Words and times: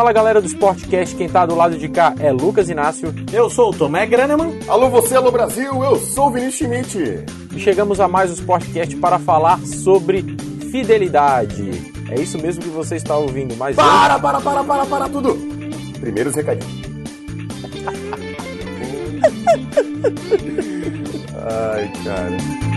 Fala 0.00 0.14
galera 0.14 0.40
do 0.40 0.46
Sportcast, 0.46 1.14
quem 1.14 1.28
tá 1.28 1.44
do 1.44 1.54
lado 1.54 1.76
de 1.76 1.86
cá 1.86 2.14
é 2.18 2.32
Lucas 2.32 2.70
Inácio. 2.70 3.14
Eu 3.30 3.50
sou 3.50 3.68
o 3.68 3.76
Tomé 3.76 4.06
Graneman. 4.06 4.58
Alô 4.66 4.88
você, 4.88 5.14
alô 5.14 5.30
Brasil, 5.30 5.84
eu 5.84 5.96
sou 5.96 6.28
o 6.28 6.30
Vinícius 6.30 6.70
Schmidt. 6.70 7.26
E 7.54 7.60
chegamos 7.60 8.00
a 8.00 8.08
mais 8.08 8.30
um 8.30 8.32
Sportcast 8.32 8.96
para 8.96 9.18
falar 9.18 9.58
sobre 9.58 10.22
fidelidade. 10.70 11.92
É 12.10 12.18
isso 12.18 12.38
mesmo 12.38 12.62
que 12.62 12.70
você 12.70 12.96
está 12.96 13.14
ouvindo, 13.14 13.54
mas... 13.58 13.76
Para, 13.76 14.18
para, 14.18 14.40
para, 14.40 14.64
para, 14.64 14.86
para 14.86 15.06
tudo! 15.10 15.36
Primeiros 16.00 16.34
recadinhos. 16.34 16.80
Ai, 21.36 21.92
cara. 22.04 22.69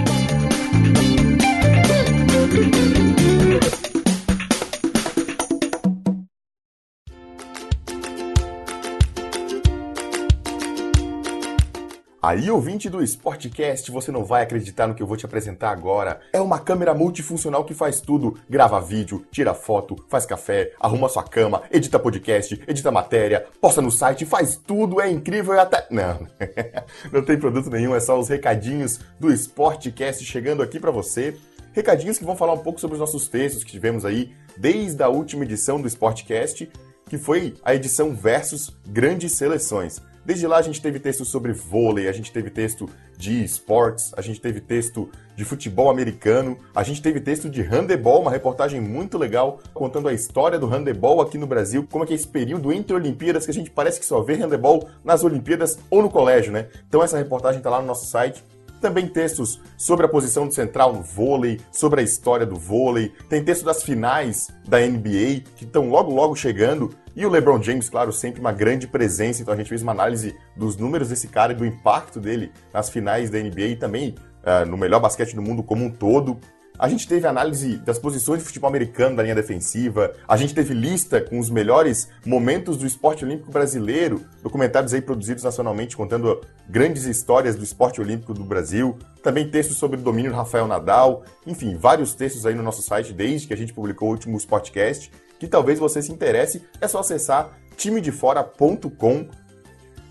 Aí, 12.25 12.49
ouvinte 12.49 12.89
do 12.89 13.03
Sportcast, 13.03 13.91
você 13.91 14.09
não 14.09 14.23
vai 14.23 14.43
acreditar 14.43 14.87
no 14.87 14.95
que 14.95 15.03
eu 15.03 15.07
vou 15.07 15.17
te 15.17 15.25
apresentar 15.25 15.71
agora. 15.71 16.21
É 16.31 16.39
uma 16.39 16.57
câmera 16.57 16.93
multifuncional 16.93 17.65
que 17.65 17.73
faz 17.73 17.99
tudo. 17.99 18.39
Grava 18.49 18.79
vídeo, 18.79 19.25
tira 19.29 19.53
foto, 19.53 19.97
faz 20.07 20.25
café, 20.25 20.71
arruma 20.79 21.09
sua 21.09 21.23
cama, 21.23 21.63
edita 21.69 21.99
podcast, 21.99 22.63
edita 22.65 22.89
matéria, 22.91 23.45
posta 23.59 23.81
no 23.81 23.91
site, 23.91 24.25
faz 24.25 24.55
tudo, 24.55 25.01
é 25.01 25.11
incrível 25.11 25.53
e 25.53 25.59
até... 25.59 25.85
Não, 25.91 26.25
não 27.11 27.21
tem 27.25 27.37
produto 27.37 27.69
nenhum, 27.69 27.93
é 27.93 27.99
só 27.99 28.17
os 28.17 28.29
recadinhos 28.29 29.01
do 29.19 29.29
Sportcast 29.29 30.23
chegando 30.23 30.63
aqui 30.63 30.79
para 30.79 30.91
você. 30.91 31.35
Recadinhos 31.73 32.17
que 32.17 32.23
vão 32.23 32.37
falar 32.37 32.53
um 32.53 32.63
pouco 32.63 32.79
sobre 32.79 32.93
os 32.93 33.01
nossos 33.01 33.27
textos 33.27 33.65
que 33.65 33.71
tivemos 33.71 34.05
aí 34.05 34.31
desde 34.55 35.03
a 35.03 35.09
última 35.09 35.43
edição 35.43 35.81
do 35.81 35.89
Sportcast, 35.89 36.71
que 37.09 37.17
foi 37.17 37.55
a 37.65 37.75
edição 37.75 38.15
versus 38.15 38.73
grandes 38.87 39.33
seleções. 39.33 40.01
Desde 40.25 40.47
lá 40.47 40.57
a 40.57 40.61
gente 40.61 40.81
teve 40.81 40.99
texto 40.99 41.25
sobre 41.25 41.51
vôlei, 41.51 42.07
a 42.07 42.11
gente 42.13 42.31
teve 42.31 42.49
texto 42.49 42.89
de 43.17 43.43
esportes, 43.43 44.13
a 44.15 44.21
gente 44.21 44.39
teve 44.39 44.61
texto 44.61 45.09
de 45.35 45.43
futebol 45.43 45.89
americano, 45.89 46.57
a 46.73 46.81
gente 46.83 47.01
teve 47.01 47.19
texto 47.19 47.49
de 47.49 47.61
handebol, 47.61 48.21
uma 48.21 48.31
reportagem 48.31 48.79
muito 48.79 49.17
legal 49.17 49.59
contando 49.73 50.07
a 50.07 50.13
história 50.13 50.57
do 50.57 50.67
handebol 50.67 51.19
aqui 51.21 51.37
no 51.37 51.47
Brasil, 51.47 51.85
como 51.91 52.03
é 52.03 52.07
que 52.07 52.13
é 52.13 52.15
esse 52.15 52.27
período 52.27 52.71
entre 52.71 52.95
Olimpíadas 52.95 53.45
que 53.45 53.51
a 53.51 53.53
gente 53.53 53.69
parece 53.69 53.99
que 53.99 54.05
só 54.05 54.21
vê 54.21 54.35
handebol 54.35 54.87
nas 55.03 55.23
Olimpíadas 55.23 55.77
ou 55.89 56.01
no 56.01 56.09
colégio, 56.09 56.53
né? 56.53 56.67
Então 56.87 57.03
essa 57.03 57.17
reportagem 57.17 57.57
está 57.57 57.69
lá 57.69 57.81
no 57.81 57.87
nosso 57.87 58.05
site. 58.05 58.43
Também 58.79 59.07
textos 59.07 59.61
sobre 59.77 60.05
a 60.05 60.09
posição 60.09 60.45
do 60.45 60.53
central 60.53 60.91
no 60.91 61.01
vôlei, 61.01 61.57
sobre 61.71 62.01
a 62.01 62.03
história 62.03 62.45
do 62.45 62.57
vôlei. 62.57 63.13
Tem 63.29 63.41
texto 63.41 63.63
das 63.63 63.81
finais 63.81 64.49
da 64.67 64.77
NBA, 64.77 65.43
que 65.55 65.63
estão 65.63 65.89
logo 65.89 66.13
logo 66.13 66.35
chegando. 66.35 66.93
E 67.15 67.25
o 67.25 67.29
LeBron 67.29 67.61
James, 67.61 67.89
claro, 67.89 68.11
sempre 68.11 68.41
uma 68.41 68.51
grande 68.51 68.87
presença, 68.87 69.41
então 69.41 69.53
a 69.53 69.57
gente 69.57 69.69
fez 69.69 69.83
uma 69.83 69.91
análise 69.91 70.35
dos 70.57 70.75
números 70.75 71.09
desse 71.09 71.27
cara 71.27 71.53
e 71.53 71.55
do 71.55 71.65
impacto 71.65 72.19
dele 72.19 72.51
nas 72.73 72.89
finais 72.89 73.29
da 73.29 73.37
NBA 73.37 73.61
e 73.61 73.75
também 73.75 74.15
uh, 74.43 74.65
no 74.65 74.75
melhor 74.75 74.99
basquete 74.99 75.35
do 75.35 75.41
mundo 75.41 75.61
como 75.61 75.85
um 75.85 75.91
todo. 75.91 76.39
A 76.77 76.89
gente 76.89 77.07
teve 77.07 77.27
análise 77.27 77.77
das 77.77 77.99
posições 77.99 78.39
de 78.39 78.45
futebol 78.45 78.67
americano 78.67 79.15
da 79.15 79.21
linha 79.21 79.35
defensiva, 79.35 80.11
a 80.27 80.35
gente 80.35 80.55
teve 80.55 80.73
lista 80.73 81.21
com 81.21 81.37
os 81.37 81.47
melhores 81.51 82.09
momentos 82.25 82.77
do 82.77 82.87
esporte 82.87 83.23
olímpico 83.23 83.51
brasileiro, 83.51 84.25
documentários 84.41 84.91
aí 84.91 84.99
produzidos 84.99 85.43
nacionalmente 85.43 85.95
contando 85.95 86.41
grandes 86.67 87.05
histórias 87.05 87.55
do 87.55 87.63
esporte 87.63 88.01
olímpico 88.01 88.33
do 88.33 88.43
Brasil, 88.43 88.97
também 89.21 89.47
textos 89.47 89.77
sobre 89.77 89.99
o 89.99 90.03
domínio 90.03 90.31
do 90.31 90.37
Rafael 90.37 90.67
Nadal, 90.67 91.23
enfim, 91.45 91.77
vários 91.77 92.15
textos 92.15 92.43
aí 92.43 92.55
no 92.55 92.63
nosso 92.63 92.81
site 92.81 93.13
desde 93.13 93.45
que 93.45 93.53
a 93.53 93.57
gente 93.57 93.71
publicou 93.71 94.09
o 94.09 94.11
último 94.11 94.35
Sportcast 94.37 95.11
que 95.43 95.49
talvez 95.49 95.77
você 95.77 96.01
se 96.01 96.09
interesse, 96.09 96.63
é 96.79 96.87
só 96.87 96.99
acessar 96.99 97.59
timedefora.com. 97.75 99.27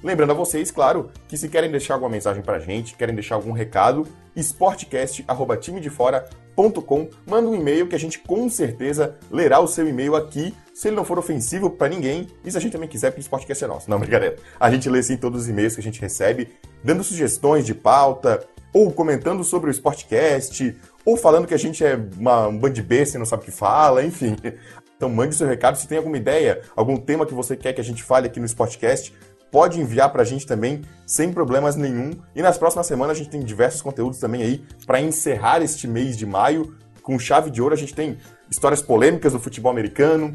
Lembrando 0.03 0.33
a 0.33 0.35
vocês, 0.35 0.71
claro, 0.71 1.11
que 1.27 1.39
se 1.39 1.49
querem 1.49 1.71
deixar 1.71 1.95
alguma 1.95 2.11
mensagem 2.11 2.43
pra 2.43 2.59
gente, 2.59 2.95
querem 2.97 3.15
deixar 3.15 3.37
algum 3.37 3.53
recado, 3.53 4.07
sportcast@timedefora.com, 4.37 7.09
manda 7.27 7.49
um 7.49 7.55
e-mail 7.55 7.89
que 7.89 7.95
a 7.95 7.99
gente 7.99 8.19
com 8.19 8.47
certeza 8.51 9.17
lerá 9.31 9.59
o 9.59 9.67
seu 9.67 9.89
e-mail 9.89 10.15
aqui, 10.15 10.55
se 10.75 10.89
ele 10.89 10.97
não 10.97 11.05
for 11.05 11.19
ofensivo 11.19 11.71
para 11.71 11.89
ninguém, 11.89 12.27
e 12.45 12.51
se 12.51 12.59
a 12.59 12.61
gente 12.61 12.73
também 12.73 12.91
quiser, 12.91 13.11
porque 13.11 13.21
o 13.21 13.23
Sportcast 13.23 13.65
é 13.65 13.67
nosso. 13.67 13.89
Não, 13.89 13.99
brincadeira. 14.05 14.37
A 14.61 14.71
gente 14.71 14.91
lê 14.91 15.03
sim 15.03 15.17
todos 15.17 15.45
os 15.45 15.49
e-mails 15.49 15.75
que 15.75 15.81
a 15.81 15.85
gente 15.85 15.99
recebe, 15.99 16.51
dando 16.85 17.03
sugestões 17.03 17.65
de 17.65 17.75
pauta, 17.75 18.47
ou 18.71 18.93
comentando 18.93 19.43
sobre 19.45 19.71
o 19.71 19.73
Sportcast, 19.73 20.77
ou 21.05 21.17
falando 21.17 21.47
que 21.47 21.55
a 21.55 21.59
gente 21.59 21.85
é 21.85 21.99
uma, 22.19 22.49
um 22.49 22.59
band 22.59 22.75
besta 22.83 23.17
e 23.17 23.19
não 23.19 23.27
sabe 23.27 23.43
o 23.43 23.47
que 23.47 23.51
fala, 23.51 24.05
enfim. 24.05 24.37
Então 25.03 25.11
mande 25.11 25.35
seu 25.35 25.49
recado, 25.49 25.77
se 25.77 25.89
tem 25.89 25.99
alguma 25.99 26.17
ideia, 26.17 26.63
algum 26.77 26.97
tema 26.97 27.27
que 27.27 27.35
você 27.35 27.57
quer 27.57 27.73
que 27.73 27.81
a 27.81 27.85
gente 27.85 28.05
fale 28.05 28.29
aqui 28.29 28.39
no 28.39 28.47
Sportcast, 28.47 29.13
pode 29.51 29.81
enviar 29.81 30.13
para 30.13 30.23
a 30.23 30.25
gente 30.25 30.47
também, 30.47 30.83
sem 31.05 31.33
problemas 31.33 31.75
nenhum. 31.75 32.13
E 32.37 32.41
nas 32.41 32.57
próximas 32.57 32.87
semanas 32.87 33.17
a 33.17 33.19
gente 33.19 33.31
tem 33.31 33.41
diversos 33.41 33.83
conteúdos 33.83 34.21
também 34.21 34.45
aí 34.45 34.65
para 34.87 35.01
encerrar 35.01 35.61
este 35.61 35.89
mês 35.89 36.17
de 36.17 36.25
maio. 36.25 36.77
Com 37.03 37.19
chave 37.19 37.51
de 37.51 37.61
ouro 37.61 37.75
a 37.75 37.77
gente 37.77 37.93
tem 37.93 38.17
histórias 38.49 38.81
polêmicas 38.81 39.33
do 39.33 39.41
futebol 39.41 39.73
americano, 39.73 40.33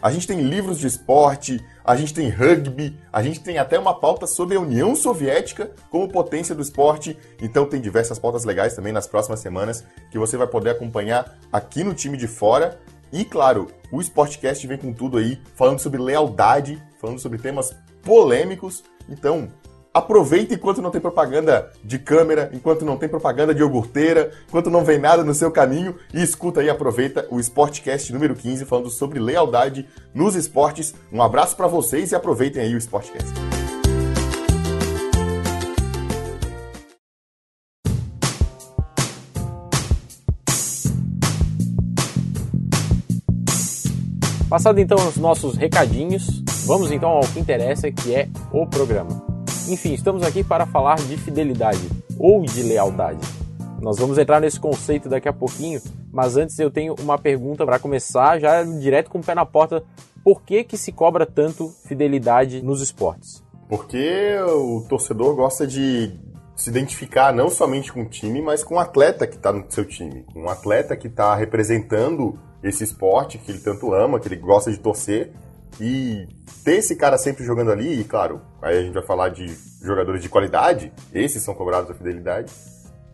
a 0.00 0.10
gente 0.10 0.26
tem 0.26 0.40
livros 0.40 0.78
de 0.78 0.86
esporte, 0.86 1.58
a 1.84 1.96
gente 1.96 2.12
tem 2.12 2.28
rugby, 2.28 2.98
a 3.12 3.22
gente 3.22 3.40
tem 3.40 3.58
até 3.58 3.78
uma 3.78 3.98
pauta 3.98 4.26
sobre 4.26 4.56
a 4.56 4.60
União 4.60 4.94
Soviética 4.94 5.70
como 5.90 6.08
potência 6.08 6.54
do 6.54 6.62
esporte. 6.62 7.18
Então 7.40 7.66
tem 7.66 7.80
diversas 7.80 8.18
pautas 8.18 8.44
legais 8.44 8.74
também 8.74 8.92
nas 8.92 9.06
próximas 9.06 9.40
semanas 9.40 9.84
que 10.10 10.18
você 10.18 10.36
vai 10.36 10.46
poder 10.46 10.70
acompanhar 10.70 11.38
aqui 11.52 11.82
no 11.82 11.94
time 11.94 12.16
de 12.16 12.26
fora. 12.26 12.78
E 13.12 13.24
claro, 13.24 13.68
o 13.90 14.00
Sportcast 14.00 14.66
vem 14.66 14.78
com 14.78 14.92
tudo 14.92 15.18
aí, 15.18 15.40
falando 15.54 15.78
sobre 15.78 16.00
lealdade, 16.00 16.82
falando 17.00 17.18
sobre 17.18 17.38
temas 17.38 17.74
polêmicos. 18.02 18.84
Então, 19.08 19.48
aproveita 19.92 20.54
enquanto 20.54 20.82
não 20.82 20.90
tem 20.90 21.00
propaganda 21.00 21.72
de 21.82 21.98
câmera, 21.98 22.50
enquanto 22.52 22.84
não 22.84 22.96
tem 22.96 23.08
propaganda 23.08 23.54
de 23.54 23.60
iogurteira, 23.60 24.30
enquanto 24.46 24.68
não 24.68 24.84
vem 24.84 24.98
nada 24.98 25.24
no 25.24 25.34
seu 25.34 25.50
caminho 25.50 25.96
e 26.12 26.22
escuta 26.22 26.60
aí, 26.60 26.68
aproveita 26.68 27.26
o 27.30 27.40
Sportcast 27.40 28.12
número 28.12 28.34
15 28.34 28.64
falando 28.66 28.90
sobre 28.90 29.18
lealdade 29.18 29.88
nos 30.12 30.34
esportes. 30.34 30.94
Um 31.12 31.22
abraço 31.22 31.56
para 31.56 31.66
vocês 31.66 32.12
e 32.12 32.14
aproveitem 32.14 32.62
aí 32.62 32.74
o 32.74 32.78
Sportcast. 32.78 33.55
Passado 44.56 44.78
então 44.78 44.96
os 44.96 45.18
nossos 45.18 45.54
recadinhos, 45.54 46.42
vamos 46.64 46.90
então 46.90 47.10
ao 47.10 47.20
que 47.20 47.38
interessa, 47.38 47.92
que 47.92 48.14
é 48.14 48.26
o 48.50 48.66
programa. 48.66 49.22
Enfim, 49.68 49.92
estamos 49.92 50.22
aqui 50.22 50.42
para 50.42 50.64
falar 50.64 50.96
de 50.96 51.14
fidelidade 51.18 51.86
ou 52.18 52.40
de 52.40 52.62
lealdade. 52.62 53.20
Nós 53.82 53.98
vamos 53.98 54.16
entrar 54.16 54.40
nesse 54.40 54.58
conceito 54.58 55.10
daqui 55.10 55.28
a 55.28 55.32
pouquinho, 55.34 55.82
mas 56.10 56.38
antes 56.38 56.58
eu 56.58 56.70
tenho 56.70 56.94
uma 57.00 57.18
pergunta 57.18 57.66
para 57.66 57.78
começar, 57.78 58.38
já 58.38 58.62
direto 58.62 59.10
com 59.10 59.18
o 59.18 59.22
pé 59.22 59.34
na 59.34 59.44
porta. 59.44 59.84
Por 60.24 60.40
que 60.40 60.64
que 60.64 60.78
se 60.78 60.90
cobra 60.90 61.26
tanto 61.26 61.68
fidelidade 61.86 62.62
nos 62.62 62.80
esportes? 62.80 63.44
Porque 63.68 64.38
o 64.40 64.86
torcedor 64.88 65.36
gosta 65.36 65.66
de 65.66 66.18
se 66.56 66.70
identificar 66.70 67.30
não 67.30 67.50
somente 67.50 67.92
com 67.92 68.04
o 68.04 68.08
time, 68.08 68.40
mas 68.40 68.64
com 68.64 68.76
o 68.76 68.80
atleta 68.80 69.26
que 69.26 69.36
está 69.36 69.52
no 69.52 69.70
seu 69.70 69.84
time, 69.84 70.24
com 70.32 70.44
o 70.44 70.48
atleta 70.48 70.96
que 70.96 71.08
está 71.08 71.34
representando 71.34 72.38
esse 72.62 72.84
esporte 72.84 73.38
que 73.38 73.50
ele 73.50 73.60
tanto 73.60 73.92
ama, 73.92 74.20
que 74.20 74.28
ele 74.28 74.36
gosta 74.36 74.70
de 74.70 74.78
torcer. 74.78 75.32
E 75.80 76.26
ter 76.64 76.76
esse 76.76 76.96
cara 76.96 77.18
sempre 77.18 77.44
jogando 77.44 77.70
ali, 77.70 78.00
e 78.00 78.04
claro, 78.04 78.40
aí 78.62 78.78
a 78.78 78.82
gente 78.82 78.94
vai 78.94 79.02
falar 79.04 79.28
de 79.28 79.46
jogadores 79.82 80.22
de 80.22 80.28
qualidade, 80.28 80.92
esses 81.12 81.42
são 81.42 81.54
cobrados 81.54 81.90
a 81.90 81.94
fidelidade. 81.94 82.50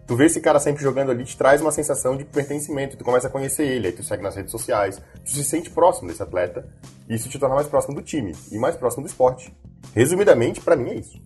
Tu 0.06 0.16
vê 0.16 0.26
esse 0.26 0.40
cara 0.40 0.60
sempre 0.60 0.82
jogando 0.82 1.10
ali, 1.10 1.24
te 1.24 1.36
traz 1.36 1.60
uma 1.60 1.72
sensação 1.72 2.16
de 2.16 2.24
pertencimento, 2.24 2.96
tu 2.96 3.04
começa 3.04 3.26
a 3.28 3.30
conhecer 3.30 3.64
ele, 3.64 3.88
aí 3.88 3.92
tu 3.92 4.02
segue 4.02 4.22
nas 4.22 4.36
redes 4.36 4.50
sociais, 4.50 5.00
tu 5.24 5.30
se 5.30 5.42
sente 5.42 5.70
próximo 5.70 6.08
desse 6.08 6.22
atleta, 6.22 6.68
e 7.08 7.14
isso 7.14 7.28
te 7.28 7.38
torna 7.38 7.54
mais 7.54 7.66
próximo 7.66 7.94
do 7.94 8.02
time 8.02 8.34
e 8.50 8.58
mais 8.58 8.76
próximo 8.76 9.02
do 9.02 9.08
esporte. 9.08 9.52
Resumidamente, 9.94 10.60
para 10.60 10.76
mim 10.76 10.90
é 10.90 10.94
isso. 10.94 11.20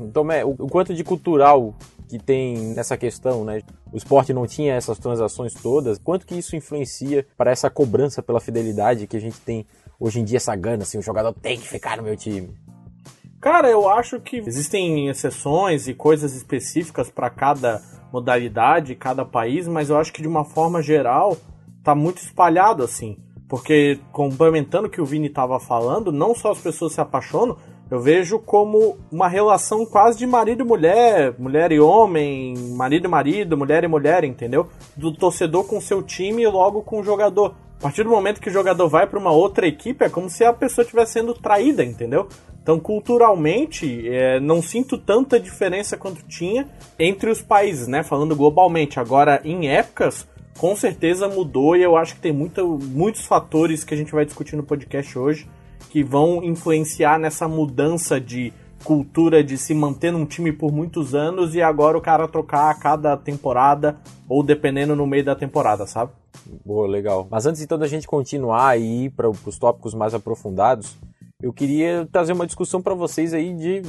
Então, 0.00 0.26
o 0.58 0.68
quanto 0.68 0.92
de 0.92 1.04
cultural 1.04 1.74
que 2.14 2.18
tem 2.24 2.74
nessa 2.74 2.96
questão, 2.96 3.44
né? 3.44 3.60
O 3.92 3.96
esporte 3.96 4.32
não 4.32 4.46
tinha 4.46 4.74
essas 4.74 4.98
transações 4.98 5.52
todas. 5.52 5.98
Quanto 5.98 6.24
que 6.24 6.36
isso 6.36 6.54
influencia 6.54 7.26
para 7.36 7.50
essa 7.50 7.68
cobrança 7.68 8.22
pela 8.22 8.38
fidelidade 8.38 9.08
que 9.08 9.16
a 9.16 9.20
gente 9.20 9.40
tem 9.40 9.66
hoje 9.98 10.20
em 10.20 10.24
dia 10.24 10.36
essa 10.36 10.54
gana, 10.54 10.84
assim, 10.84 10.96
o 10.96 11.02
jogador 11.02 11.32
tem 11.32 11.58
que 11.58 11.66
ficar 11.66 11.96
no 11.96 12.04
meu 12.04 12.16
time? 12.16 12.54
Cara, 13.40 13.68
eu 13.68 13.88
acho 13.88 14.20
que 14.20 14.36
existem 14.36 15.08
exceções 15.08 15.88
e 15.88 15.94
coisas 15.94 16.36
específicas 16.36 17.10
para 17.10 17.28
cada 17.28 17.82
modalidade, 18.12 18.94
cada 18.94 19.24
país, 19.24 19.66
mas 19.66 19.90
eu 19.90 19.98
acho 19.98 20.12
que 20.12 20.22
de 20.22 20.28
uma 20.28 20.44
forma 20.44 20.80
geral 20.80 21.36
tá 21.82 21.96
muito 21.96 22.18
espalhado 22.18 22.84
assim. 22.84 23.18
Porque 23.48 23.98
complementando 24.12 24.86
o 24.86 24.90
que 24.90 25.00
o 25.00 25.04
Vini 25.04 25.26
estava 25.26 25.58
falando, 25.58 26.12
não 26.12 26.32
só 26.32 26.52
as 26.52 26.60
pessoas 26.60 26.92
se 26.92 27.00
apaixonam, 27.00 27.58
eu 27.94 28.00
vejo 28.00 28.40
como 28.40 28.98
uma 29.10 29.28
relação 29.28 29.86
quase 29.86 30.18
de 30.18 30.26
marido 30.26 30.64
e 30.64 30.66
mulher, 30.66 31.32
mulher 31.38 31.70
e 31.70 31.78
homem, 31.78 32.56
marido 32.70 33.04
e 33.04 33.08
marido, 33.08 33.56
mulher 33.56 33.84
e 33.84 33.88
mulher, 33.88 34.24
entendeu? 34.24 34.68
Do 34.96 35.12
torcedor 35.12 35.64
com 35.64 35.80
seu 35.80 36.02
time 36.02 36.42
e 36.42 36.48
logo 36.48 36.82
com 36.82 37.00
o 37.00 37.04
jogador. 37.04 37.54
A 37.78 37.82
partir 37.82 38.02
do 38.02 38.10
momento 38.10 38.40
que 38.40 38.48
o 38.48 38.52
jogador 38.52 38.88
vai 38.88 39.06
para 39.06 39.18
uma 39.18 39.30
outra 39.30 39.66
equipe, 39.68 40.04
é 40.04 40.08
como 40.08 40.28
se 40.28 40.44
a 40.44 40.52
pessoa 40.52 40.82
estivesse 40.82 41.12
sendo 41.12 41.34
traída, 41.34 41.84
entendeu? 41.84 42.28
Então, 42.60 42.80
culturalmente, 42.80 44.08
é, 44.08 44.40
não 44.40 44.60
sinto 44.60 44.98
tanta 44.98 45.38
diferença 45.38 45.96
quanto 45.96 46.24
tinha 46.26 46.68
entre 46.98 47.30
os 47.30 47.42
países, 47.42 47.86
né? 47.86 48.02
Falando 48.02 48.34
globalmente. 48.34 48.98
Agora, 48.98 49.40
em 49.44 49.68
épocas, 49.68 50.26
com 50.58 50.74
certeza 50.74 51.28
mudou 51.28 51.76
e 51.76 51.82
eu 51.82 51.96
acho 51.96 52.14
que 52.14 52.20
tem 52.20 52.32
muito, 52.32 52.78
muitos 52.82 53.24
fatores 53.24 53.84
que 53.84 53.94
a 53.94 53.96
gente 53.96 54.12
vai 54.12 54.24
discutir 54.24 54.56
no 54.56 54.64
podcast 54.64 55.16
hoje 55.16 55.46
que 55.94 56.02
vão 56.02 56.42
influenciar 56.42 57.20
nessa 57.20 57.46
mudança 57.46 58.20
de 58.20 58.52
cultura 58.82 59.44
de 59.44 59.56
se 59.56 59.72
manter 59.72 60.10
num 60.10 60.26
time 60.26 60.50
por 60.50 60.72
muitos 60.72 61.14
anos 61.14 61.54
e 61.54 61.62
agora 61.62 61.96
o 61.96 62.00
cara 62.00 62.26
trocar 62.26 62.68
a 62.68 62.74
cada 62.74 63.16
temporada 63.16 63.96
ou 64.28 64.42
dependendo 64.42 64.96
no 64.96 65.06
meio 65.06 65.24
da 65.24 65.36
temporada, 65.36 65.86
sabe? 65.86 66.10
Boa, 66.66 66.88
legal. 66.88 67.28
Mas 67.30 67.46
antes 67.46 67.62
então 67.62 67.78
da 67.78 67.86
gente 67.86 68.08
continuar 68.08 68.76
ir 68.76 69.10
para 69.10 69.30
os 69.30 69.56
tópicos 69.56 69.94
mais 69.94 70.14
aprofundados, 70.14 70.96
eu 71.40 71.52
queria 71.52 72.08
trazer 72.10 72.32
uma 72.32 72.44
discussão 72.44 72.82
para 72.82 72.92
vocês 72.92 73.32
aí 73.32 73.54
de 73.54 73.82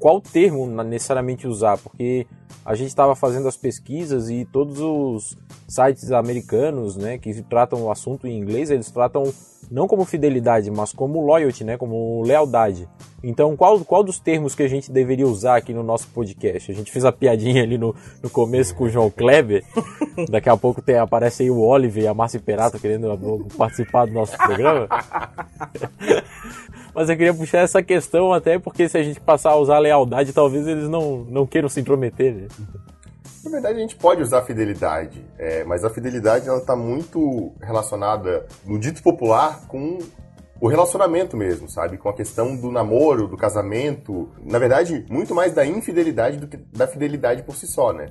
qual 0.00 0.20
termo 0.20 0.66
necessariamente 0.82 1.46
usar, 1.46 1.76
porque 1.76 2.26
a 2.64 2.74
gente 2.74 2.88
estava 2.88 3.14
fazendo 3.14 3.46
as 3.46 3.56
pesquisas 3.56 4.30
e 4.30 4.46
todos 4.46 4.80
os 4.80 5.36
sites 5.68 6.10
americanos, 6.10 6.96
né, 6.96 7.18
que 7.18 7.42
tratam 7.42 7.84
o 7.84 7.90
assunto 7.90 8.26
em 8.26 8.38
inglês, 8.38 8.70
eles 8.70 8.90
tratam 8.90 9.32
não 9.70 9.86
como 9.86 10.04
fidelidade, 10.04 10.70
mas 10.70 10.92
como 10.92 11.24
loyalty, 11.24 11.62
né, 11.62 11.76
como 11.76 12.22
lealdade. 12.22 12.88
Então, 13.22 13.54
qual, 13.54 13.78
qual 13.80 14.02
dos 14.02 14.18
termos 14.18 14.54
que 14.54 14.62
a 14.62 14.68
gente 14.68 14.90
deveria 14.90 15.26
usar 15.26 15.56
aqui 15.56 15.74
no 15.74 15.82
nosso 15.82 16.08
podcast? 16.08 16.72
A 16.72 16.74
gente 16.74 16.90
fez 16.90 17.04
a 17.04 17.12
piadinha 17.12 17.62
ali 17.62 17.76
no, 17.76 17.94
no 18.22 18.30
começo 18.30 18.74
com 18.74 18.84
o 18.84 18.88
João 18.88 19.10
Kleber. 19.10 19.62
Daqui 20.30 20.48
a 20.48 20.56
pouco 20.56 20.80
tem, 20.80 20.96
aparece 20.96 21.42
aí 21.42 21.50
o 21.50 21.60
Oliver 21.60 22.02
e 22.02 22.08
a 22.08 22.14
Márcia 22.14 22.40
Perato 22.40 22.78
querendo 22.78 23.46
participar 23.58 24.06
do 24.06 24.12
nosso 24.12 24.36
programa. 24.38 24.88
Mas 26.94 27.08
eu 27.08 27.16
queria 27.16 27.34
puxar 27.34 27.58
essa 27.58 27.82
questão 27.82 28.32
até 28.32 28.58
porque 28.58 28.88
se 28.88 28.98
a 28.98 29.02
gente 29.02 29.20
passar 29.20 29.50
a 29.50 29.56
usar 29.56 29.78
lealdade, 29.78 30.32
talvez 30.32 30.66
eles 30.66 30.88
não, 30.88 31.18
não 31.24 31.46
queiram 31.46 31.68
se 31.68 31.80
intrometer. 31.80 32.34
Né? 32.34 32.48
Na 33.44 33.50
verdade, 33.50 33.78
a 33.78 33.80
gente 33.80 33.96
pode 33.96 34.22
usar 34.22 34.42
fidelidade, 34.42 35.24
é, 35.38 35.64
mas 35.64 35.84
a 35.84 35.90
fidelidade 35.90 36.48
ela 36.48 36.58
está 36.58 36.76
muito 36.76 37.52
relacionada, 37.60 38.46
no 38.66 38.78
dito 38.78 39.02
popular, 39.02 39.66
com 39.66 39.98
o 40.60 40.68
relacionamento 40.68 41.36
mesmo, 41.36 41.68
sabe? 41.68 41.96
Com 41.96 42.10
a 42.10 42.12
questão 42.12 42.54
do 42.54 42.70
namoro, 42.70 43.26
do 43.26 43.36
casamento. 43.36 44.28
Na 44.44 44.58
verdade, 44.58 45.06
muito 45.08 45.34
mais 45.34 45.54
da 45.54 45.64
infidelidade 45.64 46.36
do 46.36 46.46
que 46.46 46.58
da 46.58 46.86
fidelidade 46.86 47.42
por 47.42 47.56
si 47.56 47.66
só, 47.66 47.94
né? 47.94 48.10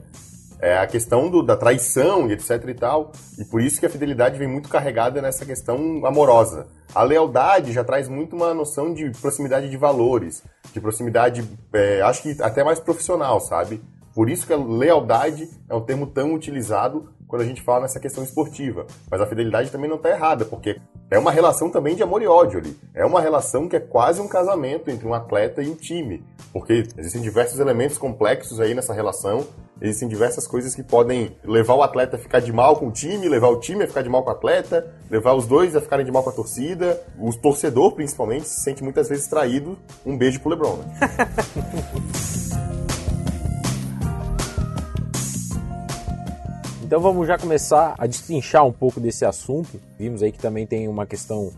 É 0.61 0.77
a 0.77 0.85
questão 0.85 1.29
do, 1.29 1.41
da 1.41 1.55
traição 1.55 2.29
e 2.29 2.33
etc 2.33 2.49
e 2.67 2.73
tal. 2.73 3.11
E 3.37 3.45
por 3.45 3.61
isso 3.61 3.79
que 3.79 3.85
a 3.85 3.89
fidelidade 3.89 4.37
vem 4.37 4.47
muito 4.47 4.67
carregada 4.69 5.21
nessa 5.21 5.45
questão 5.45 6.05
amorosa. 6.05 6.67
A 6.93 7.03
lealdade 7.03 7.71
já 7.71 7.83
traz 7.83 8.09
muito 8.09 8.35
uma 8.35 8.53
noção 8.53 8.93
de 8.93 9.09
proximidade 9.21 9.69
de 9.69 9.77
valores, 9.77 10.43
de 10.73 10.81
proximidade, 10.81 11.47
é, 11.71 12.01
acho 12.01 12.23
que 12.23 12.41
até 12.41 12.63
mais 12.63 12.79
profissional, 12.79 13.39
sabe? 13.39 13.81
Por 14.13 14.29
isso 14.29 14.45
que 14.45 14.53
a 14.53 14.57
lealdade 14.57 15.49
é 15.69 15.75
um 15.75 15.81
termo 15.81 16.07
tão 16.07 16.33
utilizado 16.33 17.09
quando 17.29 17.43
a 17.43 17.45
gente 17.45 17.61
fala 17.61 17.81
nessa 17.81 17.99
questão 17.99 18.23
esportiva. 18.23 18.87
Mas 19.09 19.21
a 19.21 19.27
fidelidade 19.27 19.69
também 19.69 19.87
não 19.87 19.97
está 19.97 20.09
errada, 20.09 20.43
porque 20.43 20.81
é 21.11 21.17
uma 21.17 21.31
relação 21.31 21.69
também 21.69 21.95
de 21.95 22.01
amor 22.01 22.23
e 22.23 22.27
ódio 22.27 22.59
ali. 22.59 22.75
É 22.93 23.05
uma 23.05 23.21
relação 23.21 23.69
que 23.69 23.75
é 23.75 23.79
quase 23.79 24.19
um 24.19 24.27
casamento 24.27 24.89
entre 24.89 25.07
um 25.07 25.13
atleta 25.13 25.61
e 25.61 25.69
um 25.69 25.75
time. 25.75 26.25
Porque 26.51 26.83
existem 26.97 27.21
diversos 27.21 27.59
elementos 27.59 27.99
complexos 27.99 28.59
aí 28.59 28.73
nessa 28.73 28.93
relação, 28.93 29.45
existem 29.79 30.09
diversas 30.09 30.47
coisas 30.47 30.73
que 30.73 30.81
podem 30.81 31.37
levar 31.43 31.75
o 31.75 31.83
atleta 31.83 32.15
a 32.15 32.19
ficar 32.19 32.39
de 32.39 32.51
mal 32.51 32.77
com 32.77 32.87
o 32.87 32.91
time, 32.91 33.29
levar 33.29 33.49
o 33.49 33.59
time 33.59 33.83
a 33.83 33.87
ficar 33.87 34.01
de 34.01 34.09
mal 34.09 34.23
com 34.23 34.29
o 34.29 34.33
atleta, 34.33 34.91
levar 35.09 35.35
os 35.35 35.45
dois 35.45 35.75
a 35.75 35.81
ficarem 35.81 36.03
de 36.03 36.11
mal 36.11 36.23
com 36.23 36.31
a 36.31 36.33
torcida. 36.33 36.99
O 37.19 37.31
torcedor, 37.31 37.91
principalmente, 37.93 38.47
se 38.47 38.61
sente 38.61 38.83
muitas 38.83 39.07
vezes 39.07 39.27
traído. 39.27 39.77
Um 40.03 40.17
beijo 40.17 40.39
pro 40.39 40.49
LeBron. 40.49 40.77
Né? 40.77 40.99
Então 46.89 46.99
vamos 46.99 47.27
já 47.27 47.37
começar 47.37 47.93
a 47.99 48.07
destrinchar 48.07 48.65
um 48.65 48.71
pouco 48.71 48.99
desse 48.99 49.23
assunto. 49.23 49.79
Vimos 49.95 50.23
aí 50.23 50.31
que 50.31 50.39
também 50.39 50.65
tem 50.65 50.87
uma 50.87 51.05
questão 51.05 51.51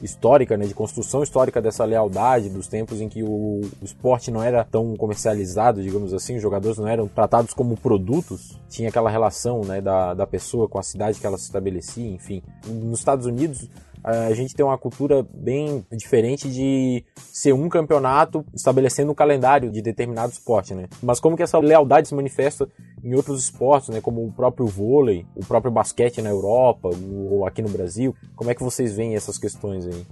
histórica, 0.00 0.56
né, 0.56 0.64
de 0.64 0.72
construção 0.72 1.22
histórica 1.22 1.60
dessa 1.60 1.84
lealdade, 1.84 2.48
dos 2.48 2.68
tempos 2.68 2.98
em 2.98 3.06
que 3.06 3.22
o, 3.22 3.60
o, 3.82 3.84
esporte 3.84 4.30
não 4.30 4.42
era 4.42 4.64
tão 4.64 4.96
comercializado, 4.96 5.82
digamos 5.82 6.14
assim, 6.14 6.36
os 6.36 6.42
jogadores 6.42 6.78
não 6.78 6.88
eram 6.88 7.06
tratados 7.06 7.52
como 7.52 7.76
produtos, 7.76 8.58
tinha 8.70 8.88
aquela 8.88 9.10
relação 9.10 9.60
né, 9.60 9.82
da, 9.82 10.14
da 10.14 10.26
pessoa 10.26 10.66
com 10.66 10.78
a 10.78 10.82
cidade 10.82 11.20
que 11.20 11.26
ela 11.26 11.36
se 11.36 11.44
estabelecia, 11.44 12.08
enfim. 12.08 12.42
Nos 12.66 13.00
Estados 13.00 13.26
Unidos, 13.26 13.68
a 14.02 14.32
gente 14.32 14.54
tem 14.54 14.64
uma 14.64 14.78
cultura 14.78 15.26
bem 15.32 15.84
diferente 15.92 16.50
de 16.50 17.04
ser 17.16 17.52
um 17.52 17.68
campeonato 17.68 18.44
estabelecendo 18.54 19.12
um 19.12 19.14
calendário 19.14 19.70
de 19.70 19.82
determinado 19.82 20.32
esporte, 20.32 20.74
né? 20.74 20.88
Mas 21.02 21.20
como 21.20 21.36
que 21.36 21.42
essa 21.42 21.58
lealdade 21.58 22.08
se 22.08 22.14
manifesta 22.14 22.68
em 23.02 23.14
outros 23.14 23.42
esportes, 23.42 23.88
né? 23.88 24.00
Como 24.00 24.24
o 24.24 24.32
próprio 24.32 24.66
vôlei, 24.66 25.26
o 25.34 25.44
próprio 25.44 25.72
basquete 25.72 26.22
na 26.22 26.30
Europa 26.30 26.90
ou 27.30 27.46
aqui 27.46 27.62
no 27.62 27.68
Brasil. 27.68 28.14
Como 28.36 28.50
é 28.50 28.54
que 28.54 28.62
vocês 28.62 28.94
veem 28.94 29.14
essas 29.14 29.38
questões 29.38 29.86
aí? 29.86 30.06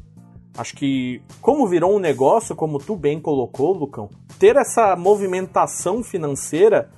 Acho 0.57 0.75
que, 0.75 1.21
como 1.43 1.67
virou 1.67 1.95
um 1.95 1.99
negócio, 1.99 2.57
como 2.57 2.79
tu 2.79 2.97
bem 2.97 3.21
colocou, 3.21 3.75
Lucão, 3.75 4.09
ter 4.39 4.57
essa 4.57 4.97
movimentação 4.97 6.03
financeira 6.03 6.91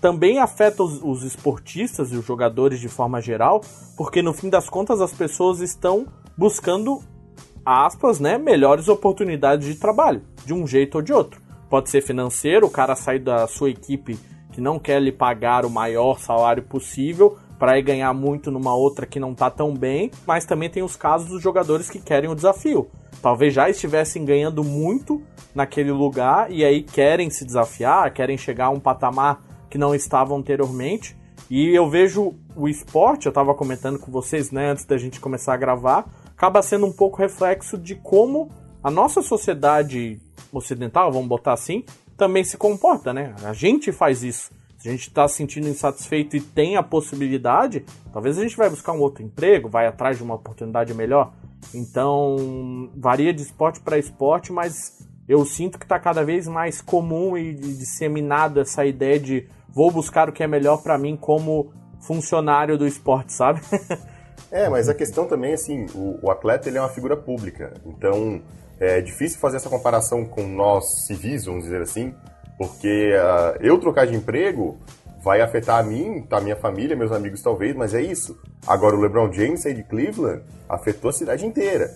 também 0.00 0.38
afeta 0.38 0.82
os, 0.82 1.00
os, 1.02 1.22
esportistas 1.22 2.10
e 2.10 2.16
os 2.16 2.24
jogadores 2.24 2.80
de 2.80 2.88
forma 2.88 3.20
geral, 3.20 3.60
porque 3.96 4.22
no 4.22 4.32
fim 4.32 4.48
das 4.48 4.68
contas 4.68 5.00
as 5.00 5.12
pessoas 5.12 5.60
estão 5.60 6.06
buscando, 6.36 7.02
aspas, 7.64 8.20
né, 8.20 8.38
melhores 8.38 8.88
oportunidades 8.88 9.66
de 9.66 9.74
trabalho, 9.76 10.22
de 10.44 10.52
um 10.52 10.66
jeito 10.66 10.96
ou 10.96 11.02
de 11.02 11.12
outro. 11.12 11.40
Pode 11.68 11.90
ser 11.90 12.02
financeiro, 12.02 12.66
o 12.66 12.70
cara 12.70 12.94
sai 12.94 13.18
da 13.18 13.46
sua 13.46 13.70
equipe 13.70 14.18
que 14.52 14.60
não 14.60 14.78
quer 14.78 15.02
lhe 15.02 15.10
pagar 15.10 15.64
o 15.64 15.70
maior 15.70 16.20
salário 16.20 16.62
possível 16.62 17.36
para 17.58 17.78
ir 17.78 17.82
ganhar 17.82 18.12
muito 18.12 18.50
numa 18.50 18.74
outra 18.74 19.06
que 19.06 19.18
não 19.18 19.32
está 19.32 19.50
tão 19.50 19.74
bem, 19.74 20.10
mas 20.26 20.44
também 20.44 20.70
tem 20.70 20.82
os 20.82 20.96
casos 20.96 21.28
dos 21.28 21.42
jogadores 21.42 21.90
que 21.90 21.98
querem 21.98 22.30
o 22.30 22.34
desafio. 22.34 22.88
Talvez 23.20 23.54
já 23.54 23.68
estivessem 23.68 24.24
ganhando 24.24 24.62
muito 24.62 25.22
naquele 25.54 25.90
lugar 25.90 26.50
e 26.52 26.64
aí 26.64 26.82
querem 26.82 27.30
se 27.30 27.44
desafiar, 27.44 28.12
querem 28.12 28.36
chegar 28.36 28.66
a 28.66 28.70
um 28.70 28.80
patamar 28.80 29.42
que 29.70 29.78
não 29.78 29.94
estavam 29.94 30.38
anteriormente. 30.38 31.16
E 31.50 31.74
eu 31.74 31.88
vejo 31.88 32.34
o 32.54 32.68
esporte, 32.68 33.26
eu 33.26 33.30
estava 33.30 33.54
comentando 33.54 33.98
com 33.98 34.12
vocês 34.12 34.50
né, 34.50 34.70
antes 34.70 34.84
da 34.84 34.96
gente 34.96 35.20
começar 35.20 35.54
a 35.54 35.56
gravar, 35.56 36.06
acaba 36.36 36.62
sendo 36.62 36.86
um 36.86 36.92
pouco 36.92 37.18
reflexo 37.18 37.78
de 37.78 37.94
como 37.94 38.50
a 38.82 38.90
nossa 38.90 39.22
sociedade 39.22 40.20
ocidental, 40.52 41.10
vamos 41.10 41.28
botar 41.28 41.52
assim, 41.52 41.84
também 42.16 42.44
se 42.44 42.56
comporta, 42.56 43.12
né? 43.12 43.34
A 43.42 43.52
gente 43.52 43.90
faz 43.92 44.22
isso. 44.22 44.50
Se 44.78 44.88
a 44.88 44.92
gente 44.92 45.08
está 45.08 45.26
se 45.26 45.36
sentindo 45.36 45.68
insatisfeito 45.68 46.36
e 46.36 46.40
tem 46.40 46.76
a 46.76 46.82
possibilidade, 46.82 47.84
talvez 48.12 48.38
a 48.38 48.42
gente 48.42 48.56
vai 48.56 48.68
buscar 48.68 48.92
um 48.92 49.00
outro 49.00 49.22
emprego, 49.22 49.68
vai 49.68 49.86
atrás 49.86 50.18
de 50.18 50.22
uma 50.22 50.34
oportunidade 50.34 50.92
melhor. 50.92 51.32
Então, 51.72 52.90
varia 52.94 53.32
de 53.32 53.40
esporte 53.40 53.80
para 53.80 53.98
esporte, 53.98 54.52
mas 54.52 54.98
eu 55.26 55.44
sinto 55.46 55.78
que 55.78 55.86
está 55.86 55.98
cada 55.98 56.22
vez 56.22 56.46
mais 56.46 56.82
comum 56.82 57.36
e 57.36 57.54
disseminada 57.54 58.60
essa 58.60 58.84
ideia 58.84 59.18
de 59.18 59.48
vou 59.70 59.90
buscar 59.90 60.28
o 60.28 60.32
que 60.32 60.42
é 60.42 60.46
melhor 60.46 60.82
para 60.82 60.98
mim 60.98 61.16
como 61.16 61.72
funcionário 62.00 62.76
do 62.76 62.86
esporte, 62.86 63.32
sabe? 63.32 63.62
É, 64.54 64.68
mas 64.68 64.88
a 64.88 64.94
questão 64.94 65.26
também, 65.26 65.52
assim, 65.52 65.86
o, 65.96 66.16
o, 66.22 66.30
atleta 66.30 66.68
ele 66.68 66.78
é 66.78 66.80
uma 66.80 66.88
figura 66.88 67.16
pública, 67.16 67.74
então 67.84 68.40
é 68.78 69.00
difícil 69.00 69.40
fazer 69.40 69.56
essa 69.56 69.68
comparação 69.68 70.24
com 70.24 70.46
nós 70.46 71.06
civis, 71.06 71.46
vamos 71.46 71.64
dizer 71.64 71.82
assim, 71.82 72.14
porque 72.56 73.12
uh, 73.16 73.58
eu 73.60 73.76
trocar 73.80 74.06
de 74.06 74.14
emprego 74.14 74.78
vai 75.24 75.40
afetar 75.40 75.80
a 75.80 75.82
mim, 75.82 76.24
a 76.30 76.40
minha 76.40 76.54
família, 76.54 76.94
meus 76.94 77.10
amigos 77.10 77.42
talvez, 77.42 77.74
mas 77.74 77.94
é 77.94 78.00
isso. 78.00 78.40
Agora 78.64 78.94
o 78.94 79.00
LeBron 79.00 79.32
James 79.32 79.60
sair 79.60 79.74
de 79.74 79.82
Cleveland 79.82 80.44
afetou 80.68 81.10
a 81.10 81.12
cidade 81.12 81.44
inteira. 81.44 81.90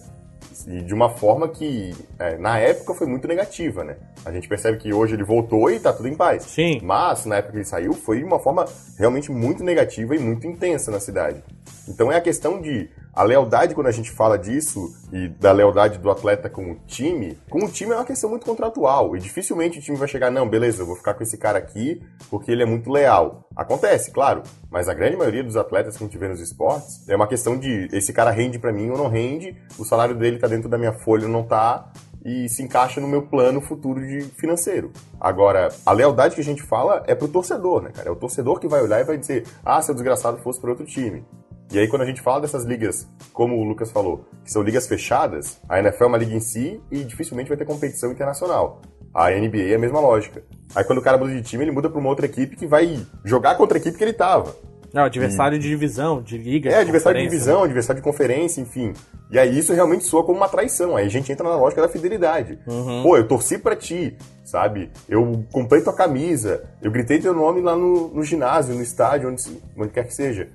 E 0.66 0.82
de 0.82 0.94
uma 0.94 1.10
forma 1.10 1.48
que, 1.48 1.94
é, 2.18 2.36
na 2.38 2.58
época, 2.58 2.94
foi 2.94 3.06
muito 3.06 3.28
negativa, 3.28 3.84
né? 3.84 3.96
A 4.24 4.32
gente 4.32 4.48
percebe 4.48 4.78
que 4.78 4.92
hoje 4.92 5.14
ele 5.14 5.24
voltou 5.24 5.70
e 5.70 5.78
tá 5.78 5.92
tudo 5.92 6.08
em 6.08 6.14
paz. 6.14 6.44
Sim. 6.44 6.80
Mas, 6.82 7.24
na 7.24 7.36
época 7.36 7.52
que 7.52 7.58
ele 7.58 7.64
saiu, 7.64 7.92
foi 7.92 8.18
de 8.18 8.24
uma 8.24 8.38
forma 8.38 8.64
realmente 8.98 9.30
muito 9.30 9.62
negativa 9.62 10.16
e 10.16 10.18
muito 10.18 10.46
intensa 10.46 10.90
na 10.90 11.00
cidade. 11.00 11.42
Então 11.88 12.12
é 12.12 12.16
a 12.16 12.20
questão 12.20 12.60
de 12.60 12.88
a 13.18 13.24
lealdade, 13.24 13.74
quando 13.74 13.88
a 13.88 13.90
gente 13.90 14.12
fala 14.12 14.38
disso, 14.38 14.94
e 15.12 15.26
da 15.26 15.50
lealdade 15.50 15.98
do 15.98 16.08
atleta 16.08 16.48
com 16.48 16.70
o 16.70 16.76
time, 16.86 17.36
com 17.50 17.64
o 17.64 17.68
time 17.68 17.90
é 17.90 17.96
uma 17.96 18.04
questão 18.04 18.30
muito 18.30 18.46
contratual. 18.46 19.16
E 19.16 19.18
dificilmente 19.18 19.80
o 19.80 19.82
time 19.82 19.96
vai 19.96 20.06
chegar, 20.06 20.30
não, 20.30 20.48
beleza, 20.48 20.82
eu 20.82 20.86
vou 20.86 20.94
ficar 20.94 21.14
com 21.14 21.24
esse 21.24 21.36
cara 21.36 21.58
aqui 21.58 22.00
porque 22.30 22.52
ele 22.52 22.62
é 22.62 22.64
muito 22.64 22.92
leal. 22.92 23.48
Acontece, 23.56 24.12
claro, 24.12 24.44
mas 24.70 24.88
a 24.88 24.94
grande 24.94 25.16
maioria 25.16 25.42
dos 25.42 25.56
atletas 25.56 25.96
que 25.96 26.04
a 26.04 26.06
gente 26.06 26.16
vê 26.16 26.28
nos 26.28 26.38
esportes 26.38 27.08
é 27.08 27.16
uma 27.16 27.26
questão 27.26 27.58
de 27.58 27.88
esse 27.92 28.12
cara 28.12 28.30
rende 28.30 28.56
para 28.56 28.72
mim 28.72 28.88
ou 28.88 28.96
não 28.96 29.08
rende, 29.08 29.56
o 29.76 29.84
salário 29.84 30.14
dele 30.14 30.38
tá 30.38 30.46
dentro 30.46 30.68
da 30.68 30.78
minha 30.78 30.92
folha 30.92 31.24
ou 31.24 31.32
não 31.32 31.42
tá, 31.42 31.90
e 32.24 32.48
se 32.48 32.62
encaixa 32.62 33.00
no 33.00 33.08
meu 33.08 33.22
plano 33.22 33.60
futuro 33.60 34.00
de 34.00 34.22
financeiro. 34.38 34.92
Agora, 35.20 35.70
a 35.84 35.90
lealdade 35.90 36.36
que 36.36 36.40
a 36.40 36.44
gente 36.44 36.62
fala 36.62 37.02
é 37.08 37.16
pro 37.16 37.26
torcedor, 37.26 37.82
né, 37.82 37.90
cara? 37.92 38.08
É 38.08 38.12
o 38.12 38.16
torcedor 38.16 38.60
que 38.60 38.68
vai 38.68 38.80
olhar 38.80 39.00
e 39.00 39.04
vai 39.04 39.16
dizer: 39.16 39.44
ah, 39.64 39.82
se 39.82 39.90
o 39.90 39.94
desgraçado 39.94 40.38
fosse 40.38 40.60
para 40.60 40.70
outro 40.70 40.86
time. 40.86 41.24
E 41.70 41.78
aí, 41.78 41.86
quando 41.86 42.02
a 42.02 42.06
gente 42.06 42.22
fala 42.22 42.40
dessas 42.40 42.64
ligas, 42.64 43.06
como 43.32 43.56
o 43.56 43.64
Lucas 43.64 43.90
falou, 43.90 44.24
que 44.42 44.50
são 44.50 44.62
ligas 44.62 44.86
fechadas, 44.86 45.60
a 45.68 45.78
NFL 45.78 46.04
é 46.04 46.06
uma 46.06 46.18
liga 46.18 46.34
em 46.34 46.40
si 46.40 46.80
e 46.90 47.04
dificilmente 47.04 47.48
vai 47.48 47.58
ter 47.58 47.66
competição 47.66 48.10
internacional. 48.10 48.80
A 49.12 49.30
NBA 49.30 49.72
é 49.72 49.74
a 49.74 49.78
mesma 49.78 50.00
lógica. 50.00 50.42
Aí, 50.74 50.82
quando 50.84 50.98
o 50.98 51.02
cara 51.02 51.18
muda 51.18 51.34
de 51.34 51.42
time, 51.42 51.64
ele 51.64 51.70
muda 51.70 51.90
para 51.90 51.98
uma 51.98 52.08
outra 52.08 52.24
equipe 52.24 52.56
que 52.56 52.66
vai 52.66 52.98
jogar 53.24 53.56
contra 53.56 53.76
a 53.76 53.80
equipe 53.80 53.98
que 53.98 54.04
ele 54.04 54.14
tava. 54.14 54.54
Não, 54.92 55.04
adversário 55.04 55.58
de 55.58 55.68
divisão, 55.68 56.22
de 56.22 56.38
liga. 56.38 56.70
É, 56.70 56.76
de 56.76 56.80
adversário 56.80 57.20
de 57.20 57.28
divisão, 57.28 57.58
né? 57.58 57.64
adversário 57.66 58.00
de 58.00 58.04
conferência, 58.04 58.60
enfim. 58.60 58.94
E 59.30 59.38
aí 59.38 59.58
isso 59.58 59.74
realmente 59.74 60.04
soa 60.04 60.24
como 60.24 60.38
uma 60.38 60.48
traição. 60.48 60.96
Aí 60.96 61.06
a 61.06 61.10
gente 61.10 61.30
entra 61.30 61.46
na 61.46 61.56
lógica 61.56 61.82
da 61.82 61.88
fidelidade. 61.88 62.58
Uhum. 62.66 63.02
Pô, 63.02 63.16
eu 63.16 63.28
torci 63.28 63.58
pra 63.58 63.76
ti, 63.76 64.16
sabe? 64.42 64.90
Eu 65.06 65.44
comprei 65.52 65.82
tua 65.82 65.92
camisa, 65.92 66.64
eu 66.80 66.90
gritei 66.90 67.18
teu 67.18 67.34
nome 67.34 67.60
lá 67.60 67.76
no, 67.76 68.08
no 68.08 68.24
ginásio, 68.24 68.74
no 68.74 68.82
estádio, 68.82 69.28
onde, 69.28 69.42
onde 69.76 69.90
quer 69.90 70.04
que 70.04 70.14
seja. 70.14 70.48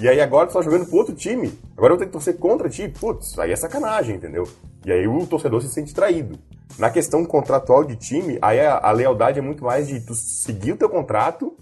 E 0.00 0.08
aí 0.08 0.20
agora 0.20 0.46
tu 0.46 0.52
tá 0.52 0.62
jogando 0.62 0.86
pro 0.86 0.96
outro 0.96 1.14
time, 1.14 1.58
agora 1.76 1.92
eu 1.92 1.96
vou 1.96 1.98
ter 1.98 2.06
que 2.06 2.12
torcer 2.12 2.36
contra 2.36 2.68
ti. 2.68 2.88
Putz, 2.88 3.36
aí 3.38 3.50
é 3.50 3.56
sacanagem, 3.56 4.14
entendeu? 4.14 4.46
E 4.86 4.92
aí 4.92 5.08
o 5.08 5.26
torcedor 5.26 5.60
se 5.60 5.68
sente 5.68 5.92
traído. 5.92 6.38
Na 6.78 6.88
questão 6.88 7.24
contratual 7.24 7.82
de 7.82 7.96
time, 7.96 8.38
aí 8.40 8.60
a, 8.60 8.78
a 8.78 8.92
lealdade 8.92 9.40
é 9.40 9.42
muito 9.42 9.64
mais 9.64 9.88
de 9.88 9.98
tu 10.00 10.14
seguir 10.14 10.72
o 10.72 10.76
teu 10.76 10.88
contrato 10.88 11.56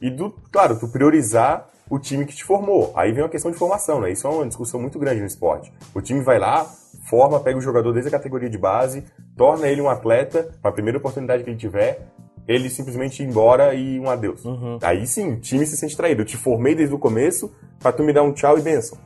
e 0.00 0.08
do, 0.10 0.34
claro, 0.50 0.78
tu 0.78 0.88
priorizar 0.88 1.68
o 1.90 1.98
time 1.98 2.24
que 2.24 2.34
te 2.34 2.42
formou. 2.42 2.90
Aí 2.96 3.12
vem 3.12 3.22
uma 3.22 3.28
questão 3.28 3.50
de 3.50 3.58
formação, 3.58 4.00
né? 4.00 4.10
Isso 4.10 4.26
é 4.26 4.30
uma 4.30 4.46
discussão 4.46 4.80
muito 4.80 4.98
grande 4.98 5.20
no 5.20 5.26
esporte. 5.26 5.70
O 5.94 6.00
time 6.00 6.22
vai 6.22 6.38
lá, 6.38 6.64
forma, 7.08 7.38
pega 7.40 7.58
o 7.58 7.60
jogador 7.60 7.92
desde 7.92 8.08
a 8.08 8.12
categoria 8.18 8.48
de 8.48 8.56
base, 8.56 9.04
torna 9.36 9.68
ele 9.68 9.82
um 9.82 9.90
atleta, 9.90 10.50
na 10.62 10.72
primeira 10.72 10.96
oportunidade 10.96 11.44
que 11.44 11.50
ele 11.50 11.58
tiver, 11.58 12.00
ele 12.46 12.68
simplesmente 12.68 13.22
ir 13.22 13.26
embora 13.26 13.74
e 13.74 13.98
um 13.98 14.08
adeus. 14.08 14.42
Aí 14.82 15.06
sim, 15.06 15.32
o 15.32 15.40
time 15.40 15.66
se 15.66 15.76
sente 15.76 15.96
traído. 15.96 16.22
Eu 16.22 16.26
te 16.26 16.36
formei 16.36 16.74
desde 16.74 16.94
o 16.94 16.98
começo 16.98 17.52
pra 17.78 17.92
tu 17.92 18.02
me 18.02 18.12
dar 18.12 18.22
um 18.22 18.32
tchau 18.32 18.58
e 18.58 18.62
benção. 18.62 18.98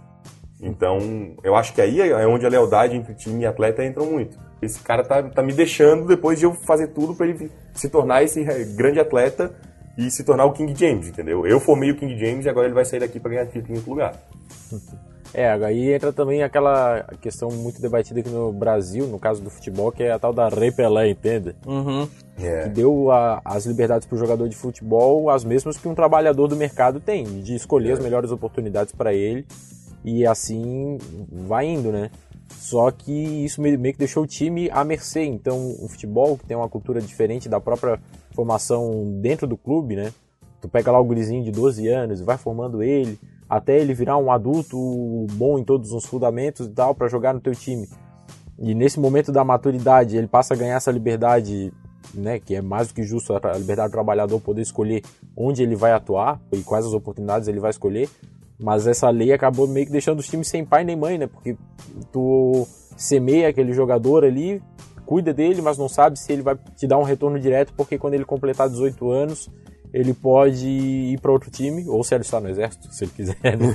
Então, 0.60 1.36
eu 1.44 1.54
acho 1.54 1.72
que 1.72 1.80
aí 1.80 2.00
é 2.00 2.26
onde 2.26 2.44
a 2.44 2.48
lealdade 2.48 2.96
entre 2.96 3.14
time 3.14 3.42
e 3.42 3.46
atleta 3.46 3.84
entram 3.84 4.06
muito. 4.06 4.38
Esse 4.60 4.80
cara 4.80 5.04
tá, 5.04 5.22
tá 5.22 5.42
me 5.42 5.52
deixando 5.52 6.06
depois 6.06 6.38
de 6.38 6.46
eu 6.46 6.52
fazer 6.52 6.88
tudo 6.88 7.14
pra 7.14 7.26
ele 7.26 7.50
se 7.72 7.88
tornar 7.88 8.24
esse 8.24 8.40
eh, 8.42 8.64
grande 8.76 8.98
atleta 8.98 9.54
e 9.96 10.10
se 10.10 10.24
tornar 10.24 10.46
o 10.46 10.52
King 10.52 10.74
James, 10.74 11.08
entendeu? 11.08 11.46
Eu 11.46 11.60
formei 11.60 11.92
o 11.92 11.96
King 11.96 12.18
James 12.18 12.44
e 12.44 12.48
agora 12.48 12.66
ele 12.66 12.74
vai 12.74 12.84
sair 12.84 13.00
daqui 13.00 13.20
pra 13.20 13.30
ganhar 13.30 13.46
título 13.46 13.74
em 13.74 13.76
outro 13.76 13.90
lugar. 13.90 14.14
É, 15.34 15.50
aí 15.50 15.92
entra 15.92 16.12
também 16.12 16.42
aquela 16.42 17.04
questão 17.20 17.50
muito 17.50 17.80
debatida 17.82 18.20
aqui 18.20 18.30
no 18.30 18.52
Brasil, 18.52 19.06
no 19.06 19.18
caso 19.18 19.42
do 19.42 19.50
futebol, 19.50 19.92
que 19.92 20.02
é 20.02 20.10
a 20.12 20.18
tal 20.18 20.32
da 20.32 20.48
repelé, 20.48 21.10
entende? 21.10 21.54
Uhum. 21.66 22.08
É. 22.40 22.62
Que 22.64 22.68
deu 22.70 23.10
a- 23.10 23.40
as 23.44 23.66
liberdades 23.66 24.06
para 24.06 24.16
o 24.16 24.18
jogador 24.18 24.48
de 24.48 24.56
futebol 24.56 25.28
as 25.28 25.44
mesmas 25.44 25.76
que 25.76 25.86
um 25.88 25.94
trabalhador 25.94 26.48
do 26.48 26.56
mercado 26.56 26.98
tem, 27.00 27.24
de 27.42 27.54
escolher 27.54 27.92
as 27.92 27.98
melhores 28.00 28.30
oportunidades 28.30 28.94
para 28.94 29.12
ele 29.12 29.44
e 30.04 30.26
assim 30.26 30.96
vai 31.30 31.66
indo, 31.66 31.92
né? 31.92 32.10
Só 32.56 32.90
que 32.90 33.12
isso 33.44 33.60
meio 33.60 33.78
meio 33.78 33.92
que 33.92 33.98
deixou 33.98 34.22
o 34.22 34.26
time 34.26 34.70
à 34.70 34.82
mercê. 34.82 35.24
Então, 35.24 35.74
o 35.82 35.88
futebol, 35.88 36.38
que 36.38 36.46
tem 36.46 36.56
uma 36.56 36.68
cultura 36.68 37.00
diferente 37.00 37.48
da 37.48 37.60
própria 37.60 38.00
formação 38.34 39.18
dentro 39.20 39.46
do 39.46 39.56
clube, 39.56 39.94
né? 39.94 40.10
Tu 40.60 40.68
pega 40.68 40.90
lá 40.90 40.98
o 40.98 41.04
gurizinho 41.04 41.44
de 41.44 41.50
12 41.50 41.86
anos 41.88 42.20
e 42.20 42.24
vai 42.24 42.38
formando 42.38 42.82
ele 42.82 43.18
até 43.48 43.78
ele 43.78 43.94
virar 43.94 44.18
um 44.18 44.30
adulto 44.30 44.76
bom 45.32 45.58
em 45.58 45.64
todos 45.64 45.92
os 45.92 46.04
fundamentos 46.04 46.66
e 46.66 46.70
tal 46.70 46.94
para 46.94 47.08
jogar 47.08 47.32
no 47.32 47.40
teu 47.40 47.54
time. 47.54 47.88
E 48.58 48.74
nesse 48.74 48.98
momento 48.98 49.30
da 49.30 49.44
maturidade, 49.44 50.16
ele 50.16 50.26
passa 50.26 50.54
a 50.54 50.56
ganhar 50.56 50.76
essa 50.76 50.90
liberdade, 50.90 51.72
né, 52.12 52.38
que 52.38 52.54
é 52.54 52.60
mais 52.60 52.88
do 52.88 52.94
que 52.94 53.02
justo 53.04 53.32
a 53.32 53.52
liberdade 53.56 53.90
do 53.90 53.92
trabalhador 53.92 54.40
poder 54.40 54.62
escolher 54.62 55.02
onde 55.36 55.62
ele 55.62 55.76
vai 55.76 55.92
atuar 55.92 56.40
e 56.52 56.62
quais 56.62 56.84
as 56.84 56.92
oportunidades 56.92 57.46
ele 57.48 57.60
vai 57.60 57.70
escolher. 57.70 58.08
Mas 58.60 58.86
essa 58.86 59.08
lei 59.08 59.32
acabou 59.32 59.68
meio 59.68 59.86
que 59.86 59.92
deixando 59.92 60.18
os 60.18 60.26
times 60.26 60.48
sem 60.48 60.64
pai 60.64 60.82
nem 60.82 60.96
mãe, 60.96 61.16
né? 61.16 61.28
Porque 61.28 61.56
tu 62.12 62.66
semeia 62.96 63.48
aquele 63.48 63.72
jogador 63.72 64.24
ali, 64.24 64.60
cuida 65.06 65.32
dele, 65.32 65.62
mas 65.62 65.78
não 65.78 65.88
sabe 65.88 66.18
se 66.18 66.32
ele 66.32 66.42
vai 66.42 66.58
te 66.76 66.86
dar 66.86 66.98
um 66.98 67.04
retorno 67.04 67.38
direto, 67.38 67.72
porque 67.76 67.96
quando 67.96 68.14
ele 68.14 68.24
completar 68.24 68.68
18 68.68 69.08
anos, 69.10 69.48
ele 69.92 70.14
pode 70.14 70.66
ir 70.66 71.20
para 71.20 71.32
outro 71.32 71.50
time, 71.50 71.86
ou 71.88 72.04
se 72.04 72.14
ele 72.14 72.22
está 72.22 72.40
no 72.40 72.48
exército, 72.48 72.88
se 72.92 73.04
ele 73.04 73.12
quiser. 73.14 73.36
Né? 73.42 73.58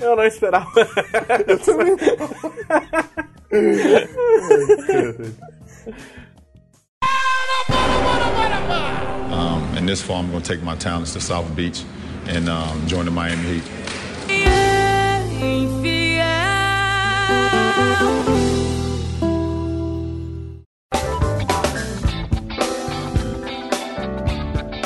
Eu 0.00 0.16
não 0.16 0.24
esperava. 0.24 0.70
Um, 9.30 9.76
in 9.76 9.84
this 9.86 10.00
fall, 10.02 10.20
I'm 10.20 10.30
going 10.30 10.42
to 10.42 10.48
take 10.48 10.62
my 10.62 10.76
talents 10.76 11.12
to 11.14 11.20
South 11.20 11.54
Beach 11.54 11.84
and 12.26 12.48
um, 12.48 12.86
join 12.86 13.04
the 13.04 13.10
Miami 13.10 13.60
Heat. 13.60 13.64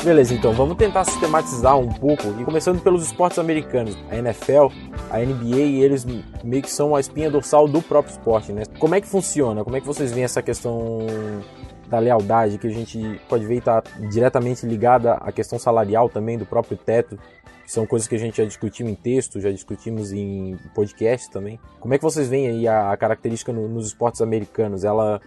Beleza, 0.04 0.35
então 0.35 0.52
vamos 0.52 0.76
tentar 0.76 1.04
sistematizar 1.04 1.78
um 1.78 1.88
pouco 1.88 2.25
e 2.40 2.44
começando 2.44 2.80
pelos 2.82 3.04
esportes 3.06 3.38
americanos, 3.38 3.97
a 4.11 4.16
NFL, 4.16 4.66
a 5.09 5.18
NBA, 5.21 5.56
eles 5.85 6.04
meio 6.42 6.61
que 6.61 6.71
são 6.71 6.97
a 6.97 7.00
espinha 7.00 7.30
dorsal 7.30 7.68
do 7.68 7.80
próprio 7.80 8.11
esporte, 8.11 8.52
né? 8.52 8.64
Como 8.80 8.97
é 8.97 9.00
que 9.00 9.06
funciona? 9.06 9.62
Como 9.62 9.76
é 9.76 9.80
que 9.80 9.87
vocês 9.87 10.11
veem 10.11 10.25
essa 10.25 10.42
questão 10.42 11.06
da 11.88 12.00
lealdade 12.00 12.59
que 12.59 12.66
a 12.66 12.71
gente 12.71 13.21
pode 13.28 13.47
ver 13.47 13.59
está 13.59 13.80
diretamente 14.11 14.66
ligada 14.66 15.12
à 15.14 15.30
questão 15.30 15.56
salarial 15.56 16.09
também 16.09 16.37
do 16.37 16.44
próprio 16.47 16.76
teto, 16.76 17.16
são 17.64 17.87
coisas 17.87 18.09
que 18.09 18.16
a 18.16 18.18
gente 18.18 18.38
já 18.38 18.44
discutiu 18.44 18.88
em 18.88 18.94
texto, 18.97 19.40
já 19.40 19.52
discutimos 19.52 20.12
em 20.12 20.59
podcast 20.75 21.30
também. 21.30 21.61
Como 21.78 21.94
é 21.94 21.99
que 21.99 22.02
vocês 22.02 22.28
veem 22.28 22.49
aí 22.49 22.66
a, 22.66 22.90
a 22.90 22.97
característica 22.97 23.52
no- 23.52 23.68
nos 23.68 23.87
esportes 23.87 24.21
americanos? 24.21 24.82
Ela 24.82 25.21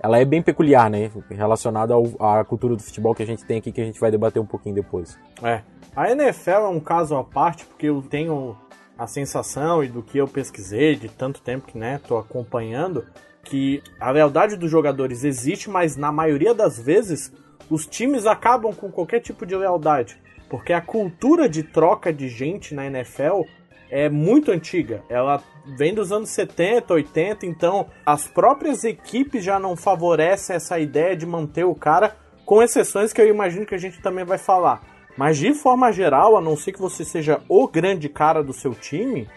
ela 0.00 0.18
é 0.18 0.24
bem 0.24 0.42
peculiar, 0.42 0.90
né? 0.90 1.10
Relacionada 1.30 1.94
à 2.18 2.44
cultura 2.44 2.74
do 2.74 2.82
futebol 2.82 3.14
que 3.14 3.22
a 3.22 3.26
gente 3.26 3.44
tem 3.44 3.58
aqui, 3.58 3.70
que 3.70 3.80
a 3.80 3.84
gente 3.84 4.00
vai 4.00 4.10
debater 4.10 4.42
um 4.42 4.46
pouquinho 4.46 4.74
depois. 4.74 5.18
É. 5.42 5.62
A 5.94 6.10
NFL 6.10 6.50
é 6.50 6.68
um 6.68 6.80
caso 6.80 7.14
à 7.14 7.22
parte, 7.22 7.64
porque 7.66 7.86
eu 7.86 8.02
tenho 8.02 8.56
a 8.98 9.06
sensação 9.06 9.82
e 9.82 9.88
do 9.88 10.02
que 10.02 10.18
eu 10.18 10.26
pesquisei 10.26 10.96
de 10.96 11.08
tanto 11.08 11.40
tempo 11.40 11.66
que, 11.66 11.78
né, 11.78 12.00
tô 12.06 12.16
acompanhando, 12.16 13.06
que 13.44 13.82
a 14.00 14.10
lealdade 14.10 14.56
dos 14.56 14.70
jogadores 14.70 15.24
existe, 15.24 15.68
mas 15.68 15.96
na 15.96 16.12
maioria 16.12 16.54
das 16.54 16.78
vezes 16.78 17.32
os 17.70 17.86
times 17.86 18.26
acabam 18.26 18.72
com 18.74 18.90
qualquer 18.90 19.20
tipo 19.20 19.44
de 19.44 19.54
lealdade. 19.56 20.20
Porque 20.48 20.72
a 20.72 20.80
cultura 20.80 21.48
de 21.48 21.62
troca 21.62 22.12
de 22.12 22.28
gente 22.28 22.74
na 22.74 22.86
NFL 22.86 23.42
é 23.90 24.08
muito 24.08 24.50
antiga. 24.50 25.02
Ela 25.08 25.42
vem 25.64 25.94
dos 25.94 26.12
anos 26.12 26.30
70, 26.30 26.92
80, 26.92 27.46
então 27.46 27.86
as 28.04 28.26
próprias 28.26 28.84
equipes 28.84 29.44
já 29.44 29.58
não 29.58 29.76
favorecem 29.76 30.56
essa 30.56 30.78
ideia 30.78 31.16
de 31.16 31.26
manter 31.26 31.64
o 31.64 31.74
cara, 31.74 32.16
com 32.44 32.62
exceções 32.62 33.12
que 33.12 33.20
eu 33.20 33.28
imagino 33.28 33.66
que 33.66 33.74
a 33.74 33.78
gente 33.78 34.00
também 34.00 34.24
vai 34.24 34.38
falar. 34.38 34.82
Mas 35.16 35.38
de 35.38 35.54
forma 35.54 35.92
geral, 35.92 36.36
a 36.36 36.40
não 36.40 36.56
ser 36.56 36.72
que 36.72 36.80
você 36.80 37.04
seja 37.04 37.40
o 37.48 37.68
grande 37.68 38.08
cara 38.08 38.42
do 38.42 38.52
seu 38.52 38.74
time, 38.74 39.28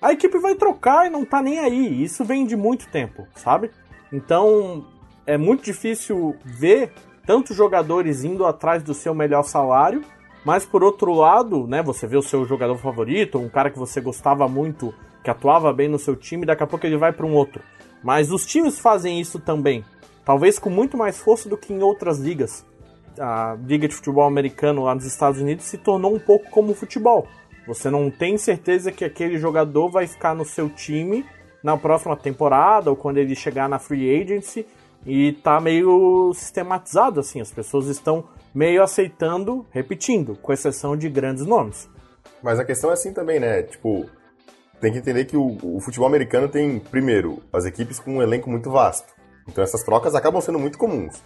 a 0.00 0.12
equipe 0.12 0.38
vai 0.38 0.54
trocar 0.54 1.06
e 1.06 1.10
não 1.10 1.24
tá 1.24 1.40
nem 1.40 1.58
aí. 1.58 2.02
Isso 2.02 2.24
vem 2.24 2.44
de 2.44 2.56
muito 2.56 2.88
tempo, 2.88 3.26
sabe? 3.34 3.70
Então 4.12 4.84
é 5.26 5.36
muito 5.38 5.64
difícil 5.64 6.36
ver 6.44 6.92
tantos 7.26 7.56
jogadores 7.56 8.24
indo 8.24 8.44
atrás 8.44 8.82
do 8.82 8.92
seu 8.92 9.14
melhor 9.14 9.44
salário, 9.44 10.02
mas 10.44 10.66
por 10.66 10.82
outro 10.82 11.12
lado, 11.12 11.66
né, 11.66 11.82
você 11.82 12.06
vê 12.06 12.16
o 12.16 12.22
seu 12.22 12.44
jogador 12.44 12.76
favorito, 12.78 13.38
um 13.38 13.48
cara 13.48 13.70
que 13.70 13.78
você 13.78 14.00
gostava 14.00 14.48
muito, 14.48 14.92
que 15.22 15.30
atuava 15.30 15.72
bem 15.72 15.88
no 15.88 15.98
seu 15.98 16.16
time, 16.16 16.46
daqui 16.46 16.62
a 16.62 16.66
pouco 16.66 16.86
ele 16.86 16.96
vai 16.96 17.12
para 17.12 17.26
um 17.26 17.34
outro. 17.34 17.62
Mas 18.02 18.32
os 18.32 18.44
times 18.44 18.78
fazem 18.78 19.20
isso 19.20 19.38
também, 19.38 19.84
talvez 20.24 20.58
com 20.58 20.70
muito 20.70 20.96
mais 20.96 21.18
força 21.18 21.48
do 21.48 21.56
que 21.56 21.72
em 21.72 21.82
outras 21.82 22.18
ligas. 22.18 22.66
A 23.18 23.56
liga 23.66 23.86
de 23.86 23.94
futebol 23.94 24.24
americano 24.24 24.84
lá 24.84 24.94
nos 24.94 25.04
Estados 25.04 25.40
Unidos 25.40 25.66
se 25.66 25.78
tornou 25.78 26.14
um 26.14 26.18
pouco 26.18 26.50
como 26.50 26.72
o 26.72 26.74
futebol. 26.74 27.26
Você 27.66 27.90
não 27.90 28.10
tem 28.10 28.36
certeza 28.36 28.90
que 28.90 29.04
aquele 29.04 29.38
jogador 29.38 29.88
vai 29.88 30.06
ficar 30.06 30.34
no 30.34 30.44
seu 30.44 30.68
time 30.68 31.24
na 31.62 31.76
próxima 31.76 32.16
temporada 32.16 32.90
ou 32.90 32.96
quando 32.96 33.18
ele 33.18 33.36
chegar 33.36 33.68
na 33.68 33.78
free 33.78 34.20
agency 34.20 34.66
e 35.06 35.32
tá 35.32 35.60
meio 35.60 36.32
sistematizado 36.34 37.20
assim, 37.20 37.40
as 37.40 37.52
pessoas 37.52 37.86
estão 37.86 38.24
meio 38.54 38.82
aceitando, 38.82 39.64
repetindo, 39.70 40.36
com 40.36 40.52
exceção 40.52 40.96
de 40.96 41.08
grandes 41.08 41.46
nomes. 41.46 41.88
Mas 42.42 42.58
a 42.58 42.64
questão 42.64 42.90
é 42.90 42.94
assim 42.94 43.12
também, 43.12 43.38
né? 43.38 43.62
Tipo, 43.62 44.06
tem 44.82 44.90
que 44.92 44.98
entender 44.98 45.26
que 45.26 45.36
o, 45.36 45.56
o 45.62 45.80
futebol 45.80 46.08
americano 46.08 46.48
tem, 46.48 46.80
primeiro, 46.80 47.40
as 47.52 47.64
equipes 47.64 48.00
com 48.00 48.16
um 48.16 48.22
elenco 48.22 48.50
muito 48.50 48.68
vasto. 48.68 49.14
Então 49.48 49.62
essas 49.62 49.84
trocas 49.84 50.12
acabam 50.16 50.40
sendo 50.40 50.58
muito 50.58 50.76
comuns. 50.76 51.22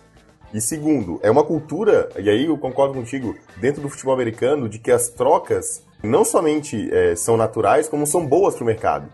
E 0.53 0.61
segundo, 0.61 1.19
é 1.23 1.31
uma 1.31 1.43
cultura, 1.43 2.11
e 2.19 2.29
aí 2.29 2.45
eu 2.45 2.59
concordo 2.59 2.93
contigo, 2.93 3.35
dentro 3.57 3.81
do 3.81 3.89
futebol 3.89 4.13
americano, 4.13 4.69
de 4.69 4.79
que 4.79 4.91
as 4.91 5.09
trocas 5.09 5.83
não 6.03 6.23
somente 6.23 6.95
é, 6.95 7.17
são 7.17 7.35
naturais, 7.39 7.89
como 7.89 8.07
são 8.07 8.27
boas 8.27 8.55
para 8.55 8.63
o 8.63 8.67
mercado. 8.67 9.09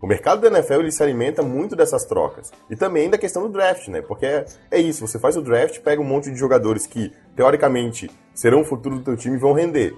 O 0.00 0.06
mercado 0.06 0.42
da 0.42 0.46
NFL 0.46 0.74
ele 0.74 0.92
se 0.92 1.02
alimenta 1.02 1.42
muito 1.42 1.74
dessas 1.74 2.04
trocas. 2.04 2.52
E 2.70 2.76
também 2.76 3.10
da 3.10 3.18
questão 3.18 3.42
do 3.42 3.48
draft, 3.48 3.88
né? 3.88 4.00
Porque 4.00 4.24
é, 4.24 4.44
é 4.70 4.80
isso, 4.80 5.04
você 5.04 5.18
faz 5.18 5.36
o 5.36 5.42
draft, 5.42 5.80
pega 5.80 6.00
um 6.00 6.04
monte 6.04 6.30
de 6.30 6.38
jogadores 6.38 6.86
que, 6.86 7.12
teoricamente, 7.34 8.08
serão 8.32 8.60
o 8.60 8.64
futuro 8.64 8.94
do 8.94 9.02
teu 9.02 9.16
time 9.16 9.34
e 9.34 9.40
vão 9.40 9.52
render. 9.54 9.92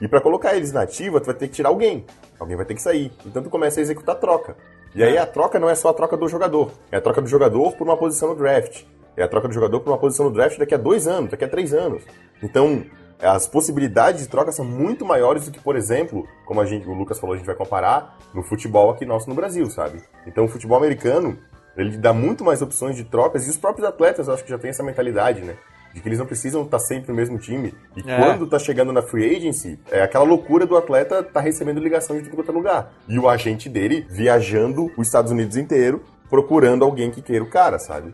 E 0.00 0.08
para 0.08 0.20
colocar 0.20 0.56
eles 0.56 0.72
na 0.72 0.82
ativa, 0.82 1.20
tu 1.20 1.26
vai 1.26 1.34
ter 1.34 1.48
que 1.48 1.54
tirar 1.54 1.68
alguém. 1.68 2.04
Alguém 2.38 2.56
vai 2.56 2.66
ter 2.66 2.74
que 2.74 2.82
sair. 2.82 3.12
Então 3.24 3.42
tu 3.42 3.50
começa 3.50 3.80
a 3.80 3.82
executar 3.82 4.16
a 4.16 4.18
troca. 4.18 4.56
E 4.94 5.02
aí 5.02 5.18
a 5.18 5.26
troca 5.26 5.58
não 5.58 5.68
é 5.68 5.74
só 5.74 5.88
a 5.88 5.94
troca 5.94 6.16
do 6.16 6.28
jogador. 6.28 6.70
É 6.90 6.96
a 6.96 7.00
troca 7.00 7.20
do 7.20 7.28
jogador 7.28 7.72
por 7.72 7.86
uma 7.86 7.96
posição 7.96 8.28
no 8.28 8.36
draft. 8.36 8.84
É 9.16 9.22
a 9.22 9.28
troca 9.28 9.48
do 9.48 9.54
jogador 9.54 9.80
por 9.80 9.90
uma 9.90 9.98
posição 9.98 10.26
no 10.26 10.32
draft 10.32 10.58
daqui 10.58 10.74
a 10.74 10.78
dois 10.78 11.06
anos, 11.06 11.30
daqui 11.30 11.44
a 11.44 11.48
três 11.48 11.72
anos. 11.72 12.02
Então, 12.42 12.84
as 13.20 13.46
possibilidades 13.46 14.22
de 14.22 14.28
troca 14.28 14.52
são 14.52 14.64
muito 14.64 15.04
maiores 15.04 15.46
do 15.46 15.52
que, 15.52 15.60
por 15.60 15.76
exemplo, 15.76 16.26
como 16.44 16.60
a 16.60 16.66
gente, 16.66 16.88
o 16.88 16.92
Lucas 16.92 17.18
falou, 17.18 17.34
a 17.34 17.36
gente 17.36 17.46
vai 17.46 17.54
comparar 17.54 18.18
no 18.34 18.42
futebol 18.42 18.90
aqui 18.90 19.06
nosso 19.06 19.28
no 19.28 19.34
Brasil, 19.34 19.68
sabe? 19.70 20.02
Então, 20.26 20.44
o 20.44 20.48
futebol 20.48 20.76
americano, 20.76 21.38
ele 21.76 21.96
dá 21.96 22.12
muito 22.12 22.44
mais 22.44 22.60
opções 22.60 22.96
de 22.96 23.04
trocas 23.04 23.46
e 23.46 23.50
os 23.50 23.56
próprios 23.56 23.86
atletas, 23.86 24.26
eu 24.26 24.34
acho 24.34 24.44
que 24.44 24.50
já 24.50 24.58
tem 24.58 24.70
essa 24.70 24.82
mentalidade, 24.82 25.40
né? 25.42 25.56
De 25.94 26.00
que 26.00 26.08
eles 26.08 26.18
não 26.18 26.26
precisam 26.26 26.62
estar 26.62 26.78
sempre 26.80 27.10
no 27.10 27.14
mesmo 27.14 27.38
time. 27.38 27.72
E 27.96 28.00
É. 28.00 28.16
quando 28.18 28.46
tá 28.48 28.58
chegando 28.58 28.92
na 28.92 29.00
free 29.00 29.36
agency, 29.36 29.78
é 29.90 30.02
aquela 30.02 30.24
loucura 30.24 30.66
do 30.66 30.76
atleta 30.76 31.22
tá 31.22 31.40
recebendo 31.40 31.80
ligação 31.80 32.16
de 32.16 32.24
tudo 32.24 32.36
quanto 32.36 32.50
é 32.50 32.54
lugar. 32.54 32.92
E 33.08 33.18
o 33.18 33.28
agente 33.28 33.68
dele 33.68 34.04
viajando 34.10 34.90
os 34.96 35.06
Estados 35.06 35.30
Unidos 35.30 35.56
inteiro, 35.56 36.02
procurando 36.28 36.84
alguém 36.84 37.10
que 37.10 37.22
queira 37.22 37.44
o 37.44 37.48
cara, 37.48 37.78
sabe? 37.78 38.12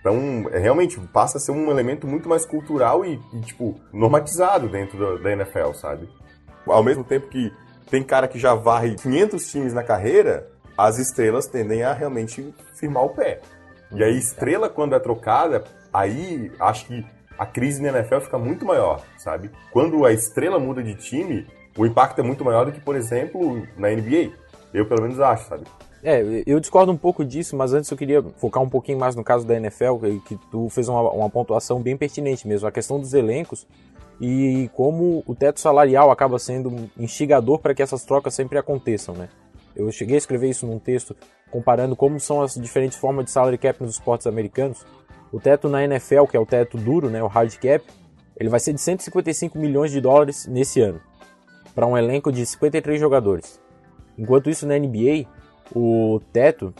Então, 0.00 0.48
é, 0.52 0.58
realmente, 0.58 0.98
passa 1.12 1.36
a 1.36 1.40
ser 1.40 1.50
um 1.52 1.70
elemento 1.70 2.06
muito 2.06 2.28
mais 2.28 2.46
cultural 2.46 3.04
e, 3.04 3.20
e, 3.34 3.40
tipo, 3.42 3.78
normatizado 3.92 4.68
dentro 4.68 4.98
da, 4.98 5.22
da 5.22 5.32
NFL, 5.32 5.72
sabe? 5.74 6.08
Ao 6.66 6.82
mesmo 6.82 7.04
tempo 7.04 7.28
que 7.28 7.52
tem 7.90 8.02
cara 8.02 8.26
que 8.28 8.38
já 8.38 8.54
varre 8.54 8.94
500 8.94 9.50
times 9.50 9.74
na 9.74 9.82
carreira, 9.82 10.48
as 10.78 10.98
estrelas 10.98 11.46
tendem 11.46 11.82
a 11.82 11.92
realmente 11.92 12.54
firmar 12.78 13.04
o 13.04 13.10
pé. 13.10 13.40
E 13.92 14.02
aí, 14.02 14.16
estrela, 14.16 14.68
quando 14.68 14.94
é 14.94 14.98
trocada, 14.98 15.64
aí 15.92 16.52
acho 16.60 16.86
que 16.86 17.04
a 17.38 17.46
crise 17.46 17.80
na 17.80 17.88
NFL 17.90 18.20
fica 18.20 18.38
muito 18.38 18.64
maior, 18.64 19.02
sabe? 19.16 19.50
Quando 19.70 20.04
a 20.04 20.12
estrela 20.12 20.58
muda 20.58 20.82
de 20.82 20.94
time, 20.94 21.46
o 21.76 21.86
impacto 21.86 22.18
é 22.18 22.22
muito 22.22 22.44
maior 22.44 22.66
do 22.66 22.72
que, 22.72 22.80
por 22.80 22.96
exemplo, 22.96 23.62
na 23.76 23.88
NBA. 23.90 24.32
Eu, 24.74 24.86
pelo 24.86 25.02
menos, 25.02 25.20
acho, 25.20 25.48
sabe? 25.48 25.64
É, 26.02 26.22
eu 26.46 26.60
discordo 26.60 26.92
um 26.92 26.96
pouco 26.96 27.24
disso, 27.24 27.56
mas 27.56 27.72
antes 27.72 27.90
eu 27.90 27.96
queria 27.96 28.22
focar 28.36 28.62
um 28.62 28.68
pouquinho 28.68 28.98
mais 28.98 29.16
no 29.16 29.24
caso 29.24 29.46
da 29.46 29.56
NFL, 29.56 29.98
que, 30.26 30.36
tu 30.50 30.68
fez 30.68 30.88
uma, 30.88 31.02
uma 31.10 31.30
pontuação 31.30 31.80
bem 31.80 31.96
pertinente 31.96 32.46
mesmo, 32.46 32.68
a 32.68 32.72
questão 32.72 33.00
dos 33.00 33.14
elencos 33.14 33.66
e 34.20 34.68
como 34.74 35.22
o 35.26 35.34
teto 35.34 35.60
salarial 35.60 36.10
acaba 36.10 36.38
sendo 36.38 36.90
instigador 36.98 37.58
para 37.58 37.74
que 37.74 37.82
essas 37.82 38.04
trocas 38.04 38.34
sempre 38.34 38.58
aconteçam, 38.58 39.14
né? 39.14 39.28
Eu 39.76 39.90
cheguei 39.92 40.16
a 40.16 40.18
escrever 40.18 40.50
isso 40.50 40.66
num 40.66 40.78
texto 40.78 41.16
comparando 41.50 41.94
como 41.94 42.18
são 42.18 42.42
as 42.42 42.54
diferentes 42.54 42.98
formas 42.98 43.24
de 43.24 43.30
salary 43.30 43.58
cap 43.58 43.80
nos 43.80 43.92
esportes 43.92 44.26
americanos. 44.26 44.84
O 45.32 45.40
teto 45.40 45.68
na 45.68 45.84
NFL, 45.84 46.24
que 46.24 46.36
é 46.36 46.40
o 46.40 46.46
teto 46.46 46.76
duro, 46.78 47.10
né, 47.10 47.22
o 47.22 47.26
hard 47.26 47.54
cap, 47.56 47.84
ele 48.36 48.48
vai 48.48 48.60
ser 48.60 48.72
de 48.72 48.80
155 48.80 49.58
milhões 49.58 49.90
de 49.90 50.00
dólares 50.00 50.46
nesse 50.46 50.80
ano, 50.80 51.00
para 51.74 51.86
um 51.86 51.96
elenco 51.96 52.32
de 52.32 52.46
53 52.46 52.98
jogadores. 53.00 53.60
Enquanto 54.16 54.48
isso 54.48 54.66
na 54.66 54.78
NBA, 54.78 55.26
o 55.74 56.20
teto, 56.32 56.72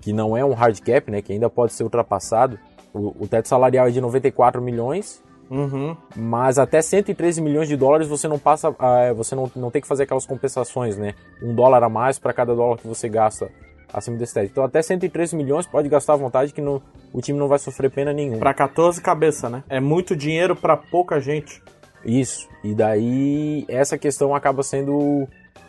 que 0.00 0.12
não 0.12 0.36
é 0.36 0.44
um 0.44 0.52
hard 0.52 0.78
cap, 0.80 1.10
né, 1.10 1.22
que 1.22 1.32
ainda 1.32 1.48
pode 1.48 1.72
ser 1.72 1.84
ultrapassado, 1.84 2.58
o, 2.92 3.24
o 3.24 3.28
teto 3.28 3.48
salarial 3.48 3.88
é 3.88 3.90
de 3.90 4.00
94 4.00 4.60
milhões, 4.60 5.22
Uhum. 5.48 5.96
mas 6.16 6.58
até 6.58 6.82
113 6.82 7.40
milhões 7.40 7.68
de 7.68 7.76
dólares 7.76 8.08
você 8.08 8.26
não 8.26 8.38
passa, 8.38 8.74
ah, 8.78 9.12
você 9.12 9.34
não, 9.36 9.48
não 9.54 9.70
tem 9.70 9.80
que 9.80 9.86
fazer 9.86 10.02
aquelas 10.02 10.26
compensações, 10.26 10.96
né? 10.96 11.14
Um 11.40 11.54
dólar 11.54 11.84
a 11.84 11.88
mais 11.88 12.18
para 12.18 12.32
cada 12.32 12.52
dólar 12.52 12.78
que 12.78 12.86
você 12.88 13.08
gasta 13.08 13.48
acima 13.92 14.16
desse 14.16 14.34
teto. 14.34 14.50
Então 14.50 14.64
até 14.64 14.82
113 14.82 15.36
milhões 15.36 15.64
pode 15.64 15.88
gastar 15.88 16.14
à 16.14 16.16
vontade 16.16 16.52
que 16.52 16.60
não, 16.60 16.82
o 17.16 17.20
time 17.22 17.38
não 17.38 17.48
vai 17.48 17.58
sofrer 17.58 17.90
pena 17.90 18.12
nenhuma. 18.12 18.38
Pra 18.38 18.52
14 18.52 19.00
cabeça, 19.00 19.48
né? 19.48 19.64
É 19.68 19.80
muito 19.80 20.14
dinheiro 20.14 20.54
pra 20.54 20.76
pouca 20.76 21.18
gente. 21.20 21.62
Isso. 22.04 22.46
E 22.62 22.74
daí 22.74 23.64
essa 23.68 23.96
questão 23.96 24.34
acaba 24.34 24.62
sendo 24.62 25.26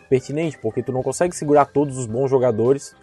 pertinente, 0.09 0.57
porque 0.57 0.83
tu 0.83 0.91
não 0.91 1.01
consegue 1.01 1.35
segurar 1.35 1.65
todos 1.65 1.97
os 1.97 2.05
bons 2.05 2.29
jogadores 2.29 2.95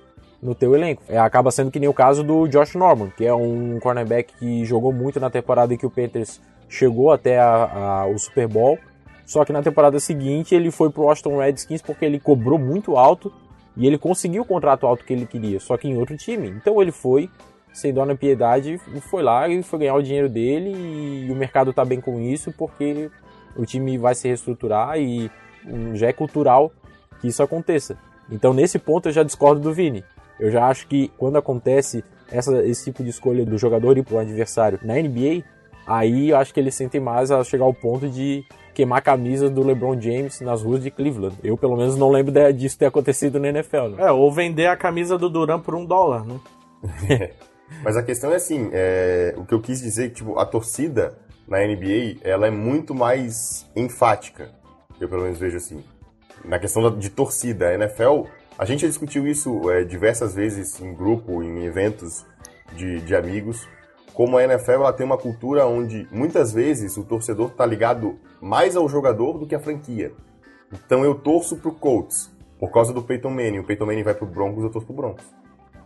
no 0.43 0.55
teu 0.55 0.75
elenco. 0.75 1.03
É, 1.09 1.19
acaba 1.19 1.51
sendo 1.51 1.71
que 1.71 1.81
nem 1.81 1.89
o 1.89 1.95
caso 1.95 2.23
do 2.23 2.47
Josh 2.47 2.75
Norman, 2.75 3.11
que 3.17 3.25
é 3.25 3.35
um 3.35 3.79
cornerback 3.81 4.35
que 4.39 4.65
jogou 4.65 4.93
muito 4.93 5.19
na 5.19 5.31
temporada 5.31 5.73
em 5.73 5.77
que 5.79 5.87
o 5.87 5.91
Panthers 5.91 6.41
chegou 6.69 7.11
até 7.13 7.39
a- 7.39 8.03
a- 8.03 8.07
o 8.07 8.19
Super 8.19 8.47
Bowl. 8.47 8.79
Só 9.27 9.43
que 9.45 9.53
na 9.55 9.63
temporada 9.63 9.99
seguinte 9.99 10.55
ele 10.55 10.71
foi 10.71 10.91
pro 10.91 11.05
Washington 11.05 11.39
Redskins 11.39 11.81
porque 11.81 12.05
ele 12.05 12.21
cobrou 12.21 12.59
muito 12.59 12.97
alto 12.97 13.33
e 13.75 13.87
ele 13.87 13.97
conseguiu 13.97 14.43
o 14.43 14.47
contrato 14.47 14.87
alto 14.87 15.03
que 15.05 15.13
ele 15.15 15.25
queria, 15.27 15.59
só 15.59 15.77
que 15.79 15.89
em 15.89 15.97
outro 15.97 16.15
time. 16.17 16.49
Então 16.51 16.81
ele 16.81 16.93
foi, 16.93 17.31
sem 17.75 17.93
dó 17.93 18.07
na 18.07 18.15
piedade, 18.15 18.79
foi 19.11 19.23
lá 19.23 19.47
e 19.49 19.63
foi 19.63 19.81
ganhar 19.81 19.95
o 19.97 20.03
dinheiro 20.03 20.29
dele 20.31 20.71
e 21.27 21.31
o 21.31 21.35
mercado 21.35 21.73
tá 21.73 21.85
bem 21.85 22.01
com 22.01 22.19
isso 22.21 22.51
porque 22.53 23.11
o 23.57 23.67
time 23.67 23.99
vai 23.99 24.15
se 24.15 24.27
reestruturar 24.29 24.97
e 24.99 25.31
já 25.95 26.07
é 26.07 26.13
cultural 26.13 26.73
que 27.21 27.29
isso 27.29 27.43
aconteça. 27.43 27.99
Então 28.31 28.55
nesse 28.55 28.79
ponto 28.79 29.09
eu 29.09 29.13
já 29.13 29.23
discordo 29.23 29.61
do 29.61 29.73
Vini. 29.75 30.03
Eu 30.41 30.51
já 30.51 30.67
acho 30.69 30.87
que 30.87 31.11
quando 31.19 31.37
acontece 31.37 32.03
essa- 32.31 32.65
esse 32.65 32.85
tipo 32.85 33.03
de 33.03 33.11
escolha 33.11 33.45
do 33.45 33.59
jogador 33.59 33.99
ir 33.99 34.03
pro 34.05 34.19
adversário 34.19 34.79
na 34.83 34.95
NBA, 34.99 35.43
aí 35.87 36.31
eu 36.31 36.37
acho 36.39 36.55
que 36.55 36.61
eles 36.61 36.75
sentem 36.75 37.01
mais 37.01 37.31
a 37.31 37.43
chegar 37.45 37.65
ao 37.65 37.75
ponto 37.75 38.09
de 38.09 38.45
queimar 38.75 39.03
camisas 39.03 39.51
do 39.51 39.63
LeBron 39.65 40.01
James 40.01 40.41
nas 40.41 40.63
ruas 40.63 40.83
de 40.83 40.91
Cleveland. 40.91 41.37
Eu 41.45 41.57
pelo 41.57 41.77
menos 41.77 41.97
não 41.97 42.11
lembro 42.11 42.33
de- 42.33 42.53
disso 42.53 42.79
ter 42.79 42.87
acontecido 42.87 43.39
na 43.39 43.49
NFL. 43.49 43.89
Né? 43.91 44.07
É, 44.07 44.11
ou 44.13 44.33
vender 44.33 44.67
a 44.67 44.77
camisa 44.77 45.17
do 45.19 45.29
Duran 45.31 45.61
por 45.61 45.75
um 45.75 45.85
dólar, 45.85 46.25
né? 46.25 46.41
Mas 47.83 47.97
a 47.97 48.03
questão 48.03 48.33
é 48.33 48.37
assim, 48.37 48.71
é, 48.73 49.35
o 49.37 49.45
que 49.45 49.55
eu 49.55 49.61
quis 49.61 49.81
dizer, 49.81 50.09
que 50.11 50.17
tipo, 50.17 50.39
a 50.39 50.47
torcida 50.47 51.19
na 51.47 51.59
NBA, 51.59 52.19
ela 52.23 52.47
é 52.47 52.51
muito 52.51 52.95
mais 52.95 53.67
enfática, 53.77 54.51
eu 55.01 55.09
pelo 55.09 55.23
menos 55.23 55.39
vejo 55.39 55.57
assim, 55.57 55.85
na 56.45 56.59
questão 56.59 56.97
de 56.97 57.11
torcida. 57.11 57.69
A 57.69 57.75
NFL, 57.75 58.25
a 58.59 58.65
gente 58.65 58.83
já 58.83 58.89
discutiu 58.89 59.27
isso 59.27 59.71
é, 59.71 59.85
diversas 59.85 60.35
vezes 60.35 60.81
em 60.81 60.95
grupo, 60.95 61.43
em 61.43 61.65
eventos 61.65 62.25
de, 62.75 63.01
de 63.01 63.15
amigos, 63.15 63.69
como 64.15 64.39
a 64.39 64.45
NFL 64.45 64.73
ela 64.73 64.93
tem 64.93 65.05
uma 65.05 65.19
cultura 65.19 65.67
onde 65.67 66.09
muitas 66.11 66.53
vezes 66.53 66.97
o 66.97 67.05
torcedor 67.05 67.49
está 67.49 67.67
ligado 67.67 68.19
mais 68.41 68.77
ao 68.77 68.89
jogador 68.89 69.39
do 69.39 69.47
que 69.47 69.55
à 69.55 69.61
franquia. 69.61 70.13
Então 70.73 71.05
eu 71.05 71.15
torço 71.15 71.57
pro 71.57 71.73
Colts 71.73 72.31
por 72.59 72.71
causa 72.71 72.93
do 72.93 73.03
Peyton 73.03 73.31
Manning. 73.31 73.59
O 73.59 73.65
Peyton 73.65 73.87
Manning 73.87 74.03
vai 74.03 74.15
pro 74.15 74.27
Broncos, 74.27 74.63
eu 74.63 74.71
torço 74.71 74.87
pro 74.87 74.97
Broncos. 74.97 75.25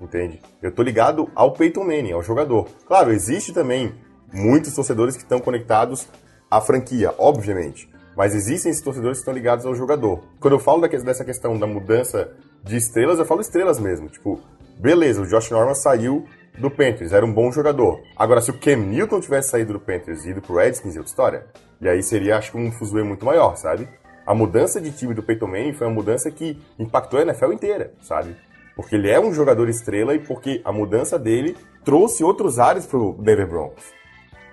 Entende? 0.00 0.40
Eu 0.62 0.72
tô 0.72 0.82
ligado 0.82 1.28
ao 1.34 1.52
Peyton 1.52 1.84
Manning, 1.84 2.12
ao 2.12 2.22
jogador. 2.22 2.68
Claro, 2.86 3.12
existe 3.12 3.52
também 3.52 3.92
muitos 4.32 4.74
torcedores 4.74 5.16
que 5.16 5.22
estão 5.22 5.40
conectados 5.40 6.06
à 6.50 6.60
franquia, 6.60 7.14
obviamente. 7.18 7.90
Mas 8.16 8.34
existem 8.34 8.70
esses 8.70 8.82
torcedores 8.82 9.18
que 9.18 9.22
estão 9.22 9.34
ligados 9.34 9.64
ao 9.64 9.74
jogador. 9.74 10.24
Quando 10.40 10.54
eu 10.54 10.58
falo 10.58 10.86
dessa 10.86 11.24
questão 11.24 11.58
da 11.58 11.66
mudança 11.66 12.32
de 12.64 12.76
estrelas, 12.76 13.18
eu 13.18 13.24
falo 13.24 13.40
estrelas 13.40 13.78
mesmo. 13.78 14.08
Tipo, 14.08 14.40
beleza, 14.78 15.22
o 15.22 15.26
Josh 15.26 15.50
Norman 15.50 15.74
saiu 15.74 16.26
do 16.58 16.70
Panthers, 16.70 17.12
era 17.12 17.24
um 17.24 17.32
bom 17.32 17.52
jogador. 17.52 18.00
Agora, 18.16 18.40
se 18.40 18.50
o 18.50 18.58
Cam 18.58 18.76
Newton 18.76 19.20
tivesse 19.20 19.50
saído 19.50 19.72
do 19.72 19.80
Panthers 19.80 20.24
e 20.24 20.30
ido 20.30 20.42
pro 20.42 20.56
Redskins, 20.56 20.96
é 20.96 20.98
outra 20.98 21.10
história. 21.10 21.46
E 21.80 21.88
aí 21.88 22.02
seria, 22.02 22.36
acho 22.36 22.50
que, 22.50 22.58
um 22.58 22.72
fuzuê 22.72 23.04
muito 23.04 23.24
maior, 23.24 23.56
sabe? 23.56 23.88
A 24.26 24.34
mudança 24.34 24.80
de 24.80 24.90
time 24.90 25.14
do 25.14 25.22
Peyton 25.22 25.46
Manning 25.46 25.72
foi 25.72 25.86
uma 25.86 25.94
mudança 25.94 26.30
que 26.30 26.60
impactou 26.78 27.20
a 27.20 27.22
NFL 27.22 27.52
inteira, 27.52 27.92
sabe? 28.02 28.36
Porque 28.78 28.94
ele 28.94 29.10
é 29.10 29.18
um 29.18 29.34
jogador 29.34 29.68
estrela 29.68 30.14
e 30.14 30.20
porque 30.20 30.62
a 30.64 30.70
mudança 30.70 31.18
dele 31.18 31.56
trouxe 31.84 32.22
outros 32.22 32.60
ares 32.60 32.86
pro 32.86 33.12
Denver 33.14 33.48
Broncos. 33.48 33.82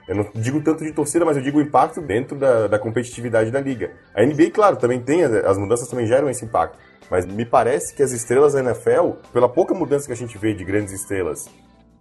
Eu 0.07 0.15
não 0.15 0.27
digo 0.33 0.59
tanto 0.61 0.83
de 0.83 0.91
torcida, 0.91 1.23
mas 1.23 1.37
eu 1.37 1.43
digo 1.43 1.59
o 1.59 1.61
impacto 1.61 2.01
dentro 2.01 2.35
da, 2.35 2.65
da 2.65 2.79
competitividade 2.79 3.51
da 3.51 3.59
liga. 3.61 3.91
A 4.15 4.23
NBA, 4.25 4.49
claro, 4.49 4.77
também 4.77 4.99
tem, 4.99 5.23
as- 5.23 5.31
as 5.45 5.57
mudanças 5.59 5.87
também 5.87 6.07
geram 6.07 6.27
esse 6.27 6.43
impacto. 6.43 6.75
Mas 7.07 7.23
me 7.27 7.45
parece 7.45 7.93
que 7.93 8.01
as 8.01 8.11
estrelas 8.11 8.53
da 8.53 8.61
NFL, 8.61 9.11
pela 9.31 9.47
pouca 9.47 9.75
mudança 9.75 10.07
que 10.07 10.13
a 10.13 10.15
gente 10.15 10.39
vê 10.39 10.55
de 10.55 10.65
grandes 10.65 10.91
estrelas, 10.91 11.47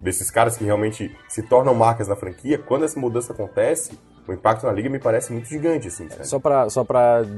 desses 0.00 0.30
caras 0.30 0.56
que 0.56 0.64
realmente 0.64 1.14
se 1.28 1.42
tornam 1.42 1.74
marcas 1.74 2.08
na 2.08 2.16
franquia, 2.16 2.56
quando 2.56 2.86
essa 2.86 2.98
mudança 2.98 3.34
acontece, 3.34 3.98
o 4.26 4.32
impacto 4.32 4.64
na 4.64 4.72
liga 4.72 4.88
me 4.88 4.98
parece 4.98 5.30
muito 5.30 5.46
gigante, 5.46 5.88
assim? 5.88 6.08
Só 6.22 6.38
pra, 6.38 6.70
só 6.70 6.86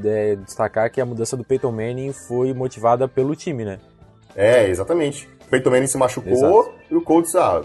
é, 0.05 0.37
destacar 0.37 0.89
que 0.93 1.01
a 1.01 1.05
mudança 1.05 1.37
do 1.37 1.43
Peyton 1.43 1.73
Manning 1.73 2.13
foi 2.13 2.53
motivada 2.55 3.09
pelo 3.09 3.35
time, 3.35 3.65
né? 3.65 3.81
É, 4.37 4.69
exatamente. 4.69 5.27
O 5.47 5.49
Peyton 5.49 5.71
Manning 5.71 5.87
se 5.87 5.97
machucou 5.97 6.33
Exato. 6.33 6.75
e 6.91 6.95
o 6.95 7.01
Colts, 7.01 7.35
ah, 7.35 7.63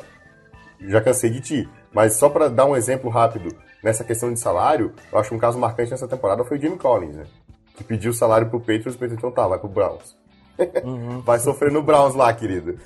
já 0.80 1.02
cansei 1.02 1.30
de 1.30 1.42
ti. 1.42 1.70
Mas 1.94 2.14
só 2.14 2.30
pra 2.30 2.48
dar 2.48 2.66
um 2.66 2.76
exemplo 2.76 3.10
rápido, 3.10 3.54
nessa 3.84 4.04
questão 4.04 4.32
de 4.32 4.40
salário, 4.40 4.94
eu 5.12 5.20
acho 5.20 5.30
que 5.30 5.36
um 5.36 5.40
caso 5.40 5.60
marcante 5.60 5.92
nessa 5.92 6.08
temporada 6.08 6.46
foi 6.46 6.58
o 6.58 6.62
Jimmy 6.62 6.78
Collins, 6.78 7.16
né? 7.16 7.26
Que 7.76 7.84
pediu 7.84 8.14
salário 8.14 8.50
pro 8.50 8.60
Patriots, 8.60 8.96
o 8.96 9.00
Patriots 9.00 9.18
então 9.18 9.32
tá, 9.32 9.48
vai 9.48 9.60
pro 9.60 9.68
Browns. 9.68 10.16
vai 11.26 11.40
sofrer 11.40 11.72
no 11.72 11.82
Browns 11.82 12.16
lá, 12.16 12.32
querido. 12.34 12.78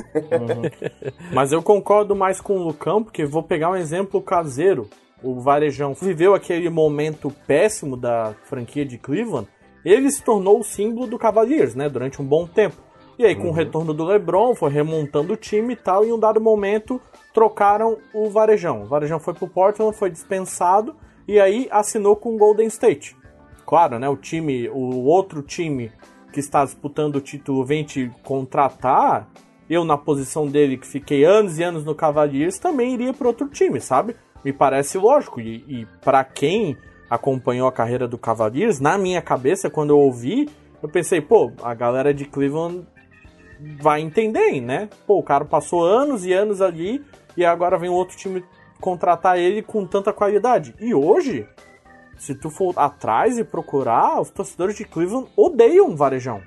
Mas 1.33 1.51
eu 1.51 1.61
concordo 1.61 2.15
mais 2.15 2.41
com 2.41 2.57
o 2.57 2.63
Lucão, 2.63 3.03
porque 3.03 3.25
vou 3.25 3.43
pegar 3.43 3.69
um 3.69 3.75
exemplo 3.75 4.21
caseiro. 4.21 4.89
O 5.21 5.39
Varejão 5.39 5.93
viveu 5.93 6.33
aquele 6.33 6.69
momento 6.69 7.31
péssimo 7.47 7.97
da 7.97 8.33
franquia 8.43 8.85
de 8.85 8.97
Cleveland. 8.97 9.47
Ele 9.83 10.09
se 10.09 10.23
tornou 10.23 10.59
o 10.59 10.63
símbolo 10.63 11.07
do 11.07 11.17
Cavaliers, 11.17 11.75
né? 11.75 11.89
Durante 11.89 12.21
um 12.21 12.25
bom 12.25 12.47
tempo. 12.47 12.84
E 13.17 13.25
aí, 13.25 13.35
com 13.35 13.49
o 13.49 13.53
retorno 13.53 13.93
do 13.93 14.03
LeBron, 14.03 14.53
foi 14.55 14.69
remontando 14.69 15.33
o 15.33 15.37
time 15.37 15.73
e 15.73 15.77
tal. 15.77 16.03
E 16.03 16.09
em 16.09 16.11
um 16.11 16.19
dado 16.19 16.41
momento, 16.41 16.99
trocaram 17.33 17.97
o 18.13 18.29
Varejão. 18.29 18.83
O 18.83 18.85
Varejão 18.85 19.19
foi 19.19 19.33
pro 19.33 19.47
Portland, 19.47 19.95
foi 19.95 20.09
dispensado. 20.09 20.95
E 21.27 21.39
aí, 21.39 21.67
assinou 21.71 22.15
com 22.15 22.35
o 22.35 22.37
Golden 22.37 22.67
State. 22.67 23.15
claro, 23.65 23.97
né, 23.97 24.07
o 24.07 24.15
time, 24.15 24.69
o 24.69 25.05
outro 25.05 25.41
time 25.41 25.91
que 26.31 26.39
está 26.39 26.65
disputando 26.65 27.15
o 27.15 27.21
título 27.21 27.63
vem 27.63 27.83
te 27.83 28.11
contratar, 28.21 29.27
eu 29.69 29.83
na 29.85 29.97
posição 29.97 30.45
dele 30.45 30.77
que 30.77 30.85
fiquei 30.85 31.23
anos 31.23 31.57
e 31.57 31.63
anos 31.63 31.83
no 31.85 31.95
Cavaliers 31.95 32.59
também 32.59 32.93
iria 32.93 33.13
para 33.13 33.27
outro 33.27 33.47
time, 33.47 33.79
sabe? 33.79 34.15
Me 34.43 34.53
parece 34.53 34.97
lógico 34.97 35.39
e, 35.39 35.63
e 35.67 35.87
para 36.03 36.23
quem 36.23 36.77
acompanhou 37.09 37.67
a 37.67 37.71
carreira 37.71 38.07
do 38.07 38.17
Cavaliers, 38.17 38.79
na 38.79 38.97
minha 38.97 39.21
cabeça 39.21 39.69
quando 39.69 39.91
eu 39.91 39.99
ouvi, 39.99 40.49
eu 40.83 40.89
pensei, 40.89 41.21
pô, 41.21 41.51
a 41.63 41.73
galera 41.73 42.13
de 42.13 42.25
Cleveland 42.25 42.85
vai 43.81 44.01
entender, 44.01 44.59
né? 44.61 44.89
Pô, 45.05 45.19
o 45.19 45.23
cara 45.23 45.45
passou 45.45 45.83
anos 45.83 46.25
e 46.25 46.33
anos 46.33 46.61
ali 46.61 47.03
e 47.35 47.45
agora 47.45 47.77
vem 47.77 47.89
outro 47.89 48.17
time 48.17 48.43
contratar 48.79 49.37
ele 49.37 49.61
com 49.61 49.85
tanta 49.85 50.13
qualidade. 50.13 50.75
E 50.79 50.93
hoje, 50.93 51.47
se 52.17 52.35
tu 52.35 52.49
for 52.49 52.73
atrás 52.77 53.37
e 53.37 53.43
procurar, 53.43 54.19
os 54.19 54.29
torcedores 54.29 54.75
de 54.75 54.85
Cleveland 54.85 55.29
odeiam 55.35 55.89
o 55.89 55.95
Varejão. 55.95 56.41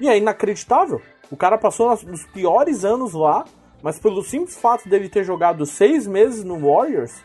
E 0.00 0.08
é 0.08 0.16
inacreditável. 0.16 1.00
O 1.30 1.36
cara 1.36 1.58
passou 1.58 1.88
nos 2.06 2.24
piores 2.26 2.84
anos 2.84 3.12
lá, 3.12 3.44
mas 3.82 3.98
pelo 3.98 4.22
simples 4.22 4.56
fato 4.56 4.88
dele 4.88 5.08
ter 5.08 5.24
jogado 5.24 5.66
seis 5.66 6.06
meses 6.06 6.44
no 6.44 6.58
Warriors, 6.58 7.22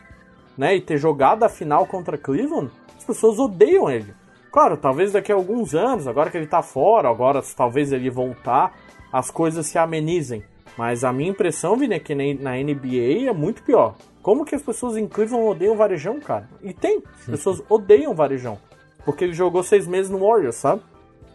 né, 0.56 0.76
e 0.76 0.80
ter 0.80 0.98
jogado 0.98 1.42
a 1.42 1.48
final 1.48 1.86
contra 1.86 2.18
Cleveland, 2.18 2.70
as 2.96 3.04
pessoas 3.04 3.38
odeiam 3.38 3.90
ele. 3.90 4.14
Claro, 4.50 4.76
talvez 4.76 5.12
daqui 5.12 5.30
a 5.30 5.34
alguns 5.34 5.74
anos, 5.74 6.06
agora 6.06 6.30
que 6.30 6.36
ele 6.36 6.46
tá 6.46 6.60
fora, 6.60 7.08
agora 7.08 7.40
talvez 7.56 7.92
ele 7.92 8.10
voltar, 8.10 8.74
as 9.12 9.30
coisas 9.30 9.66
se 9.66 9.78
amenizem. 9.78 10.42
Mas 10.76 11.04
a 11.04 11.12
minha 11.12 11.30
impressão, 11.30 11.76
Vini, 11.76 11.94
é 11.94 11.98
que 11.98 12.14
na 12.14 12.52
NBA 12.56 13.28
é 13.28 13.32
muito 13.32 13.62
pior. 13.62 13.96
Como 14.22 14.44
que 14.44 14.54
as 14.54 14.62
pessoas 14.62 14.96
em 14.96 15.06
Cleveland 15.06 15.48
odeiam 15.48 15.76
Varejão, 15.76 16.20
cara? 16.20 16.48
E 16.62 16.72
tem. 16.72 17.02
As 17.20 17.26
pessoas 17.26 17.62
odeiam 17.68 18.14
Varejão. 18.14 18.58
Porque 19.04 19.24
ele 19.24 19.32
jogou 19.32 19.62
seis 19.62 19.86
meses 19.86 20.10
no 20.10 20.18
Warriors, 20.18 20.56
sabe? 20.56 20.82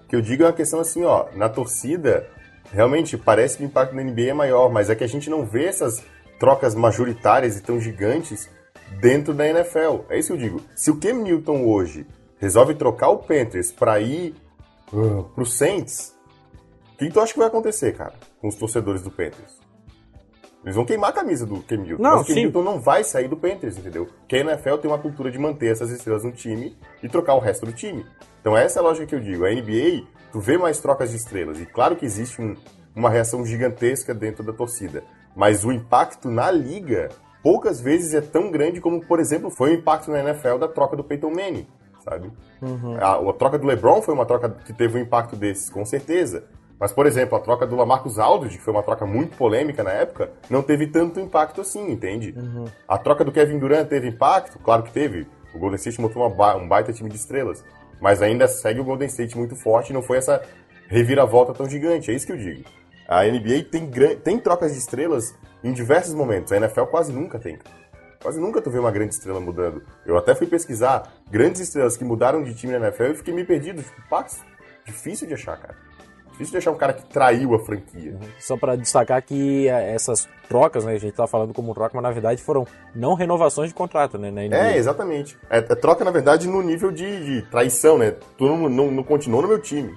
O 0.03 0.07
que 0.07 0.15
eu 0.15 0.21
digo 0.21 0.43
é 0.43 0.45
uma 0.47 0.53
questão 0.53 0.79
assim, 0.79 1.03
ó. 1.03 1.25
Na 1.35 1.49
torcida, 1.49 2.29
realmente 2.71 3.17
parece 3.17 3.57
que 3.57 3.63
o 3.63 3.65
impacto 3.65 3.95
na 3.95 4.03
NBA 4.03 4.29
é 4.29 4.33
maior, 4.33 4.71
mas 4.71 4.89
é 4.89 4.95
que 4.95 5.03
a 5.03 5.07
gente 5.07 5.29
não 5.29 5.45
vê 5.45 5.65
essas 5.65 6.03
trocas 6.39 6.75
majoritárias 6.75 7.57
e 7.57 7.63
tão 7.63 7.79
gigantes 7.79 8.49
dentro 8.99 9.33
da 9.33 9.47
NFL. 9.47 10.01
É 10.09 10.19
isso 10.19 10.27
que 10.27 10.33
eu 10.33 10.49
digo. 10.49 10.61
Se 10.75 10.91
o 10.91 10.97
Cam 10.97 11.23
Newton 11.23 11.65
hoje 11.65 12.05
resolve 12.39 12.75
trocar 12.75 13.09
o 13.09 13.17
Panthers 13.17 13.71
para 13.71 13.99
ir 13.99 14.35
uh, 14.93 15.23
pro 15.35 15.45
Saints, 15.45 16.14
que 16.97 17.09
tu 17.09 17.19
acha 17.19 17.33
que 17.33 17.39
vai 17.39 17.47
acontecer, 17.47 17.93
cara, 17.93 18.13
com 18.39 18.47
os 18.47 18.55
torcedores 18.55 19.01
do 19.01 19.11
Panthers? 19.11 19.65
Eles 20.63 20.75
vão 20.75 20.83
queimar 20.83 21.11
a 21.11 21.13
camisa 21.13 21.45
do 21.45 21.61
Cam 21.61 21.77
Newton. 21.77 22.01
Não, 22.01 22.17
mas 22.17 22.21
o 22.21 22.27
Cam. 22.27 22.33
Newton 22.33 22.63
não 22.63 22.79
vai 22.79 23.03
sair 23.03 23.27
do 23.27 23.37
Panthers, 23.37 23.77
entendeu? 23.77 24.07
Porque 24.07 24.37
a 24.37 24.39
NFL 24.39 24.77
tem 24.77 24.89
uma 24.89 24.97
cultura 24.97 25.29
de 25.29 25.37
manter 25.37 25.71
essas 25.71 25.91
estrelas 25.91 26.23
no 26.23 26.31
time 26.31 26.75
e 27.03 27.07
trocar 27.07 27.35
o 27.35 27.39
resto 27.39 27.67
do 27.67 27.71
time. 27.71 28.03
Então 28.41 28.57
essa 28.57 28.79
é 28.79 28.81
a 28.81 28.83
lógica 28.83 29.05
que 29.05 29.15
eu 29.15 29.19
digo. 29.19 29.45
A 29.45 29.51
NBA, 29.51 30.07
tu 30.31 30.39
vê 30.39 30.57
mais 30.57 30.79
trocas 30.79 31.11
de 31.11 31.17
estrelas. 31.17 31.61
E 31.61 31.67
claro 31.67 31.95
que 31.95 32.03
existe 32.03 32.41
um, 32.41 32.55
uma 32.95 33.11
reação 33.11 33.45
gigantesca 33.45 34.11
dentro 34.11 34.43
da 34.43 34.53
torcida. 34.53 35.03
Mas 35.35 35.63
o 35.63 35.71
impacto 35.71 36.31
na 36.31 36.49
liga, 36.49 37.09
poucas 37.43 37.79
vezes 37.79 38.15
é 38.15 38.21
tão 38.21 38.49
grande 38.49 38.81
como, 38.81 39.05
por 39.05 39.19
exemplo, 39.19 39.51
foi 39.51 39.71
o 39.71 39.73
impacto 39.75 40.09
na 40.09 40.19
NFL 40.19 40.57
da 40.57 40.67
troca 40.67 40.95
do 40.95 41.03
Peyton 41.03 41.29
Manning, 41.29 41.67
sabe? 42.03 42.31
A, 42.99 43.29
a 43.29 43.33
troca 43.33 43.59
do 43.59 43.67
LeBron 43.67 44.01
foi 44.01 44.15
uma 44.15 44.25
troca 44.25 44.49
que 44.49 44.73
teve 44.73 44.97
um 44.97 45.01
impacto 45.01 45.35
desses, 45.35 45.69
com 45.69 45.85
certeza. 45.85 46.45
Mas, 46.79 46.91
por 46.91 47.05
exemplo, 47.05 47.37
a 47.37 47.41
troca 47.41 47.65
do 47.65 47.75
Lamarcus 47.75 48.19
Aldridge, 48.19 48.57
que 48.57 48.63
foi 48.63 48.73
uma 48.73 48.83
troca 48.83 49.05
muito 49.05 49.37
polêmica 49.37 49.81
na 49.83 49.91
época, 49.91 50.31
não 50.49 50.61
teve 50.61 50.87
tanto 50.87 51.19
impacto 51.19 51.61
assim, 51.61 51.89
entende? 51.91 52.33
A 52.87 52.97
troca 52.97 53.23
do 53.23 53.31
Kevin 53.31 53.59
Durant 53.59 53.87
teve 53.87 54.07
impacto? 54.09 54.59
Claro 54.59 54.83
que 54.83 54.91
teve. 54.91 55.25
O 55.53 55.57
Golden 55.59 55.77
State 55.77 56.01
montou 56.01 56.29
ba- 56.29 56.57
um 56.57 56.67
baita 56.67 56.91
time 56.91 57.09
de 57.09 57.15
estrelas. 57.15 57.63
Mas 58.01 58.21
ainda 58.21 58.45
segue 58.47 58.81
o 58.81 58.83
Golden 58.83 59.07
State 59.07 59.37
muito 59.37 59.55
forte 59.55 59.91
e 59.91 59.93
não 59.93 60.01
foi 60.03 60.17
essa 60.17 60.41
reviravolta 60.87 61.53
tão 61.53 61.67
gigante. 61.69 62.11
É 62.11 62.13
isso 62.13 62.25
que 62.25 62.33
eu 62.33 62.37
digo. 62.37 62.63
A 63.07 63.23
NBA 63.23 63.63
tem, 63.71 63.89
tem 64.17 64.39
trocas 64.39 64.73
de 64.73 64.79
estrelas 64.79 65.33
em 65.63 65.71
diversos 65.71 66.13
momentos. 66.13 66.51
A 66.51 66.57
NFL 66.57 66.83
quase 66.85 67.13
nunca 67.13 67.39
tem. 67.39 67.57
Quase 68.21 68.39
nunca 68.39 68.61
tu 68.61 68.69
vê 68.69 68.79
uma 68.79 68.91
grande 68.91 69.13
estrela 69.13 69.39
mudando. 69.39 69.83
Eu 70.05 70.17
até 70.17 70.33
fui 70.35 70.47
pesquisar 70.47 71.13
grandes 71.31 71.61
estrelas 71.61 71.95
que 71.95 72.03
mudaram 72.03 72.43
de 72.43 72.53
time 72.53 72.73
na 72.77 72.87
NFL 72.87 73.03
e 73.11 73.15
fiquei 73.15 73.33
meio 73.33 73.47
perdido. 73.47 73.81
Tipo, 73.81 74.01
Pax, 74.09 74.43
difícil 74.85 75.27
de 75.27 75.35
achar, 75.35 75.55
cara. 75.57 75.75
Difícil 76.35 76.51
de 76.51 76.57
achar 76.57 76.71
um 76.71 76.77
cara 76.77 76.91
que 76.91 77.05
traiu 77.05 77.55
a 77.55 77.59
franquia. 77.59 78.19
Só 78.37 78.57
para 78.57 78.75
destacar 78.75 79.21
que 79.23 79.69
eh, 79.69 79.93
essas 79.93 80.27
trocas, 80.49 80.83
né, 80.83 80.93
a 80.93 80.97
gente 80.97 81.13
tá 81.13 81.25
falando 81.25 81.53
como 81.53 81.73
troca, 81.73 81.91
mas 81.93 82.03
na 82.03 82.11
verdade 82.11 82.43
foram 82.43 82.67
não 82.93 83.13
renovações 83.13 83.69
de 83.69 83.73
contrato, 83.73 84.17
né. 84.17 84.33
É, 84.51 84.77
exatamente. 84.77 85.37
É, 85.49 85.59
é 85.59 85.61
troca, 85.61 86.03
na 86.03 86.11
verdade, 86.11 86.45
no 86.45 86.61
nível 86.61 86.91
de, 86.91 87.25
de 87.25 87.41
traição, 87.43 87.97
né? 87.97 88.15
Tu 88.37 88.45
não, 88.45 88.67
não, 88.67 88.91
não 88.91 89.03
continuou 89.03 89.43
no 89.43 89.47
meu 89.47 89.61
time. 89.61 89.95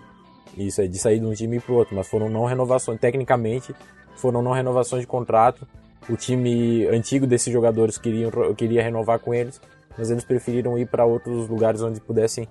Isso, 0.56 0.80
é 0.80 0.86
de 0.86 0.96
sair 0.96 1.18
de 1.18 1.26
um 1.26 1.32
time 1.32 1.58
pro 1.58 1.74
outro, 1.74 1.96
mas 1.96 2.06
foram 2.06 2.28
não 2.28 2.44
renovações, 2.44 3.00
tecnicamente, 3.00 3.74
foram 4.14 4.40
não 4.40 4.52
renovações 4.52 5.00
de 5.00 5.08
contrato. 5.08 5.66
O 6.08 6.16
time 6.16 6.86
antigo 6.86 7.26
desses 7.26 7.52
jogadores 7.52 7.98
queriam, 7.98 8.30
queria 8.54 8.80
renovar 8.80 9.18
com 9.18 9.34
eles, 9.34 9.60
mas 9.96 10.08
eles 10.08 10.22
preferiram 10.22 10.78
ir 10.78 10.86
para 10.86 11.04
outros 11.04 11.48
lugares 11.48 11.82
onde 11.82 12.00
pudessem 12.00 12.48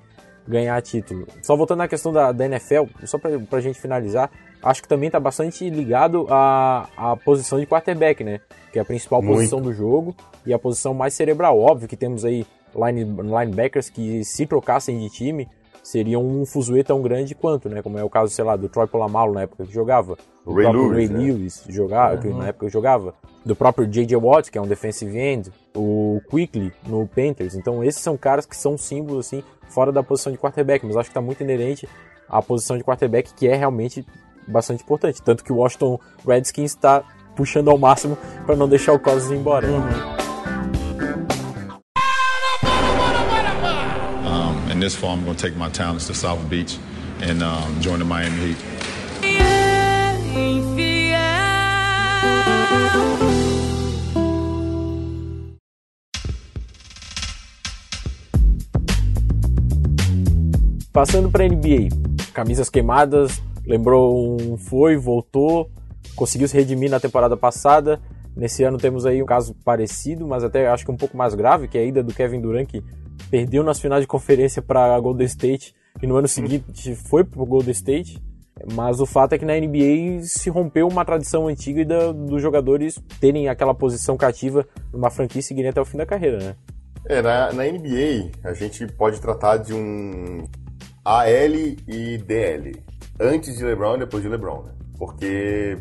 ganhar 0.48 0.82
título. 0.82 1.28
Só 1.42 1.56
voltando 1.56 1.82
à 1.82 1.88
questão 1.88 2.12
da, 2.14 2.32
da 2.32 2.46
NFL, 2.46 2.84
só 3.06 3.18
pra, 3.18 3.38
pra 3.40 3.60
gente 3.60 3.80
finalizar, 3.80 4.30
acho 4.64 4.82
que 4.82 4.88
também 4.88 5.10
tá 5.10 5.20
bastante 5.20 5.70
ligado 5.70 6.26
à, 6.30 6.88
à 6.96 7.16
posição 7.18 7.60
de 7.60 7.66
quarterback, 7.66 8.24
né? 8.24 8.40
Que 8.72 8.80
é 8.80 8.82
a 8.82 8.86
principal 8.86 9.22
Muito. 9.22 9.38
posição 9.38 9.62
do 9.62 9.74
jogo 9.74 10.16
e 10.46 10.54
a 10.54 10.60
posição 10.60 10.94
mais 10.94 11.14
cerebral. 11.14 11.60
Óbvio 11.60 11.88
que 11.88 11.98
temos 11.98 12.24
aí 12.24 12.46
line, 12.76 13.04
linebackers 13.04 13.90
que 13.90 14.24
se 14.24 14.46
trocassem 14.46 15.00
de 15.00 15.10
time 15.10 15.48
seriam 15.88 16.26
um 16.26 16.46
fuzuê 16.46 16.84
tão 16.84 17.02
grande 17.02 17.34
quanto, 17.34 17.70
né? 17.70 17.82
Como 17.82 17.98
é 17.98 18.04
o 18.04 18.10
caso, 18.10 18.34
sei 18.34 18.44
lá, 18.44 18.58
do 18.58 18.68
Troy 18.68 18.88
Polamalu 18.88 19.34
na 19.34 19.44
época 19.44 19.66
que 19.66 19.74
jogava. 19.74 20.18
O 20.46 20.52
do 20.52 20.56
Ray 20.56 20.64
próprio 20.64 20.90
Lewis, 20.90 21.10
Ray 21.10 21.18
né? 21.18 21.24
Lewis 21.24 21.64
jogava, 21.70 22.18
que 22.18 22.28
na 22.28 22.48
época 22.48 22.70
jogava. 22.70 23.14
Do 23.46 23.56
próprio 23.56 23.88
J.J. 23.88 24.18
Watt, 24.18 24.52
que 24.52 24.58
é 24.58 24.62
um 24.62 24.68
defensive 24.68 25.18
end. 25.18 25.50
O 25.74 26.20
Quickly 26.30 26.74
no 26.86 27.08
Panthers. 27.08 27.56
Então 27.56 27.82
esses 27.82 28.02
são 28.02 28.18
caras 28.18 28.46
que 28.46 28.58
são 28.58 28.78
símbolos, 28.78 29.28
assim, 29.28 29.42
fora 29.70 29.92
da 29.92 30.04
posição 30.04 30.32
de 30.32 30.38
quarterback. 30.38 30.86
Mas 30.86 30.96
acho 30.98 31.10
que 31.10 31.14
tá 31.14 31.22
muito 31.22 31.42
inerente 31.42 31.88
à 32.30 32.42
posição 32.42 32.78
de 32.78 32.84
quarterback, 32.84 33.34
que 33.34 33.48
é 33.48 33.56
realmente 33.56 34.06
bastante 34.48 34.84
importante. 34.84 35.22
Tanto 35.22 35.44
que 35.44 35.52
o 35.52 35.58
Washington 35.58 36.00
Redskins 36.26 36.72
está 36.72 37.04
puxando 37.36 37.70
ao 37.70 37.78
máximo 37.78 38.18
para 38.46 38.56
não 38.56 38.68
deixar 38.68 38.94
o 38.94 39.00
Cousins 39.00 39.32
ir 39.32 39.36
embora. 39.36 39.68
Um, 44.26 44.72
in 44.72 44.80
this 44.80 44.96
fall, 44.96 45.14
I'm 45.14 45.24
going 45.24 45.36
to 45.36 45.42
take 45.42 45.56
my 45.58 45.70
talents 45.70 46.08
to 46.08 46.14
South 46.14 46.40
Beach 46.50 46.80
and 47.22 47.44
um, 47.44 47.82
join 47.82 48.00
the 48.00 48.06
Miami 48.06 48.54
Heat. 48.54 48.58
Passando 60.98 61.30
para 61.30 61.48
NBA, 61.48 61.90
camisas 62.34 62.72
queimadas, 62.72 63.40
lembrou 63.68 64.36
um 64.36 64.58
foi, 64.58 64.98
voltou, 64.98 65.70
conseguiu 66.16 66.48
se 66.48 66.56
redimir 66.58 66.90
na 66.90 67.00
temporada 67.00 67.38
passada. 67.38 68.02
Nesse 68.36 68.64
ano 68.64 68.80
temos 68.80 69.06
aí 69.06 69.22
um 69.22 69.26
caso 69.28 69.54
parecido, 69.64 70.26
mas 70.26 70.44
até 70.44 70.68
acho 70.68 70.84
que 70.84 70.90
um 70.90 70.98
pouco 70.98 71.16
mais 71.16 71.36
grave, 71.36 71.68
que 71.68 71.78
é 71.78 71.82
a 71.82 71.86
ida 71.86 72.02
do 72.02 72.12
Kevin 72.12 72.42
Durant, 72.42 72.66
que 72.66 72.84
perdeu 73.30 73.64
nas 73.64 73.80
finais 73.80 74.02
de 74.02 74.08
conferência 74.08 74.60
para 74.60 75.00
Golden 75.00 75.28
State 75.28 75.76
e 76.02 76.08
no 76.08 76.16
ano 76.16 76.28
seguinte 76.28 76.96
foi 76.96 77.24
para 77.24 77.46
Golden 77.46 77.74
State. 77.74 78.20
Mas 78.74 79.00
o 79.00 79.06
fato 79.06 79.34
é 79.34 79.38
que 79.38 79.46
na 79.46 79.54
NBA 79.54 80.24
se 80.24 80.50
rompeu 80.50 80.88
uma 80.88 81.06
tradição 81.06 81.48
antiga 81.48 81.86
da- 81.86 82.12
dos 82.12 82.42
jogadores 82.42 83.00
terem 83.22 83.50
aquela 83.50 83.76
posição 83.76 84.18
cativa 84.18 84.68
numa 84.92 85.12
franquia 85.12 85.42
e 85.42 85.44
seguirem 85.44 85.70
até 85.70 85.80
o 85.80 85.86
fim 85.86 85.98
da 85.98 86.08
carreira, 86.08 86.40
né? 86.40 86.56
É, 87.06 87.22
na, 87.22 87.54
na 87.54 87.66
NBA, 87.66 88.32
a 88.44 88.54
gente 88.56 88.88
pode 88.88 89.22
tratar 89.22 89.58
de 89.58 89.76
um 89.76 90.44
AL 91.08 91.56
e 91.88 92.18
DL. 92.18 92.84
Antes 93.18 93.58
de 93.58 93.64
LeBron 93.64 93.96
e 93.96 94.00
depois 94.00 94.22
de 94.22 94.28
LeBron, 94.28 94.64
né? 94.64 94.74
Porque 95.00 95.78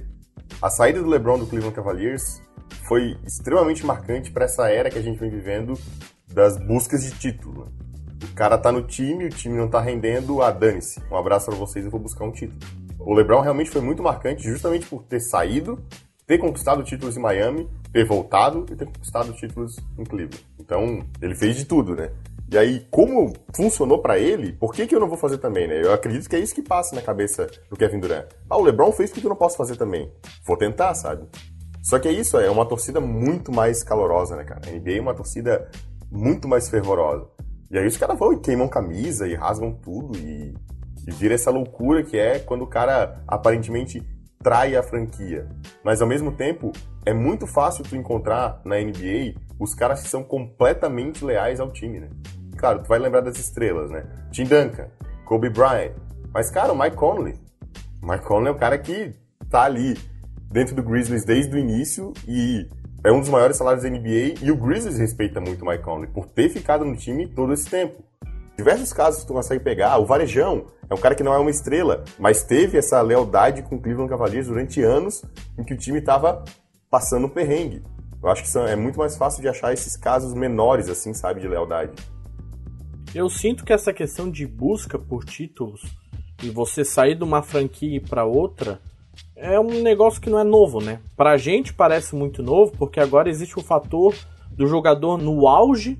a 0.63 0.71
saída 0.71 1.03
do 1.03 1.09
LeBron 1.09 1.41
do 1.41 1.47
Cleveland 1.49 1.75
Cavaliers 1.75 2.41
foi 2.87 3.19
extremamente 3.27 3.85
marcante 3.85 4.31
para 4.31 4.45
essa 4.45 4.69
era 4.69 4.89
que 4.89 4.99
a 4.99 5.03
gente 5.03 5.19
vem 5.19 5.29
vivendo 5.29 5.77
das 6.33 6.57
buscas 6.57 7.03
de 7.03 7.11
título. 7.19 7.73
O 8.23 8.35
cara 8.37 8.57
tá 8.57 8.71
no 8.71 8.83
time, 8.83 9.25
o 9.25 9.31
time 9.31 9.57
não 9.57 9.69
tá 9.69 9.81
rendendo, 9.81 10.43
ah, 10.43 10.53
dane-se. 10.53 11.03
Um 11.11 11.17
abraço 11.17 11.47
para 11.47 11.57
vocês, 11.57 11.85
eu 11.85 11.91
vou 11.91 11.99
buscar 11.99 12.25
um 12.25 12.31
título. 12.31 12.61
O 13.01 13.13
LeBron 13.13 13.41
realmente 13.41 13.71
foi 13.71 13.81
muito 13.81 14.05
marcante 14.05 14.45
justamente 14.45 14.87
por 14.87 15.03
ter 15.03 15.19
saído, 15.19 15.83
ter 16.25 16.39
conquistado 16.39 16.85
títulos 16.85 17.17
em 17.17 17.21
Miami, 17.21 17.69
ter 17.93 18.05
voltado 18.05 18.65
e 18.71 18.77
ter 18.77 18.87
conquistado 18.87 19.33
títulos 19.33 19.75
em 19.99 20.05
Cleveland. 20.05 20.47
Então, 20.61 21.05
ele 21.21 21.35
fez 21.35 21.57
de 21.57 21.65
tudo, 21.65 21.97
né? 21.97 22.13
E 22.49 22.57
aí, 22.57 22.87
como 22.91 23.33
funcionou 23.55 24.01
pra 24.01 24.19
ele, 24.19 24.53
por 24.53 24.73
que, 24.73 24.87
que 24.87 24.95
eu 24.95 25.01
não 25.01 25.09
vou 25.09 25.19
fazer 25.19 25.39
também, 25.39 25.67
né? 25.67 25.83
Eu 25.83 25.93
acredito 25.93 26.29
que 26.29 26.37
é 26.37 26.39
isso 26.39 26.55
que 26.55 26.63
passa 26.63 26.95
na 26.95 27.03
cabeça 27.03 27.49
do 27.69 27.77
Kevin 27.77 27.99
Durant. 27.99 28.27
Ah, 28.49 28.57
o 28.57 28.63
LeBron 28.63 28.93
fez, 28.93 29.11
por 29.11 29.21
que 29.21 29.27
eu 29.27 29.31
não 29.31 29.37
posso 29.37 29.57
fazer 29.57 29.77
também? 29.77 30.13
Vou 30.47 30.57
tentar, 30.57 30.95
sabe? 30.95 31.27
Só 31.83 31.99
que 31.99 32.07
é 32.07 32.13
isso, 32.13 32.39
é 32.39 32.49
uma 32.49 32.65
torcida 32.65 33.01
muito 33.01 33.51
mais 33.53 33.83
calorosa, 33.83 34.37
né, 34.37 34.45
cara? 34.45 34.61
A 34.67 34.71
NBA 34.71 34.99
é 34.99 35.01
uma 35.01 35.15
torcida 35.15 35.69
muito 36.11 36.47
mais 36.47 36.69
fervorosa. 36.69 37.29
E 37.69 37.79
aí 37.79 37.87
os 37.87 37.97
caras 37.97 38.19
vão 38.19 38.33
e 38.33 38.39
queimam 38.39 38.69
camisa 38.69 39.27
e 39.27 39.35
rasgam 39.35 39.73
tudo 39.73 40.17
e, 40.17 40.55
e 41.07 41.11
vira 41.11 41.35
essa 41.35 41.51
loucura 41.51 42.05
que 42.05 42.17
é 42.17 42.39
quando 42.39 42.63
o 42.63 42.67
cara 42.69 43.23
aparentemente 43.27 44.01
trai 44.43 44.77
a 44.77 44.83
franquia. 44.83 45.49
Mas 45.85 46.01
ao 46.01 46.07
mesmo 46.07 46.31
tempo, 46.31 46.71
é 47.05 47.13
muito 47.13 47.47
fácil 47.47 47.83
tu 47.83 47.97
encontrar 47.97 48.61
na 48.65 48.77
NBA 48.77 49.35
os 49.59 49.75
caras 49.75 50.03
que 50.03 50.09
são 50.09 50.23
completamente 50.23 51.25
leais 51.25 51.59
ao 51.59 51.73
time, 51.73 52.01
né? 52.01 52.09
Claro, 52.57 52.83
tu 52.83 52.89
vai 52.89 52.99
lembrar 52.99 53.21
das 53.21 53.39
estrelas, 53.39 53.91
né? 53.91 54.05
Tim 54.31 54.45
Duncan, 54.45 54.89
Kobe 55.25 55.51
Bryant. 55.51 55.93
Mas, 56.33 56.51
cara, 56.51 56.73
o 56.73 56.79
Mike 56.79 56.97
Conley. 56.97 57.35
O 58.03 58.11
Mike 58.11 58.25
Conley 58.25 58.49
é 58.49 58.51
o 58.51 58.59
cara 58.59 58.79
que 58.79 59.15
tá 59.51 59.63
ali 59.63 59.97
dentro 60.51 60.75
do 60.75 60.83
Grizzlies 60.83 61.25
desde 61.25 61.55
o 61.55 61.59
início 61.59 62.13
e 62.27 62.69
é 63.05 63.13
um 63.13 63.21
dos 63.21 63.29
maiores 63.29 63.57
salários 63.57 63.83
da 63.83 63.91
NBA 63.91 64.43
e 64.43 64.51
o 64.51 64.57
Grizzlies 64.57 64.99
respeita 64.99 65.41
muito 65.41 65.63
o 65.63 65.69
Mike 65.69 65.83
Conley 65.83 66.09
por 66.09 66.27
ter 66.27 66.49
ficado 66.49 66.85
no 66.85 66.97
time 66.97 67.29
todo 67.29 67.53
esse 67.53 67.69
tempo. 67.69 68.03
Diversos 68.57 68.93
casos 68.93 69.21
que 69.21 69.27
tu 69.27 69.35
consegue 69.35 69.63
pegar, 69.63 69.99
o 69.99 70.07
Varejão 70.07 70.67
é 70.89 70.95
um 70.95 70.97
cara 70.97 71.15
que 71.15 71.23
não 71.23 71.35
é 71.35 71.39
uma 71.39 71.51
estrela, 71.51 72.05
mas 72.19 72.43
teve 72.43 72.79
essa 72.79 73.01
lealdade 73.03 73.63
com 73.63 73.77
o 73.77 73.81
Cleveland 73.81 74.09
Cavaliers 74.09 74.47
durante 74.47 74.83
anos 74.83 75.23
em 75.59 75.63
que 75.63 75.75
o 75.75 75.77
time 75.77 75.99
estava 75.99 76.43
passando 76.91 77.29
perrengue. 77.29 77.85
Eu 78.23 78.31
acho 78.31 78.43
que 78.43 78.49
são, 78.49 78.67
é 78.67 78.75
muito 78.75 78.99
mais 78.99 79.17
fácil 79.17 79.43
de 79.43 79.49
achar 79.49 79.73
esses 79.73 79.97
casos 79.97 80.33
menores, 80.33 80.89
assim, 80.89 81.13
sabe, 81.13 81.41
de 81.41 81.47
lealdade. 81.47 81.93
Eu 83.17 83.31
sinto 83.31 83.65
que 83.65 83.73
essa 83.73 83.95
questão 83.95 84.31
de 84.31 84.47
busca 84.47 84.99
por 84.99 85.25
títulos 85.25 85.81
e 86.45 86.51
você 86.51 86.85
sair 86.85 87.15
de 87.15 87.25
uma 87.25 87.43
franquia 87.43 87.99
para 87.99 88.27
outra 88.27 88.79
é 89.35 89.59
um 89.59 89.81
negócio 89.81 90.21
que 90.21 90.29
não 90.29 90.39
é 90.39 90.45
novo, 90.45 90.83
né? 90.83 91.01
Pra 91.17 91.39
gente 91.39 91.73
parece 91.73 92.15
muito 92.15 92.43
novo, 92.43 92.73
porque 92.73 93.01
agora 93.01 93.31
existe 93.31 93.59
o 93.59 93.63
fator 93.63 94.15
do 94.51 94.67
jogador 94.67 95.17
no 95.17 95.49
auge 95.49 95.99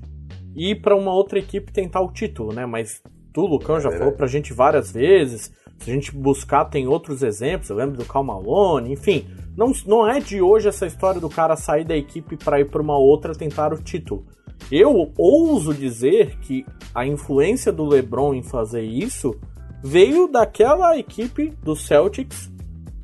e 0.55 0.69
ir 0.73 0.75
para 0.75 0.95
uma 0.95 1.11
outra 1.11 1.39
equipe 1.39 1.73
tentar 1.73 2.01
o 2.01 2.11
título, 2.11 2.53
né? 2.53 2.67
Mas 2.67 3.01
tu, 3.33 3.47
Lucão, 3.47 3.79
já 3.79 3.89
é 3.89 3.97
falou 3.97 4.13
pra 4.13 4.27
gente 4.27 4.53
várias 4.53 4.91
vezes. 4.91 5.51
Se 5.79 5.89
a 5.89 5.93
gente 5.95 6.15
buscar, 6.15 6.65
tem 6.65 6.87
outros 6.87 7.23
exemplos. 7.23 7.71
Eu 7.71 7.77
lembro 7.77 7.97
do 7.97 8.05
Cal 8.05 8.23
Malone, 8.23 8.93
enfim. 8.93 9.27
Não, 9.57 9.71
não 9.85 10.07
é 10.07 10.19
de 10.19 10.41
hoje 10.41 10.69
essa 10.69 10.85
história 10.85 11.19
do 11.19 11.29
cara 11.29 11.55
sair 11.55 11.83
da 11.83 11.97
equipe 11.97 12.37
para 12.37 12.59
ir 12.59 12.69
para 12.69 12.81
uma 12.81 12.97
outra 12.97 13.33
tentar 13.33 13.73
o 13.73 13.81
título. 13.81 14.25
Eu 14.71 15.11
ouso 15.17 15.73
dizer 15.73 16.37
que 16.39 16.65
a 16.93 17.05
influência 17.05 17.71
do 17.71 17.83
LeBron 17.83 18.35
em 18.35 18.43
fazer 18.43 18.83
isso 18.83 19.35
veio 19.83 20.27
daquela 20.27 20.97
equipe 20.97 21.53
do 21.63 21.75
Celtics 21.75 22.51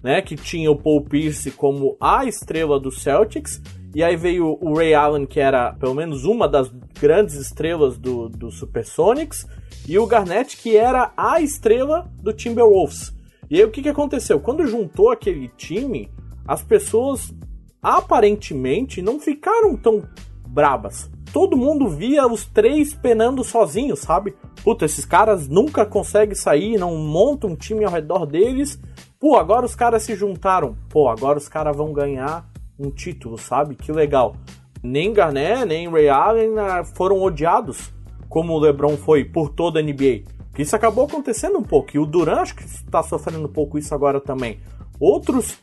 né, 0.04 0.22
que 0.22 0.36
tinha 0.36 0.70
o 0.70 0.76
Paul 0.76 1.02
Pierce 1.02 1.50
como 1.50 1.96
a 2.00 2.26
estrela 2.26 2.78
do 2.78 2.92
Celtics, 2.92 3.62
e 3.96 4.04
aí 4.04 4.18
veio 4.18 4.58
o 4.60 4.76
Ray 4.76 4.94
Allen, 4.94 5.26
que 5.26 5.40
era 5.40 5.72
pelo 5.74 5.94
menos 5.94 6.26
uma 6.26 6.48
das 6.48 6.70
grandes 7.00 7.36
estrelas 7.36 7.98
do, 7.98 8.28
do 8.28 8.52
Supersonics, 8.52 9.48
e 9.88 9.98
o 9.98 10.06
Garnett, 10.06 10.58
que 10.58 10.76
era 10.76 11.14
a 11.16 11.40
estrela 11.40 12.12
do 12.22 12.34
Timberwolves. 12.34 13.14
E 13.50 13.58
aí 13.58 13.64
o 13.64 13.72
que, 13.72 13.82
que 13.82 13.90
aconteceu? 13.90 14.40
Quando 14.40 14.68
juntou 14.68 15.12
aquele 15.12 15.48
time, 15.56 16.10
as 16.48 16.62
pessoas 16.62 17.34
aparentemente 17.82 19.02
não 19.02 19.20
ficaram 19.20 19.76
tão 19.76 20.04
brabas. 20.48 21.10
Todo 21.32 21.58
mundo 21.58 21.90
via 21.90 22.28
os 22.28 22.46
três 22.46 22.94
penando 22.94 23.44
sozinhos, 23.44 24.00
sabe? 24.00 24.36
Puta, 24.64 24.86
esses 24.86 25.04
caras 25.04 25.48
nunca 25.48 25.86
conseguem 25.86 26.36
sair, 26.36 26.78
não 26.78 26.96
montam 26.96 27.52
um 27.52 27.56
time 27.56 27.84
ao 27.84 27.92
redor 27.92 28.26
deles 28.26 28.80
Pô, 29.24 29.38
agora 29.38 29.66
os 29.66 29.74
caras 29.74 30.04
se 30.04 30.18
juntaram. 30.18 30.76
Pô, 30.90 31.08
agora 31.08 31.38
os 31.38 31.48
caras 31.48 31.78
vão 31.78 31.94
ganhar 31.94 32.46
um 32.78 32.92
título, 32.92 33.38
sabe? 33.38 33.74
Que 33.74 33.90
legal. 33.90 34.36
Nem 34.84 35.14
Garnett, 35.14 35.64
nem 35.64 35.90
Ray 35.90 36.10
Allen 36.10 36.60
ah, 36.60 36.84
foram 36.84 37.22
odiados 37.22 37.94
como 38.28 38.52
o 38.52 38.60
LeBron 38.60 38.98
foi 38.98 39.24
por 39.24 39.48
toda 39.48 39.80
a 39.80 39.82
NBA. 39.82 40.24
Isso 40.58 40.76
acabou 40.76 41.06
acontecendo 41.06 41.58
um 41.58 41.64
pouco. 41.64 41.92
E 41.96 42.00
o 42.00 42.06
Durant 42.06 42.40
acho 42.40 42.56
que 42.58 42.66
está 42.66 43.02
sofrendo 43.02 43.46
um 43.46 43.52
pouco 43.54 43.78
isso 43.78 43.96
agora 43.96 44.20
também. 44.20 44.60
Outros 45.00 45.58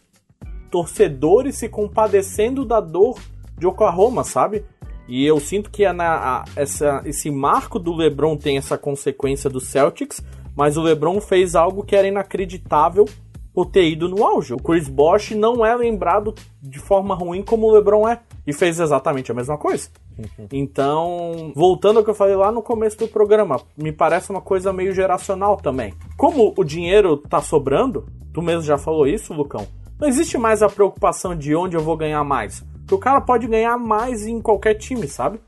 torcedores 0.70 1.56
se 1.56 1.68
compadecendo 1.68 2.64
da 2.64 2.80
dor 2.80 3.18
de 3.59 3.66
Oklahoma, 3.66 4.24
sabe? 4.24 4.64
E 5.09 5.26
eu 5.26 5.40
sinto 5.40 5.70
que 5.70 5.85
é 5.85 5.92
na, 5.92 6.14
a, 6.14 6.44
essa, 6.54 7.02
esse 7.04 7.30
marco 7.30 7.78
do 7.78 7.94
LeBron 7.94 8.37
tem 8.37 8.56
essa 8.56 8.78
consequência 8.78 9.50
do 9.50 9.61
Celtics, 9.61 10.22
mas 10.54 10.76
o 10.76 10.83
LeBron 10.83 11.20
fez 11.20 11.56
algo 11.56 11.85
que 11.85 11.96
era 11.96 12.06
inacreditável 12.06 13.06
por 13.52 13.66
ter 13.66 13.88
ido 13.88 14.09
no 14.09 14.24
auge. 14.24 14.54
O 14.54 14.59
Chris 14.59 14.88
Bosh 14.88 15.33
não 15.33 15.66
é 15.66 15.74
lembrado 15.74 16.35
de 16.62 16.78
forma 16.78 17.14
ruim 17.14 17.42
como 17.42 17.66
o 17.66 17.72
LeBron 17.72 18.09
é 18.09 18.20
e 18.46 18.52
fez 18.52 18.78
exatamente 18.78 19.33
a 19.33 19.35
mesma 19.35 19.59
coisa. 19.59 19.88
Uhum. 20.16 20.46
Então, 20.52 21.52
voltando 21.54 21.98
ao 21.98 22.04
que 22.04 22.11
eu 22.11 22.14
falei 22.14 22.37
lá 22.37 22.52
no 22.52 22.62
começo 22.62 22.98
do 22.98 23.09
programa, 23.09 23.61
me 23.76 23.90
parece 23.90 24.30
uma 24.30 24.40
coisa 24.40 24.72
meio 24.72 24.94
geracional 24.94 25.56
também. 25.56 25.92
Como 26.16 26.54
o 26.56 26.64
dinheiro 26.64 27.16
tá 27.16 27.40
sobrando, 27.40 28.06
tu 28.33 28.40
mesmo 28.40 28.62
já 28.62 28.78
falou 28.78 29.06
isso, 29.06 29.35
Lucão, 29.35 29.66
não 30.00 30.08
existe 30.08 30.38
mais 30.38 30.62
a 30.62 30.68
preocupação 30.68 31.36
de 31.36 31.54
onde 31.54 31.76
eu 31.76 31.82
vou 31.82 31.96
ganhar 31.96 32.24
mais. 32.24 32.64
Porque 32.80 32.94
o 32.94 32.98
cara 32.98 33.20
pode 33.20 33.46
ganhar 33.46 33.76
mais 33.76 34.26
em 34.26 34.40
qualquer 34.40 34.74
time, 34.74 35.06
sabe? 35.06 35.38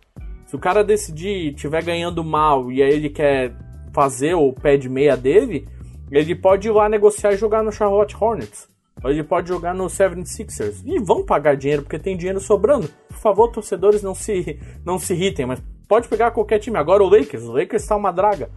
Se 0.47 0.55
o 0.55 0.59
cara 0.59 0.85
decidir, 0.85 1.55
tiver 1.55 1.83
ganhando 1.83 2.23
mal 2.23 2.71
e 2.71 2.83
aí 2.83 2.93
ele 2.93 3.09
quer 3.09 3.55
fazer 3.95 4.35
o 4.35 4.53
pé 4.53 4.77
de 4.77 4.89
meia 4.89 5.17
dele, 5.17 5.67
ele 6.11 6.35
pode 6.35 6.69
ir 6.69 6.71
lá 6.71 6.89
negociar 6.89 7.33
e 7.33 7.39
jogar 7.39 7.63
no 7.63 7.73
Charlotte 7.73 8.15
Hornets. 8.15 8.69
Ou 9.03 9.11
ele 9.11 9.25
pode 9.25 9.49
jogar 9.49 9.75
no 9.75 9.87
76ers. 9.87 10.83
E 10.85 10.99
vão 11.01 11.25
pagar 11.25 11.57
dinheiro, 11.57 11.83
porque 11.83 11.99
tem 11.99 12.17
dinheiro 12.17 12.39
sobrando. 12.39 12.89
Por 13.09 13.17
favor, 13.17 13.49
torcedores, 13.51 14.03
não 14.03 14.15
se, 14.15 14.61
não 14.85 14.99
se 14.99 15.15
irritem, 15.15 15.47
mas 15.47 15.63
pode 15.89 16.09
pegar 16.09 16.31
qualquer 16.31 16.59
time. 16.59 16.77
Agora 16.77 17.03
o 17.03 17.09
Lakers. 17.09 17.45
O 17.45 17.53
Lakers 17.53 17.83
está 17.83 17.97
uma 17.97 18.13
draga. 18.13 18.51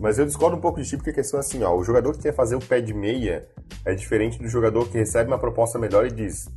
Mas 0.00 0.18
eu 0.18 0.26
discordo 0.26 0.56
um 0.56 0.60
pouco 0.60 0.80
de 0.80 0.88
ti, 0.88 0.96
porque 0.96 1.10
a 1.10 1.14
questão 1.14 1.38
é 1.38 1.40
assim, 1.40 1.62
ó. 1.62 1.74
O 1.74 1.82
jogador 1.84 2.12
que 2.12 2.22
quer 2.22 2.34
fazer 2.34 2.56
o 2.56 2.60
pé 2.60 2.80
de 2.80 2.92
meia 2.92 3.46
é 3.84 3.94
diferente 3.94 4.38
do 4.38 4.48
jogador 4.48 4.88
que 4.88 4.98
recebe 4.98 5.30
uma 5.30 5.38
proposta 5.38 5.78
melhor 5.78 6.06
e 6.06 6.10
diz 6.10 6.48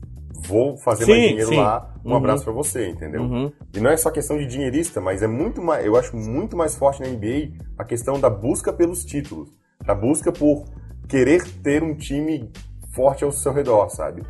vou 0.46 0.76
fazer 0.78 1.06
sim, 1.06 1.12
mais 1.12 1.24
dinheiro 1.24 1.50
sim. 1.50 1.56
lá, 1.56 1.94
um 2.04 2.10
uhum. 2.10 2.18
abraço 2.18 2.44
para 2.44 2.52
você, 2.52 2.90
entendeu? 2.90 3.22
Uhum. 3.22 3.52
E 3.74 3.80
não 3.80 3.90
é 3.90 3.96
só 3.96 4.12
questão 4.12 4.38
de 4.38 4.46
dinheirista, 4.46 5.00
mas 5.00 5.24
é 5.24 5.28
muito 5.28 5.62
mais, 5.62 5.86
eu 5.86 5.96
acho 5.96 6.18
muito 6.18 6.58
mais 6.58 6.76
forte 6.76 7.02
na 7.02 7.08
NBA 7.08 7.54
a 7.78 7.86
questão 7.86 8.20
da 8.20 8.30
busca 8.30 8.74
pelos 8.74 9.06
títulos 9.06 9.50
da 9.86 9.94
busca 9.94 10.32
por 10.32 10.66
querer 11.08 11.44
ter 11.62 11.84
um 11.84 11.96
time 11.96 12.50
forte 12.94 13.24
ao 13.24 13.32
seu 13.32 13.52
redor, 13.52 13.90
sabe? 13.90 14.24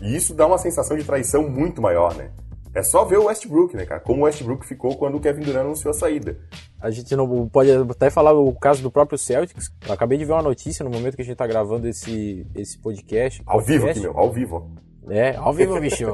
E 0.00 0.14
isso 0.14 0.34
dá 0.34 0.46
uma 0.46 0.58
sensação 0.58 0.96
de 0.96 1.04
traição 1.04 1.48
muito 1.48 1.80
maior, 1.80 2.14
né? 2.14 2.30
É 2.74 2.82
só 2.82 3.04
ver 3.04 3.18
o 3.18 3.26
Westbrook, 3.26 3.76
né, 3.76 3.86
cara? 3.86 4.00
Como 4.00 4.22
o 4.22 4.24
Westbrook 4.24 4.66
ficou 4.66 4.96
quando 4.96 5.16
o 5.16 5.20
Kevin 5.20 5.42
Durant 5.42 5.64
anunciou 5.64 5.90
a 5.90 5.94
saída. 5.94 6.38
A 6.80 6.90
gente 6.90 7.14
não 7.16 7.48
pode 7.48 7.70
até 7.72 8.10
falar 8.10 8.32
o 8.32 8.52
caso 8.52 8.82
do 8.82 8.90
próprio 8.90 9.18
Celtics. 9.18 9.70
Eu 9.86 9.92
acabei 9.92 10.18
de 10.18 10.24
ver 10.24 10.32
uma 10.32 10.42
notícia 10.42 10.84
no 10.84 10.90
momento 10.90 11.16
que 11.16 11.22
a 11.22 11.24
gente 11.24 11.36
tá 11.36 11.46
gravando 11.46 11.88
esse, 11.88 12.46
esse 12.54 12.78
podcast. 12.78 13.42
Ao 13.46 13.58
podcast. 13.58 13.72
vivo 13.72 13.90
aqui, 13.90 14.00
meu, 14.00 14.18
ao 14.18 14.32
vivo. 14.32 14.70
É, 15.10 15.36
ao 15.36 15.52
vivo, 15.52 15.78
bicho. 15.80 16.06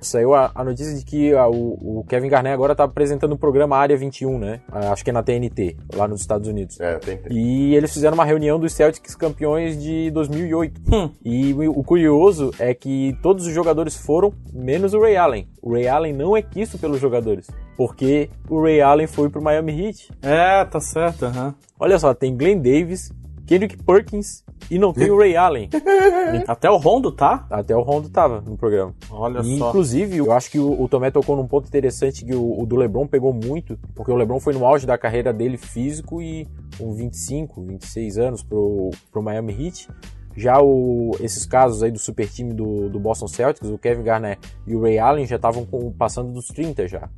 Saiu 0.00 0.34
a, 0.34 0.50
a, 0.54 0.64
notícia 0.64 0.94
de 0.94 1.04
que 1.04 1.32
a, 1.34 1.48
o, 1.48 2.00
o, 2.00 2.04
Kevin 2.08 2.28
Garnett 2.28 2.54
agora 2.54 2.74
tá 2.74 2.84
apresentando 2.84 3.32
o 3.32 3.38
programa 3.38 3.76
Área 3.76 3.96
21, 3.96 4.38
né? 4.38 4.60
Acho 4.70 5.04
que 5.04 5.10
é 5.10 5.12
na 5.12 5.22
TNT, 5.22 5.76
lá 5.94 6.06
nos 6.06 6.20
Estados 6.20 6.48
Unidos. 6.48 6.80
É, 6.80 6.98
tem. 6.98 7.20
E 7.30 7.74
eles 7.74 7.92
fizeram 7.92 8.14
uma 8.14 8.24
reunião 8.24 8.58
dos 8.58 8.72
Celtics 8.72 9.14
campeões 9.14 9.80
de 9.82 10.10
2008. 10.10 10.80
Hum. 10.92 11.10
E 11.24 11.52
o 11.68 11.82
curioso 11.82 12.52
é 12.58 12.72
que 12.74 13.16
todos 13.22 13.46
os 13.46 13.52
jogadores 13.52 13.96
foram, 13.96 14.32
menos 14.52 14.94
o 14.94 15.00
Ray 15.00 15.16
Allen. 15.16 15.48
O 15.62 15.72
Ray 15.72 15.88
Allen 15.88 16.12
não 16.12 16.36
é 16.36 16.42
quisto 16.42 16.78
pelos 16.78 17.00
jogadores, 17.00 17.48
porque 17.76 18.30
o 18.48 18.62
Ray 18.62 18.80
Allen 18.80 19.06
foi 19.06 19.28
pro 19.28 19.42
Miami 19.42 19.86
Heat. 19.86 20.10
É, 20.22 20.64
tá 20.64 20.80
certo, 20.80 21.26
aham. 21.26 21.46
Uhum. 21.46 21.54
Olha 21.80 21.98
só, 21.98 22.12
tem 22.12 22.36
Glenn 22.36 22.58
Davis, 22.58 23.12
Kendrick 23.46 23.76
Perkins 23.82 24.44
e 24.70 24.78
não 24.78 24.92
tem 24.92 25.10
o 25.10 25.18
Ray 25.18 25.36
Allen. 25.36 25.68
Até 26.46 26.70
o 26.70 26.76
Rondo 26.76 27.10
tá? 27.10 27.46
Até 27.50 27.74
o 27.74 27.82
Rondo 27.82 28.08
tava 28.08 28.40
no 28.40 28.56
programa. 28.56 28.94
Olha 29.10 29.40
e, 29.40 29.58
só. 29.58 29.68
Inclusive, 29.68 30.18
eu 30.18 30.32
acho 30.32 30.50
que 30.50 30.58
o, 30.58 30.82
o 30.82 30.88
Tomé 30.88 31.10
tocou 31.10 31.36
num 31.36 31.46
ponto 31.46 31.66
interessante 31.66 32.24
que 32.24 32.34
o, 32.34 32.60
o, 32.60 32.66
do 32.66 32.76
LeBron 32.76 33.06
pegou 33.06 33.32
muito, 33.32 33.78
porque 33.94 34.10
o 34.10 34.16
LeBron 34.16 34.40
foi 34.40 34.52
no 34.52 34.66
auge 34.66 34.86
da 34.86 34.98
carreira 34.98 35.32
dele 35.32 35.56
físico 35.56 36.20
e 36.20 36.46
com 36.76 36.92
25, 36.92 37.62
26 37.62 38.18
anos 38.18 38.42
pro, 38.42 38.90
pro 39.10 39.22
Miami 39.22 39.52
Heat. 39.52 39.88
Já 40.36 40.60
o, 40.60 41.16
esses 41.20 41.44
casos 41.44 41.82
aí 41.82 41.90
do 41.90 41.98
super 41.98 42.28
time 42.28 42.52
do, 42.52 42.88
do 42.88 43.00
Boston 43.00 43.26
Celtics, 43.26 43.68
o 43.68 43.78
Kevin 43.78 44.04
Garnett 44.04 44.40
e 44.66 44.76
o 44.76 44.82
Ray 44.82 44.98
Allen 44.98 45.26
já 45.26 45.36
estavam 45.36 45.66
passando 45.98 46.32
dos 46.32 46.46
30 46.46 46.86
já. 46.86 47.08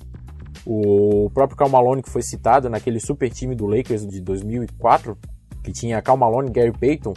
O 0.65 1.31
próprio 1.35 1.57
Karl 1.57 1.71
Malone 1.71 2.03
que 2.03 2.11
foi 2.11 2.23
citado 2.23 2.69
naquele 2.71 3.01
super 3.01 3.31
time 3.31 3.55
do 3.55 3.67
Lakers 3.67 4.07
de 4.07 4.21
2004, 4.21 5.19
que 5.63 5.73
tinha 5.73 6.01
Cal 6.01 6.17
Malone 6.17 6.49
e 6.49 6.53
Gary 6.53 6.73
Payton, 6.73 7.13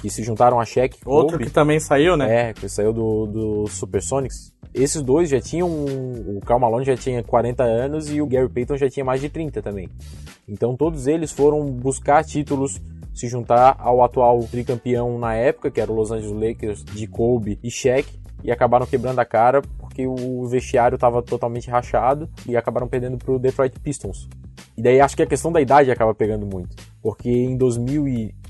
que 0.00 0.08
se 0.10 0.22
juntaram 0.22 0.58
a 0.58 0.64
Shaq. 0.64 0.98
Outro 1.04 1.36
Kobe, 1.36 1.44
que 1.44 1.50
também 1.50 1.78
saiu, 1.78 2.16
né? 2.16 2.50
É, 2.50 2.52
que 2.52 2.68
saiu 2.68 2.92
do, 2.92 3.26
do 3.26 3.66
Supersonics. 3.68 4.52
Esses 4.72 5.02
dois 5.02 5.28
já 5.28 5.40
tinham. 5.40 5.68
O 5.68 6.40
Cal 6.44 6.58
Malone 6.58 6.84
já 6.84 6.96
tinha 6.96 7.22
40 7.22 7.62
anos 7.62 8.10
e 8.10 8.20
o 8.20 8.26
Gary 8.26 8.48
Payton 8.48 8.76
já 8.76 8.88
tinha 8.88 9.04
mais 9.04 9.20
de 9.20 9.28
30 9.28 9.60
também. 9.60 9.88
Então 10.48 10.76
todos 10.76 11.06
eles 11.06 11.32
foram 11.32 11.66
buscar 11.66 12.24
títulos, 12.24 12.80
se 13.14 13.28
juntar 13.28 13.76
ao 13.78 14.02
atual 14.02 14.40
tricampeão 14.50 15.18
na 15.18 15.34
época, 15.34 15.70
que 15.70 15.80
era 15.80 15.90
o 15.90 15.94
Los 15.94 16.10
Angeles 16.10 16.32
Lakers 16.32 16.84
de 16.84 17.06
Kobe 17.06 17.58
e 17.62 17.70
Shaq, 17.70 18.08
e 18.42 18.50
acabaram 18.50 18.86
quebrando 18.86 19.18
a 19.18 19.24
cara 19.24 19.60
porque 19.78 20.06
o 20.06 20.46
vestiário 20.46 20.94
estava 20.94 21.22
totalmente 21.22 21.68
rachado 21.68 22.28
e 22.48 22.56
acabaram 22.56 22.88
perdendo 22.88 23.18
para 23.18 23.32
o 23.32 23.38
Detroit 23.38 23.78
Pistons. 23.80 24.28
E 24.76 24.82
daí 24.82 25.00
acho 25.00 25.16
que 25.16 25.22
a 25.22 25.26
questão 25.26 25.52
da 25.52 25.60
idade 25.60 25.90
acaba 25.90 26.14
pegando 26.14 26.46
muito. 26.46 26.74
Porque 27.02 27.28
em 27.28 27.56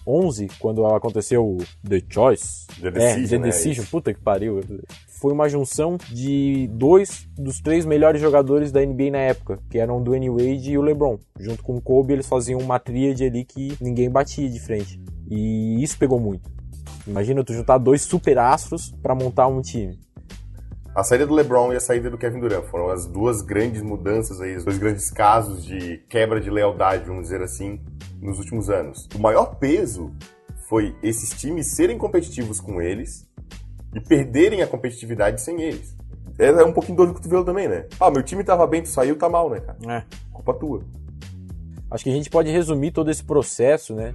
2011, 0.06 0.48
quando 0.58 0.86
aconteceu 0.86 1.44
o 1.44 1.58
The 1.88 2.02
Choice, 2.08 2.66
The 2.80 2.90
Decision, 2.90 3.24
é, 3.24 3.28
The 3.28 3.38
né? 3.38 3.46
Decision 3.46 3.86
puta 3.86 4.14
que 4.14 4.20
pariu, 4.20 4.60
foi 5.20 5.32
uma 5.32 5.48
junção 5.48 5.98
de 6.10 6.68
dois 6.72 7.28
dos 7.36 7.60
três 7.60 7.84
melhores 7.84 8.20
jogadores 8.20 8.72
da 8.72 8.80
NBA 8.80 9.10
na 9.10 9.18
época, 9.18 9.58
que 9.70 9.78
eram 9.78 9.98
o 9.98 10.02
Dwayne 10.02 10.30
Wade 10.30 10.72
e 10.72 10.78
o 10.78 10.82
LeBron. 10.82 11.18
Junto 11.38 11.62
com 11.62 11.76
o 11.76 11.80
Kobe, 11.80 12.14
eles 12.14 12.26
faziam 12.26 12.60
uma 12.60 12.78
tríade 12.78 13.24
ali 13.24 13.44
que 13.44 13.74
ninguém 13.80 14.10
batia 14.10 14.48
de 14.48 14.58
frente. 14.58 15.00
E 15.30 15.82
isso 15.82 15.98
pegou 15.98 16.18
muito. 16.18 16.50
Imagina 17.06 17.44
tu 17.44 17.52
juntar 17.52 17.78
dois 17.78 18.02
super 18.02 18.38
astros 18.38 18.94
para 19.02 19.14
montar 19.14 19.46
um 19.46 19.60
time. 19.60 19.98
A 20.92 21.04
saída 21.04 21.24
do 21.24 21.34
LeBron 21.34 21.72
e 21.72 21.76
a 21.76 21.80
saída 21.80 22.10
do 22.10 22.18
Kevin 22.18 22.40
Durant 22.40 22.64
foram 22.64 22.90
as 22.90 23.06
duas 23.06 23.42
grandes 23.42 23.80
mudanças 23.80 24.40
aí, 24.40 24.56
os 24.56 24.64
dois 24.64 24.76
grandes 24.76 25.08
casos 25.08 25.64
de 25.64 25.98
quebra 26.08 26.40
de 26.40 26.50
lealdade, 26.50 27.04
vamos 27.04 27.22
dizer 27.24 27.40
assim, 27.42 27.80
nos 28.20 28.38
últimos 28.38 28.68
anos. 28.68 29.08
O 29.14 29.18
maior 29.20 29.54
peso 29.54 30.12
foi 30.68 30.96
esses 31.00 31.30
times 31.40 31.68
serem 31.68 31.96
competitivos 31.96 32.60
com 32.60 32.82
eles 32.82 33.24
e 33.94 34.00
perderem 34.00 34.62
a 34.62 34.66
competitividade 34.66 35.40
sem 35.40 35.62
eles. 35.62 35.96
É 36.36 36.64
um 36.64 36.72
pouquinho 36.72 36.96
dor 36.96 37.06
do 37.06 37.14
cotovelo 37.14 37.44
também, 37.44 37.68
né? 37.68 37.86
Ah, 38.00 38.10
meu 38.10 38.22
time 38.24 38.42
tava 38.42 38.66
bem, 38.66 38.82
tu 38.82 38.88
saiu, 38.88 39.16
tá 39.16 39.28
mal, 39.28 39.48
né, 39.48 39.60
cara? 39.60 39.78
É. 39.88 40.04
Culpa 40.32 40.54
tua. 40.54 40.84
Acho 41.88 42.02
que 42.02 42.10
a 42.10 42.14
gente 42.14 42.30
pode 42.30 42.50
resumir 42.50 42.90
todo 42.90 43.12
esse 43.12 43.22
processo, 43.22 43.94
né? 43.94 44.12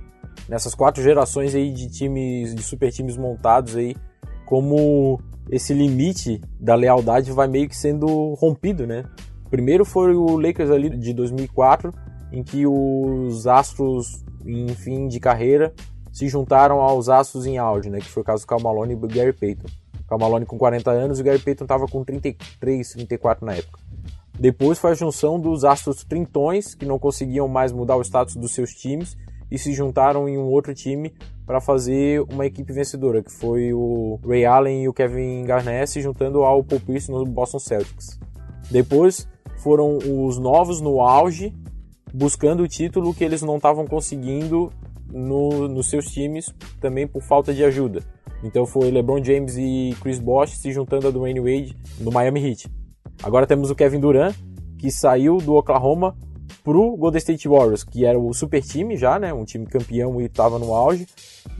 Nessas 0.49 0.75
quatro 0.75 1.01
gerações 1.01 1.55
aí 1.55 1.71
de 1.71 1.89
times, 1.89 2.53
de 2.53 2.63
super 2.63 2.91
times 2.91 3.15
montados 3.15 3.77
aí, 3.77 3.95
como 4.45 5.21
esse 5.49 5.73
limite 5.73 6.41
da 6.60 6.75
lealdade 6.75 7.31
vai 7.31 7.47
meio 7.47 7.69
que 7.69 7.77
sendo 7.77 8.34
rompido, 8.36 8.88
né? 8.88 9.03
Primeiro 9.49 9.86
foi 9.86 10.15
o 10.15 10.38
Lakers 10.38 10.71
ali 10.71 10.89
de 10.89 11.13
2004, 11.13 11.91
em 12.31 12.43
que 12.43 12.65
os 12.65 13.47
astros 13.47 14.23
em 14.45 14.67
fim 14.69 15.08
de 15.08 15.19
carreira 15.19 15.73
se 16.12 16.27
juntaram 16.27 16.79
aos 16.79 17.10
astros 17.10 17.45
em 17.45 17.58
auge, 17.58 17.89
né? 17.89 17.99
Que 17.99 18.10
foi 18.10 18.21
o 18.21 18.25
caso 18.25 18.43
do 18.43 18.47
Karl 18.47 18.62
Malone 18.62 18.93
e 18.93 18.95
do 18.95 19.08
Gary 19.08 19.34
Payton. 19.34 19.67
Karl 20.08 20.19
Malone 20.19 20.45
com 20.45 20.58
40 20.58 20.91
anos 20.91 21.19
e 21.19 21.21
o 21.21 21.25
Gary 21.25 21.39
Payton 21.39 21.65
estava 21.65 21.88
com 21.88 22.03
33, 22.03 22.89
34 22.93 23.45
na 23.45 23.53
época. 23.53 23.79
Depois 24.39 24.77
foi 24.77 24.91
a 24.91 24.95
junção 24.95 25.39
dos 25.39 25.63
astros 25.63 26.03
trintões, 26.03 26.75
que 26.75 26.86
não 26.86 26.99
conseguiam 26.99 27.47
mais 27.47 27.71
mudar 27.71 27.95
o 27.95 28.01
status 28.01 28.36
dos 28.36 28.51
seus 28.51 28.71
times, 28.71 29.17
e 29.49 29.58
se 29.58 29.73
juntaram 29.73 30.27
em 30.27 30.38
um 30.38 30.45
outro 30.45 30.73
time 30.73 31.13
para 31.45 31.62
fazer 31.62 32.21
uma 32.21 32.45
equipe 32.45 32.73
vencedora, 32.73 33.21
que 33.21 33.31
foi 33.31 33.73
o 33.73 34.19
Ray 34.25 34.45
Allen 34.45 34.84
e 34.84 34.89
o 34.89 34.93
Kevin 34.93 35.43
Garnett 35.43 35.89
se 35.89 36.01
juntando 36.01 36.43
ao 36.43 36.63
Paul 36.63 36.81
Pierce 36.81 37.12
no 37.12 37.25
Boston 37.25 37.60
Celtics. 37.60 38.19
Depois 38.71 39.27
foram 39.58 39.97
os 39.97 40.38
novos 40.38 40.81
no 40.81 41.01
auge, 41.01 41.53
buscando 42.13 42.63
o 42.63 42.67
título 42.67 43.13
que 43.13 43.23
eles 43.23 43.41
não 43.41 43.58
estavam 43.58 43.86
conseguindo 43.86 44.71
no, 45.12 45.67
nos 45.67 45.89
seus 45.89 46.08
times, 46.08 46.53
também 46.81 47.08
por 47.08 47.21
falta 47.21 47.53
de 47.53 47.63
ajuda. 47.63 48.01
Então 48.43 48.65
foi 48.65 48.91
LeBron 48.91 49.23
James 49.23 49.55
e 49.58 49.95
Chris 50.01 50.19
Bosh 50.19 50.58
se 50.58 50.71
juntando 50.71 51.08
a 51.08 51.12
Dwayne 51.12 51.39
Wade 51.39 51.75
no 51.99 52.12
Miami 52.12 52.47
Heat. 52.47 52.69
Agora 53.23 53.47
temos 53.47 53.69
o 53.69 53.75
Kevin 53.75 53.99
Durant, 53.99 54.36
que 54.77 54.91
saiu 54.91 55.38
do 55.38 55.53
Oklahoma 55.53 56.15
pro 56.63 56.95
Golden 56.97 57.19
State 57.19 57.47
Warriors, 57.47 57.84
que 57.84 58.05
era 58.05 58.19
o 58.19 58.34
super 58.34 58.62
time 58.62 58.97
já, 58.97 59.19
né? 59.19 59.34
Um 59.34 59.45
time 59.45 59.65
campeão 59.65 60.19
e 60.19 60.25
estava 60.25 60.58
no 60.58 60.73
auge, 60.73 61.08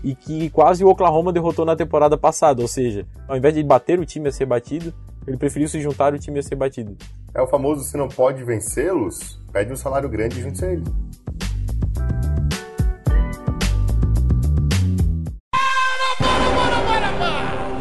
e 0.04 0.15
que 0.15 0.50
quase 0.50 0.84
o 0.84 0.89
Oklahoma 0.89 1.32
derrotou 1.32 1.65
na 1.65 1.76
temporada 1.76 2.17
passada. 2.17 2.62
Ou 2.62 2.67
seja, 2.67 3.06
ao 3.28 3.38
invés 3.38 3.54
de 3.54 3.63
bater 3.63 4.00
o 4.00 4.06
time 4.06 4.30
a 4.30 4.32
ser 4.32 4.45
batido, 4.45 4.93
ele 5.28 5.38
preferiu 5.38 5.67
se 5.67 5.80
juntar 5.82 6.13
o 6.13 6.19
time 6.19 6.39
a 6.39 6.43
ser 6.43 6.56
batido. 6.56 6.95
É 7.34 7.41
o 7.41 7.48
famoso 7.48 7.84
se 7.84 7.98
não 7.98 8.08
pode 8.08 8.43
vencê-los, 8.43 9.39
pede 9.52 9.74
um 9.74 9.76
salário 9.76 10.08
grande 10.08 10.39
e 10.39 10.43
junte-se 10.43 10.65
a 10.65 10.71
eles. 10.71 10.88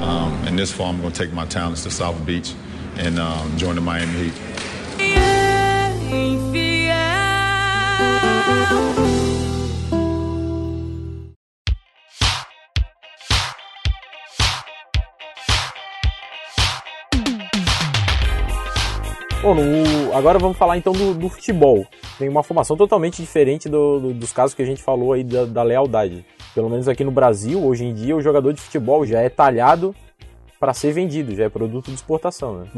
Um, 0.02 0.48
in 0.48 0.56
this 0.56 0.72
fall, 0.72 0.90
I'm 0.90 1.00
going 1.00 1.12
to 1.12 1.18
take 1.18 1.32
my 1.34 1.46
talents 1.46 1.82
to 1.84 1.90
South 1.90 2.16
Beach 2.26 2.54
and 2.98 3.18
um, 3.18 3.56
join 3.56 3.74
the 3.74 3.80
Miami 3.80 4.30
Heat. 4.30 4.34
Bom, 19.42 19.54
no- 19.54 20.14
agora 20.16 20.38
vamos 20.38 20.56
falar 20.56 20.78
então 20.78 20.92
do, 20.92 21.12
do 21.14 21.28
futebol. 21.28 21.86
Tem 22.18 22.28
uma 22.28 22.42
formação 22.42 22.76
totalmente 22.76 23.20
diferente 23.20 23.68
do- 23.68 24.00
do- 24.00 24.14
dos 24.14 24.32
casos 24.32 24.54
que 24.54 24.62
a 24.62 24.66
gente 24.66 24.82
falou 24.82 25.12
aí 25.12 25.22
da, 25.22 25.44
da 25.44 25.62
lealdade. 25.62 26.24
Pelo 26.54 26.70
menos 26.70 26.88
aqui 26.88 27.04
no 27.04 27.10
Brasil, 27.10 27.62
hoje 27.62 27.84
em 27.84 27.92
dia, 27.92 28.16
o 28.16 28.22
jogador 28.22 28.52
de 28.52 28.60
futebol 28.60 29.04
já 29.04 29.20
é 29.20 29.28
talhado 29.28 29.94
para 30.58 30.72
ser 30.72 30.92
vendido, 30.92 31.34
já 31.34 31.44
é 31.44 31.48
produto 31.50 31.86
de 31.88 31.94
exportação, 31.94 32.60
né? 32.60 32.68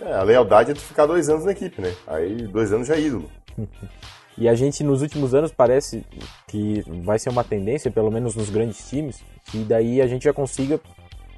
É, 0.00 0.14
a 0.14 0.22
lealdade 0.22 0.70
é 0.70 0.74
tu 0.74 0.80
ficar 0.80 1.04
dois 1.04 1.28
anos 1.28 1.44
na 1.44 1.52
equipe, 1.52 1.82
né? 1.82 1.92
Aí 2.06 2.34
dois 2.46 2.72
anos 2.72 2.86
já 2.86 2.94
é 2.96 3.00
ídolo. 3.00 3.30
E 4.38 4.48
a 4.48 4.54
gente, 4.54 4.84
nos 4.84 5.00
últimos 5.02 5.34
anos, 5.34 5.50
parece 5.50 6.04
que 6.46 6.82
vai 7.02 7.18
ser 7.18 7.30
uma 7.30 7.42
tendência, 7.42 7.90
pelo 7.90 8.10
menos 8.10 8.34
nos 8.34 8.50
grandes 8.50 8.88
times, 8.88 9.22
que 9.44 9.58
daí 9.58 10.02
a 10.02 10.06
gente 10.06 10.24
já 10.24 10.32
consiga 10.32 10.78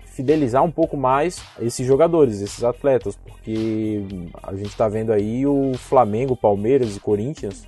fidelizar 0.06 0.64
um 0.64 0.70
pouco 0.70 0.96
mais 0.96 1.40
esses 1.60 1.86
jogadores, 1.86 2.40
esses 2.40 2.64
atletas, 2.64 3.16
porque 3.16 4.04
a 4.42 4.52
gente 4.56 4.70
está 4.70 4.88
vendo 4.88 5.12
aí 5.12 5.46
o 5.46 5.74
Flamengo, 5.74 6.34
Palmeiras 6.34 6.96
e 6.96 7.00
Corinthians 7.00 7.64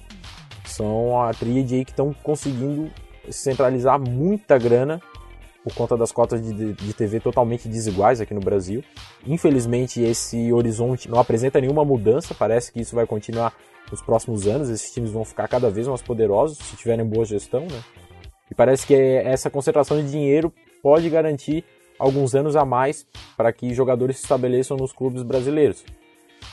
são 0.65 1.23
a 1.23 1.33
tríade 1.33 1.77
aí 1.77 1.85
que 1.85 1.93
estão 1.93 2.13
conseguindo 2.25 2.91
centralizar 3.31 4.01
muita 4.01 4.59
grana 4.59 5.01
por 5.63 5.75
conta 5.75 5.97
das 5.97 6.11
cotas 6.11 6.43
de, 6.43 6.73
de 6.73 6.95
TV 6.95 7.21
totalmente 7.21 7.69
desiguais 7.69 8.21
aqui 8.21 8.33
no 8.33 8.41
Brasil. 8.41 8.83
Infelizmente, 9.27 10.01
esse 10.01 10.53
horizonte 10.53 11.09
não 11.09 11.21
apresenta 11.21 11.61
nenhuma 11.61 11.85
mudança, 11.85 12.35
parece 12.35 12.73
que 12.73 12.81
isso 12.81 12.97
vai 12.97 13.07
continuar 13.07 13.53
nos 13.91 14.03
próximos 14.03 14.47
anos, 14.47 14.69
esses 14.69 14.93
times 14.93 15.11
vão 15.11 15.25
ficar 15.25 15.49
cada 15.49 15.71
vez 15.71 15.89
mais 15.89 16.03
poderosos 16.03 16.59
se 16.59 16.77
tiverem 16.77 17.05
boa 17.05 17.25
gestão, 17.25 17.63
né? 17.63 17.83
E 18.51 18.55
parece 18.55 18.87
que 18.87 18.95
essa 18.95 19.49
concentração 19.49 19.97
de 20.03 20.11
dinheiro 20.11 20.53
pode 20.83 21.09
garantir 21.09 21.65
alguns 21.99 22.35
anos 22.35 22.57
a 22.57 22.65
mais 22.65 23.07
para 23.37 23.53
que 23.53 23.75
jogadores 23.75 24.17
se 24.17 24.23
estabeleçam 24.23 24.77
nos 24.77 24.93
clubes 24.93 25.23
brasileiros. 25.23 25.85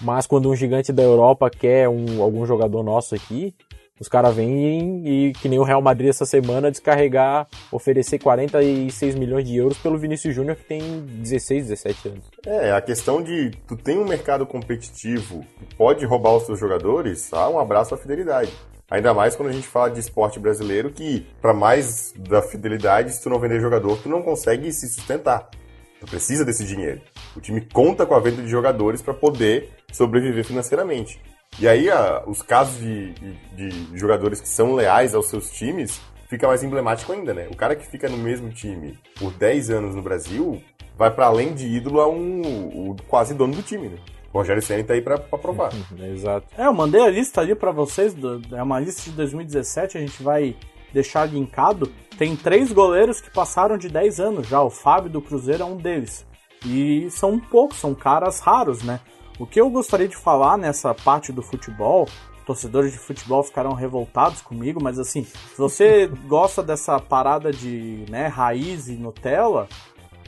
Mas 0.02 0.28
quando 0.28 0.50
um 0.50 0.56
gigante 0.56 0.92
da 0.92 1.02
Europa 1.02 1.50
quer 1.50 1.90
um, 1.90 2.22
algum 2.22 2.46
jogador 2.46 2.84
nosso 2.84 3.16
aqui, 3.16 3.56
os 4.00 4.08
caras 4.08 4.36
vêm 4.36 5.02
e, 5.06 5.34
que 5.34 5.50
nem 5.50 5.60
o 5.60 5.64
Real 5.64 5.82
Madrid 5.82 6.10
essa 6.10 6.26
semana, 6.26 6.72
descarregar, 6.72 7.48
oferecer 7.72 8.20
46 8.20 9.16
milhões 9.16 9.48
de 9.48 9.56
euros 9.56 9.78
pelo 9.78 9.98
Vinícius 9.98 10.36
Júnior, 10.36 10.56
que 10.56 10.66
tem 10.66 10.82
16, 11.02 11.68
17 11.68 12.08
anos. 12.10 12.26
É, 12.46 12.72
a 12.72 12.82
questão 12.82 13.22
de 13.22 13.52
tu 13.68 13.76
tem 13.76 13.98
um 13.98 14.06
mercado 14.06 14.46
competitivo 14.46 15.46
que 15.58 15.76
pode 15.76 16.06
roubar 16.06 16.36
os 16.36 16.44
seus 16.44 16.60
jogadores, 16.60 17.34
ah, 17.34 17.50
um 17.50 17.60
abraço 17.60 17.96
à 17.96 17.98
fidelidade. 17.98 18.52
Ainda 18.90 19.14
mais 19.14 19.36
quando 19.36 19.50
a 19.50 19.52
gente 19.52 19.68
fala 19.68 19.90
de 19.90 20.00
esporte 20.00 20.40
brasileiro, 20.40 20.90
que 20.92 21.26
para 21.42 21.54
mais 21.54 22.14
da 22.18 22.42
fidelidade, 22.42 23.12
se 23.12 23.22
tu 23.22 23.30
não 23.30 23.40
vender 23.40 23.60
jogador, 23.60 23.98
tu 24.02 24.08
não 24.08 24.22
consegue 24.22 24.72
se 24.72 24.88
sustentar. 24.88 25.50
Tu 26.00 26.06
precisa 26.06 26.46
desse 26.46 26.64
dinheiro. 26.64 27.02
O 27.36 27.42
time 27.42 27.60
conta 27.62 28.06
com 28.06 28.14
a 28.14 28.20
venda 28.20 28.42
de 28.42 28.48
jogadores 28.48 29.02
para 29.02 29.14
poder 29.14 29.70
sobreviver 29.92 30.46
financeiramente. 30.46 31.20
E 31.60 31.68
aí 31.68 31.90
a- 31.90 32.24
os 32.28 32.42
casos 32.42 32.80
de, 32.80 33.14
de- 33.14 33.70
de 33.86 33.98
jogadores 33.98 34.40
que 34.40 34.48
são 34.48 34.76
leais 34.76 35.16
aos 35.16 35.28
seus 35.28 35.50
times 35.50 36.00
fica 36.30 36.48
mais 36.48 36.64
emblemático 36.64 37.12
ainda, 37.14 37.34
né? 37.34 37.48
O 37.52 37.56
cara 37.56 37.76
que 37.76 37.86
fica 37.88 38.08
no 38.10 38.18
mesmo 38.18 38.50
time 38.52 38.98
por 39.18 39.32
10 39.34 39.70
anos 39.70 39.96
no 39.96 40.02
Brasil 40.02 40.62
vai 40.98 41.10
para 41.10 41.26
além 41.28 41.54
de 41.54 41.66
ídolo 41.68 42.02
a 42.02 42.08
um 42.10 42.42
o 42.92 42.96
quase 43.08 43.34
dono 43.34 43.56
do 43.56 43.62
time, 43.64 43.88
né? 43.90 43.98
O 44.34 44.38
Rogério 44.40 44.62
Senna 44.62 44.84
tá 44.84 44.94
aí 44.94 45.02
pra, 45.02 45.18
pra 45.18 45.40
provar. 45.40 45.72
Exato. 46.14 46.48
É, 46.58 46.66
eu 46.68 46.74
mandei 46.74 47.02
a 47.02 47.10
lista 47.10 47.42
ali 47.42 47.56
pra 47.56 47.72
vocês, 47.72 48.14
do- 48.14 48.42
é 48.56 48.62
uma 48.62 48.80
lista 48.80 49.10
de 49.10 49.16
2017, 49.16 49.98
a 49.98 50.02
gente 50.02 50.22
vai 50.22 50.56
deixar 50.94 51.26
linkado. 51.26 51.92
Tem 52.20 52.36
três 52.36 52.72
goleiros 52.72 53.20
que 53.22 53.32
passaram 53.32 53.78
de 53.78 53.90
10 53.90 54.20
anos 54.20 54.48
já, 54.48 54.62
o 54.62 54.70
Fábio 54.70 55.10
do 55.10 55.22
Cruzeiro 55.22 55.64
é 55.64 55.66
um 55.66 55.78
deles. 55.78 56.26
E 56.66 57.08
são 57.10 57.40
poucos, 57.40 57.78
são 57.78 57.96
caras 57.96 58.40
raros, 58.40 58.84
né? 58.84 59.00
O 59.40 59.46
que 59.46 59.60
eu 59.62 59.70
gostaria 59.70 60.08
de 60.08 60.16
falar 60.18 60.58
nessa 60.58 60.94
parte 60.94 61.32
do 61.32 61.42
futebol, 61.44 62.08
torcedores 62.46 62.92
de 62.92 62.98
futebol 62.98 63.44
ficarão 63.44 63.74
revoltados 63.74 64.42
comigo, 64.42 64.82
mas 64.82 64.98
assim, 64.98 65.24
se 65.24 65.58
você 65.58 66.08
gosta 66.28 66.64
dessa 66.64 67.00
parada 67.00 67.52
de 67.52 68.06
né, 68.10 68.28
raiz 68.28 68.88
e 68.88 68.94
Nutella, 68.94 69.68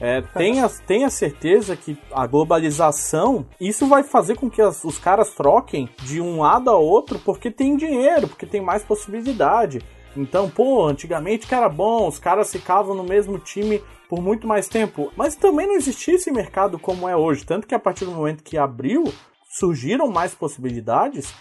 é, 0.00 0.20
tenha, 0.22 0.68
tenha 0.86 1.10
certeza 1.10 1.74
que 1.76 1.98
a 2.12 2.26
globalização, 2.26 3.44
isso 3.60 3.86
vai 3.86 4.02
fazer 4.02 4.36
com 4.36 4.48
que 4.48 4.62
as- 4.62 4.84
os 4.84 4.98
caras 4.98 5.30
troquem 5.34 5.88
de 6.02 6.20
um 6.20 6.40
lado 6.40 6.70
a 6.70 6.76
outro 6.76 7.18
porque 7.18 7.50
tem 7.50 7.76
dinheiro, 7.76 8.28
porque 8.28 8.46
tem 8.46 8.60
mais 8.60 8.82
possibilidade. 8.84 9.80
Então, 10.16 10.48
pô, 10.48 10.86
antigamente 10.86 11.46
que 11.46 11.54
era 11.54 11.68
bom, 11.68 12.06
os 12.08 12.18
caras 12.18 12.50
ficavam 12.50 12.94
no 12.94 13.04
mesmo 13.04 13.38
time 13.38 13.80
por 14.10 14.20
muito 14.20 14.44
mais 14.44 14.68
tempo, 14.68 15.12
mas 15.16 15.36
também 15.36 15.68
não 15.68 15.76
existia 15.76 16.16
esse 16.16 16.32
mercado 16.32 16.80
como 16.80 17.08
é 17.08 17.16
hoje. 17.16 17.46
Tanto 17.46 17.64
que 17.64 17.74
a 17.76 17.78
partir 17.78 18.04
do 18.04 18.10
momento 18.10 18.42
que 18.42 18.58
abriu, 18.58 19.04
surgiram 19.48 20.08
mais 20.08 20.34
possibilidades 20.34 21.32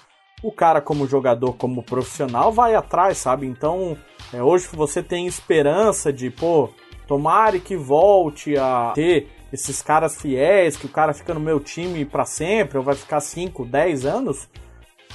o 0.41 0.51
cara, 0.51 0.79
como 0.79 1.07
jogador, 1.07 1.53
como 1.57 1.83
profissional, 1.83 2.51
vai 2.51 2.75
atrás, 2.75 3.17
sabe? 3.17 3.45
Então, 3.45 3.97
é, 4.31 4.41
hoje 4.41 4.67
você 4.71 5.03
tem 5.03 5.27
esperança 5.27 6.13
de, 6.13 6.29
pô, 6.29 6.69
tomare 7.07 7.59
que 7.59 7.75
volte 7.75 8.55
a 8.55 8.93
ter 8.95 9.27
esses 9.51 9.81
caras 9.81 10.21
fiéis, 10.21 10.77
que 10.77 10.85
o 10.85 10.89
cara 10.89 11.13
fica 11.13 11.33
no 11.33 11.39
meu 11.39 11.59
time 11.59 12.05
para 12.05 12.23
sempre, 12.23 12.77
ou 12.77 12.83
vai 12.83 12.95
ficar 12.95 13.19
5, 13.19 13.65
10 13.65 14.05
anos. 14.05 14.47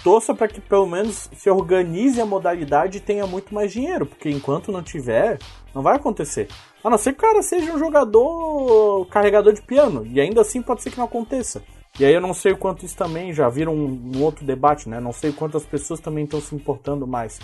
Torça 0.02 0.34
para 0.34 0.48
que 0.48 0.61
pelo 0.61 0.86
menos 0.86 1.30
se 1.32 1.48
organize 1.48 2.20
a 2.20 2.26
modalidade 2.26 2.98
e 2.98 3.00
tenha 3.00 3.26
muito 3.26 3.55
mais 3.55 3.72
dinheiro, 3.72 4.05
porque 4.05 4.28
enquanto 4.28 4.70
não 4.70 4.82
tiver, 4.82 5.38
não 5.74 5.82
vai 5.82 5.96
acontecer. 5.96 6.48
A 6.82 6.90
não 6.90 6.98
ser 6.98 7.12
que 7.12 7.18
o 7.24 7.28
cara 7.28 7.42
seja 7.42 7.72
um 7.72 7.78
jogador 7.78 9.06
carregador 9.06 9.52
de 9.52 9.62
piano, 9.62 10.06
e 10.06 10.20
ainda 10.20 10.42
assim 10.42 10.62
pode 10.62 10.82
ser 10.82 10.90
que 10.90 10.98
não 10.98 11.06
aconteça. 11.06 11.62
E 11.98 12.04
aí 12.04 12.12
eu 12.12 12.20
não 12.20 12.34
sei 12.34 12.52
o 12.52 12.56
quanto 12.56 12.84
isso 12.84 12.96
também 12.96 13.32
já 13.32 13.48
vira 13.48 13.70
um, 13.70 14.12
um 14.14 14.22
outro 14.22 14.44
debate, 14.44 14.88
né? 14.88 14.98
Não 14.98 15.12
sei 15.12 15.32
quantas 15.32 15.64
pessoas 15.64 16.00
também 16.00 16.24
estão 16.24 16.40
se 16.40 16.54
importando 16.54 17.06
mais. 17.06 17.38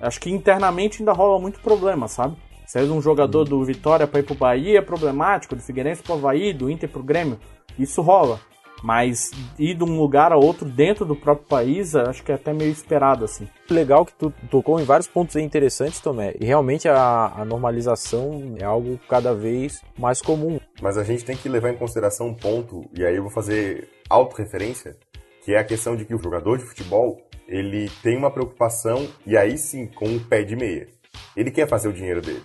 Acho 0.00 0.20
que 0.20 0.30
internamente 0.30 1.00
ainda 1.00 1.12
rola 1.12 1.40
muito 1.40 1.60
problema, 1.60 2.06
sabe? 2.06 2.36
Sair 2.66 2.90
um 2.90 3.00
jogador 3.00 3.44
do 3.44 3.64
Vitória 3.64 4.06
para 4.06 4.20
ir 4.20 4.24
pro 4.24 4.34
Bahia 4.34 4.78
é 4.78 4.82
problemático, 4.82 5.54
do 5.54 5.62
Figueirense 5.62 6.02
pro 6.02 6.14
Havaí, 6.14 6.52
do 6.52 6.70
Inter 6.70 6.88
pro 6.88 7.02
Grêmio. 7.02 7.38
Isso 7.78 8.02
rola. 8.02 8.40
Mas 8.84 9.30
ir 9.58 9.74
de 9.74 9.82
um 9.82 9.98
lugar 9.98 10.30
a 10.30 10.36
outro 10.36 10.68
dentro 10.68 11.06
do 11.06 11.16
próprio 11.16 11.48
país, 11.48 11.96
acho 11.96 12.22
que 12.22 12.30
é 12.30 12.34
até 12.34 12.52
meio 12.52 12.70
esperado, 12.70 13.24
assim. 13.24 13.48
Legal 13.70 14.04
que 14.04 14.12
tu 14.12 14.30
tocou 14.50 14.78
em 14.78 14.84
vários 14.84 15.08
pontos 15.08 15.36
interessantes, 15.36 16.00
Tomé. 16.00 16.34
E 16.38 16.44
realmente 16.44 16.86
a, 16.86 17.32
a 17.34 17.46
normalização 17.46 18.56
é 18.58 18.64
algo 18.64 19.00
cada 19.08 19.34
vez 19.34 19.82
mais 19.98 20.20
comum. 20.20 20.60
Mas 20.82 20.98
a 20.98 21.02
gente 21.02 21.24
tem 21.24 21.34
que 21.34 21.48
levar 21.48 21.70
em 21.70 21.78
consideração 21.78 22.26
um 22.26 22.34
ponto, 22.34 22.84
e 22.94 23.02
aí 23.02 23.16
eu 23.16 23.22
vou 23.22 23.30
fazer 23.32 23.88
autorreferência, 24.10 24.94
que 25.42 25.54
é 25.54 25.58
a 25.58 25.64
questão 25.64 25.96
de 25.96 26.04
que 26.04 26.14
o 26.14 26.22
jogador 26.22 26.58
de 26.58 26.64
futebol, 26.64 27.16
ele 27.48 27.90
tem 28.02 28.18
uma 28.18 28.30
preocupação, 28.30 29.08
e 29.26 29.34
aí 29.34 29.56
sim, 29.56 29.86
com 29.86 30.14
o 30.14 30.20
pé 30.20 30.42
de 30.42 30.56
meia. 30.56 30.88
Ele 31.34 31.50
quer 31.50 31.66
fazer 31.66 31.88
o 31.88 31.92
dinheiro 31.92 32.20
dele. 32.20 32.42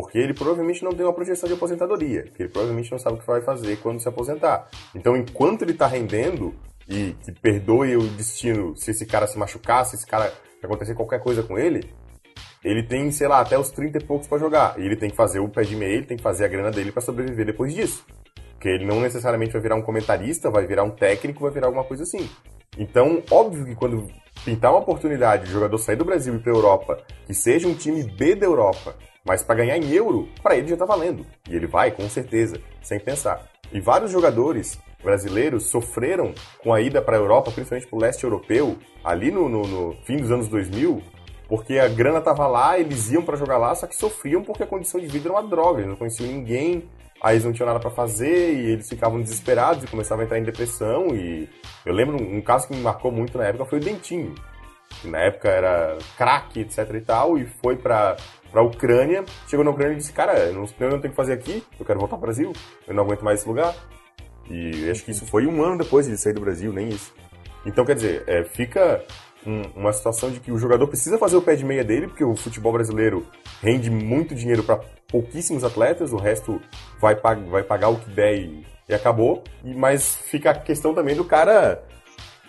Porque 0.00 0.16
ele 0.16 0.32
provavelmente 0.32 0.84
não 0.84 0.92
tem 0.92 1.04
uma 1.04 1.12
projeção 1.12 1.48
de 1.48 1.54
aposentadoria, 1.54 2.22
porque 2.22 2.44
ele 2.44 2.52
provavelmente 2.52 2.92
não 2.92 3.00
sabe 3.00 3.16
o 3.16 3.18
que 3.18 3.26
vai 3.26 3.40
fazer 3.40 3.78
quando 3.78 4.00
se 4.00 4.08
aposentar. 4.08 4.68
Então, 4.94 5.16
enquanto 5.16 5.62
ele 5.62 5.72
está 5.72 5.88
rendendo, 5.88 6.54
e 6.88 7.16
que 7.20 7.32
perdoe 7.32 7.96
o 7.96 8.02
destino 8.02 8.76
se 8.76 8.92
esse 8.92 9.04
cara 9.04 9.26
se 9.26 9.36
machucar, 9.36 9.84
se 9.84 9.96
esse 9.96 10.06
cara 10.06 10.32
acontecer 10.62 10.94
qualquer 10.94 11.20
coisa 11.20 11.42
com 11.42 11.58
ele, 11.58 11.92
ele 12.64 12.84
tem, 12.84 13.10
sei 13.10 13.26
lá, 13.26 13.40
até 13.40 13.58
os 13.58 13.70
30 13.70 13.98
e 13.98 14.04
poucos 14.04 14.28
para 14.28 14.38
jogar. 14.38 14.78
E 14.78 14.82
ele 14.82 14.96
tem 14.96 15.10
que 15.10 15.16
fazer 15.16 15.40
o 15.40 15.48
pé 15.48 15.62
de 15.62 15.74
meia, 15.74 15.96
ele 15.96 16.06
tem 16.06 16.16
que 16.16 16.22
fazer 16.22 16.44
a 16.44 16.48
grana 16.48 16.70
dele 16.70 16.92
para 16.92 17.02
sobreviver 17.02 17.44
depois 17.44 17.74
disso. 17.74 18.06
Porque 18.52 18.68
ele 18.68 18.86
não 18.86 19.00
necessariamente 19.00 19.52
vai 19.52 19.60
virar 19.60 19.74
um 19.74 19.82
comentarista, 19.82 20.48
vai 20.48 20.64
virar 20.64 20.84
um 20.84 20.90
técnico, 20.90 21.40
vai 21.40 21.50
virar 21.50 21.66
alguma 21.66 21.84
coisa 21.84 22.04
assim. 22.04 22.30
Então, 22.78 23.20
óbvio 23.32 23.64
que 23.64 23.74
quando 23.74 24.06
pintar 24.44 24.70
uma 24.70 24.80
oportunidade 24.80 25.46
de 25.46 25.52
jogador 25.52 25.78
sair 25.78 25.96
do 25.96 26.04
Brasil 26.04 26.34
e 26.34 26.36
ir 26.36 26.40
para 26.40 26.52
Europa, 26.52 27.04
que 27.26 27.34
seja 27.34 27.66
um 27.66 27.74
time 27.74 28.04
B 28.04 28.36
da 28.36 28.46
Europa, 28.46 28.96
mas 29.24 29.42
para 29.42 29.56
ganhar 29.56 29.76
em 29.76 29.92
euro, 29.92 30.28
para 30.42 30.56
ele 30.56 30.68
já 30.68 30.76
tá 30.76 30.84
valendo. 30.84 31.26
E 31.48 31.54
ele 31.54 31.66
vai, 31.66 31.90
com 31.90 32.08
certeza, 32.08 32.60
sem 32.82 32.98
pensar. 32.98 33.46
E 33.72 33.80
vários 33.80 34.10
jogadores 34.10 34.78
brasileiros 35.02 35.66
sofreram 35.66 36.32
com 36.62 36.72
a 36.72 36.80
ida 36.80 37.00
para 37.00 37.16
a 37.16 37.20
Europa, 37.20 37.50
principalmente 37.50 37.86
para 37.86 37.96
o 37.96 38.00
leste 38.00 38.24
europeu, 38.24 38.76
ali 39.04 39.30
no, 39.30 39.48
no, 39.48 39.62
no, 39.62 39.92
fim 40.04 40.16
dos 40.16 40.30
anos 40.30 40.48
2000, 40.48 41.02
porque 41.48 41.78
a 41.78 41.88
grana 41.88 42.20
tava 42.20 42.46
lá, 42.46 42.78
eles 42.78 43.10
iam 43.10 43.22
para 43.22 43.36
jogar 43.36 43.58
lá, 43.58 43.74
só 43.74 43.86
que 43.86 43.96
sofriam 43.96 44.42
porque 44.42 44.62
a 44.62 44.66
condição 44.66 45.00
de 45.00 45.06
vida 45.06 45.28
era 45.28 45.38
uma 45.38 45.48
droga, 45.48 45.78
eles 45.78 45.90
não 45.90 45.96
conheciam 45.96 46.30
ninguém, 46.30 46.88
aí 47.22 47.36
eles 47.36 47.44
não 47.44 47.52
tinham 47.52 47.66
nada 47.66 47.80
para 47.80 47.90
fazer 47.90 48.54
e 48.54 48.72
eles 48.72 48.88
ficavam 48.88 49.20
desesperados 49.20 49.84
e 49.84 49.86
começavam 49.86 50.22
a 50.22 50.24
entrar 50.26 50.38
em 50.38 50.42
depressão. 50.42 51.08
E 51.14 51.48
eu 51.86 51.94
lembro 51.94 52.22
um, 52.22 52.38
um 52.38 52.40
caso 52.40 52.68
que 52.68 52.74
me 52.74 52.82
marcou 52.82 53.12
muito 53.12 53.38
na 53.38 53.44
época 53.44 53.64
foi 53.64 53.78
o 53.78 53.82
Dentinho, 53.82 54.34
que 55.00 55.08
na 55.08 55.18
época 55.18 55.48
era 55.48 55.98
craque, 56.16 56.60
etc 56.60 56.78
e 56.94 57.00
tal, 57.00 57.38
e 57.38 57.46
foi 57.46 57.76
para 57.76 58.16
pra 58.50 58.62
Ucrânia, 58.62 59.24
chegou 59.46 59.64
na 59.64 59.70
Ucrânia 59.70 59.94
e 59.94 59.96
disse, 59.98 60.12
cara, 60.12 60.38
eu 60.38 60.54
não, 60.54 60.64
eu 60.64 60.90
não 60.90 60.98
tenho 60.98 61.08
o 61.08 61.10
que 61.10 61.16
fazer 61.16 61.34
aqui, 61.34 61.62
eu 61.78 61.84
quero 61.84 61.98
voltar 61.98 62.16
pro 62.16 62.26
Brasil, 62.26 62.52
eu 62.86 62.94
não 62.94 63.04
aguento 63.04 63.22
mais 63.22 63.40
esse 63.40 63.48
lugar. 63.48 63.74
E 64.50 64.90
acho 64.90 65.04
que 65.04 65.10
isso 65.10 65.26
foi 65.26 65.46
um 65.46 65.62
ano 65.62 65.76
depois 65.76 66.06
de 66.06 66.16
sair 66.16 66.32
do 66.32 66.40
Brasil, 66.40 66.72
nem 66.72 66.88
isso. 66.88 67.12
Então, 67.66 67.84
quer 67.84 67.94
dizer, 67.94 68.24
é, 68.26 68.44
fica 68.44 69.04
um, 69.46 69.62
uma 69.76 69.92
situação 69.92 70.30
de 70.30 70.40
que 70.40 70.50
o 70.50 70.58
jogador 70.58 70.86
precisa 70.86 71.18
fazer 71.18 71.36
o 71.36 71.42
pé 71.42 71.54
de 71.54 71.64
meia 71.64 71.84
dele, 71.84 72.08
porque 72.08 72.24
o 72.24 72.34
futebol 72.34 72.72
brasileiro 72.72 73.26
rende 73.60 73.90
muito 73.90 74.34
dinheiro 74.34 74.62
para 74.62 74.80
pouquíssimos 75.08 75.64
atletas, 75.64 76.12
o 76.12 76.16
resto 76.16 76.60
vai, 76.98 77.14
pag 77.14 77.42
vai 77.48 77.62
pagar 77.62 77.88
o 77.88 77.96
que 77.96 78.10
der 78.10 78.36
e, 78.36 78.66
e 78.88 78.94
acabou. 78.94 79.44
E, 79.62 79.74
mas 79.74 80.16
fica 80.16 80.50
a 80.50 80.54
questão 80.54 80.94
também 80.94 81.14
do 81.14 81.24
cara 81.24 81.82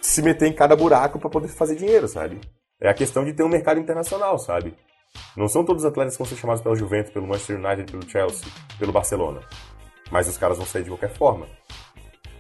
se 0.02 0.22
meter 0.22 0.48
em 0.48 0.54
cada 0.54 0.76
buraco 0.76 1.20
para 1.20 1.30
poder 1.30 1.48
fazer 1.50 1.76
dinheiro, 1.76 2.08
sabe? 2.08 2.40
É 2.82 2.90
a 2.90 2.94
questão 2.94 3.26
de 3.26 3.34
ter 3.34 3.44
um 3.44 3.50
mercado 3.50 3.80
internacional, 3.80 4.38
sabe? 4.38 4.74
Não 5.36 5.48
são 5.48 5.66
todos 5.66 5.84
os 5.84 5.90
atletas 5.90 6.16
que 6.16 6.24
vão 6.24 6.30
ser 6.30 6.38
chamados 6.38 6.62
pela 6.62 6.76
Juventus, 6.76 7.12
pelo 7.12 7.28
Manchester 7.28 7.58
United, 7.58 7.92
pelo 7.92 8.10
Chelsea, 8.10 8.48
pelo 8.78 8.92
Barcelona. 8.92 9.42
Mas 10.12 10.28
os 10.28 10.38
caras 10.38 10.58
vão 10.58 10.66
sair 10.66 10.84
de 10.84 10.90
qualquer 10.90 11.12
forma. 11.12 11.48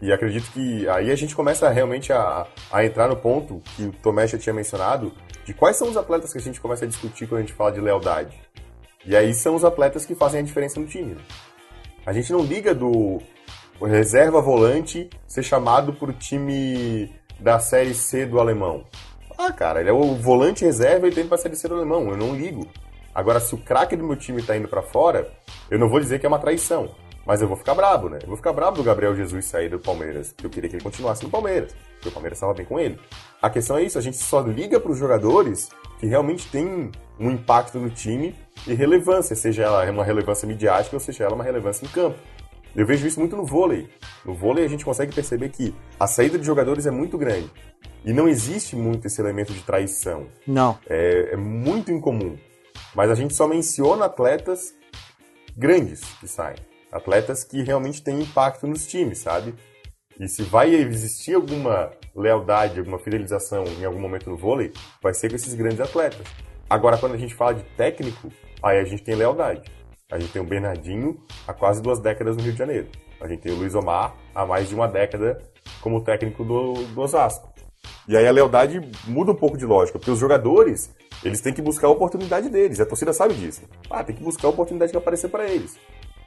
E 0.01 0.13
acredito 0.13 0.49
que 0.51 0.87
aí 0.87 1.11
a 1.11 1.15
gente 1.15 1.35
começa 1.35 1.69
realmente 1.69 2.13
a, 2.13 2.47
a 2.71 2.85
entrar 2.85 3.09
no 3.09 3.17
ponto 3.17 3.61
que 3.75 3.83
o 3.83 3.91
Tomé 3.91 4.27
já 4.27 4.37
tinha 4.37 4.53
mencionado, 4.53 5.11
de 5.43 5.53
quais 5.53 5.75
são 5.75 5.89
os 5.89 5.97
atletas 5.97 6.31
que 6.31 6.37
a 6.37 6.41
gente 6.41 6.61
começa 6.61 6.85
a 6.85 6.87
discutir 6.87 7.27
quando 7.27 7.39
a 7.39 7.41
gente 7.41 7.53
fala 7.53 7.71
de 7.71 7.81
lealdade. 7.81 8.39
E 9.05 9.15
aí 9.15 9.33
são 9.33 9.55
os 9.55 9.65
atletas 9.65 10.05
que 10.05 10.15
fazem 10.15 10.39
a 10.39 10.43
diferença 10.43 10.79
no 10.79 10.87
time. 10.87 11.15
Né? 11.15 11.21
A 12.05 12.13
gente 12.13 12.31
não 12.31 12.41
liga 12.41 12.73
do 12.73 13.21
reserva 13.81 14.41
volante 14.41 15.09
ser 15.27 15.43
chamado 15.43 15.93
para 15.93 16.09
o 16.09 16.13
time 16.13 17.09
da 17.39 17.59
Série 17.59 17.93
C 17.93 18.25
do 18.25 18.39
alemão. 18.39 18.83
Ah, 19.37 19.53
cara, 19.53 19.79
ele 19.79 19.89
é 19.89 19.93
o 19.93 20.15
volante 20.15 20.65
reserva 20.65 21.07
e 21.07 21.11
tem 21.11 21.25
para 21.25 21.37
ser 21.37 21.49
do 21.49 21.75
alemão, 21.75 22.09
eu 22.09 22.17
não 22.17 22.35
ligo. 22.35 22.67
Agora, 23.15 23.39
se 23.39 23.55
o 23.55 23.57
craque 23.57 23.95
do 23.95 24.03
meu 24.03 24.15
time 24.15 24.41
tá 24.43 24.55
indo 24.55 24.67
para 24.67 24.81
fora, 24.81 25.31
eu 25.71 25.79
não 25.79 25.89
vou 25.89 25.99
dizer 25.99 26.19
que 26.19 26.25
é 26.25 26.29
uma 26.29 26.39
traição, 26.39 26.93
mas 27.25 27.41
eu 27.41 27.47
vou 27.47 27.55
ficar 27.55 27.73
brabo, 27.73 28.09
né? 28.09 28.19
Eu 28.21 28.27
vou 28.27 28.37
ficar 28.37 28.51
brabo 28.51 28.77
do 28.77 28.83
Gabriel 28.83 29.15
Jesus 29.15 29.45
sair 29.45 29.69
do 29.69 29.79
Palmeiras, 29.79 30.35
eu 30.43 30.49
queria 30.49 30.69
que 30.69 30.75
ele 30.75 30.83
continuasse 30.83 31.23
no 31.23 31.29
Palmeiras, 31.29 31.73
porque 31.93 32.09
o 32.09 32.11
Palmeiras 32.11 32.37
estava 32.37 32.53
bem 32.53 32.65
com 32.65 32.79
ele. 32.79 32.99
A 33.41 33.49
questão 33.49 33.77
é 33.77 33.83
isso, 33.83 33.97
a 33.97 34.01
gente 34.01 34.17
só 34.17 34.41
liga 34.41 34.79
para 34.79 34.91
os 34.91 34.97
jogadores 34.97 35.69
que 35.99 36.05
realmente 36.05 36.49
têm 36.49 36.91
um 37.19 37.31
impacto 37.31 37.79
no 37.79 37.89
time 37.89 38.35
e 38.67 38.73
relevância, 38.73 39.35
seja 39.35 39.63
ela 39.63 39.89
uma 39.89 40.03
relevância 40.03 40.47
midiática 40.47 40.95
ou 40.95 40.99
seja 40.99 41.23
ela 41.23 41.35
uma 41.35 41.43
relevância 41.43 41.85
em 41.85 41.89
campo. 41.89 42.19
Eu 42.75 42.85
vejo 42.85 43.07
isso 43.07 43.19
muito 43.19 43.35
no 43.35 43.45
vôlei. 43.45 43.89
No 44.25 44.33
vôlei 44.33 44.65
a 44.65 44.67
gente 44.67 44.85
consegue 44.85 45.13
perceber 45.13 45.49
que 45.49 45.73
a 45.99 46.07
saída 46.07 46.37
de 46.37 46.45
jogadores 46.45 46.85
é 46.85 46.91
muito 46.91 47.17
grande. 47.17 47.51
E 48.05 48.13
não 48.13 48.27
existe 48.27 48.75
muito 48.75 49.07
esse 49.07 49.19
elemento 49.21 49.53
de 49.53 49.61
traição. 49.61 50.27
Não. 50.45 50.77
É, 50.87 51.33
é 51.33 51.35
muito 51.35 51.91
incomum. 51.91 52.37
Mas 52.95 53.09
a 53.09 53.15
gente 53.15 53.33
só 53.33 53.47
menciona 53.47 54.05
atletas 54.05 54.73
grandes 55.57 56.01
que 56.19 56.27
saem. 56.27 56.57
Atletas 56.91 57.43
que 57.43 57.61
realmente 57.61 58.01
têm 58.01 58.21
impacto 58.21 58.65
nos 58.65 58.87
times, 58.87 59.19
sabe? 59.19 59.53
E 60.19 60.27
se 60.27 60.43
vai 60.43 60.73
existir 60.73 61.35
alguma 61.35 61.91
lealdade, 62.15 62.79
alguma 62.79 62.99
fidelização 62.99 63.63
em 63.65 63.85
algum 63.85 63.99
momento 63.99 64.29
no 64.29 64.37
vôlei, 64.37 64.73
vai 65.01 65.13
ser 65.13 65.29
com 65.29 65.35
esses 65.35 65.53
grandes 65.53 65.79
atletas. 65.79 66.25
Agora, 66.69 66.97
quando 66.97 67.15
a 67.15 67.17
gente 67.17 67.33
fala 67.33 67.53
de 67.53 67.63
técnico, 67.75 68.31
aí 68.61 68.79
a 68.79 68.83
gente 68.83 69.03
tem 69.03 69.15
lealdade. 69.15 69.61
A 70.11 70.17
gente 70.17 70.31
tem 70.31 70.41
o 70.41 70.45
Bernardinho 70.45 71.19
há 71.47 71.53
quase 71.53 71.81
duas 71.83 71.99
décadas 71.99 72.35
no 72.35 72.41
Rio 72.41 72.53
de 72.53 72.57
Janeiro. 72.57 72.87
A 73.21 73.27
gente 73.27 73.41
tem 73.41 73.51
o 73.51 73.55
Luiz 73.55 73.75
Omar 73.75 74.15
há 74.33 74.43
mais 74.43 74.67
de 74.67 74.73
uma 74.73 74.87
década 74.87 75.39
como 75.81 76.03
técnico 76.03 76.43
do, 76.43 76.73
do 76.73 77.01
Osasco. 77.01 77.47
E 78.07 78.17
aí 78.17 78.27
a 78.27 78.31
lealdade 78.31 78.81
muda 79.07 79.31
um 79.33 79.35
pouco 79.35 79.55
de 79.55 79.67
lógica, 79.67 79.99
porque 79.99 80.09
os 80.09 80.17
jogadores, 80.17 80.95
eles 81.23 81.41
têm 81.41 81.53
que 81.53 81.61
buscar 81.61 81.87
a 81.87 81.91
oportunidade 81.91 82.49
deles. 82.49 82.79
A 82.79 82.87
torcida 82.87 83.13
sabe 83.13 83.35
disso. 83.35 83.61
Ah, 83.87 84.03
tem 84.03 84.15
que 84.15 84.23
buscar 84.23 84.47
a 84.47 84.51
oportunidade 84.51 84.91
que 84.91 84.97
aparecer 84.97 85.29
para 85.29 85.47
eles. 85.47 85.77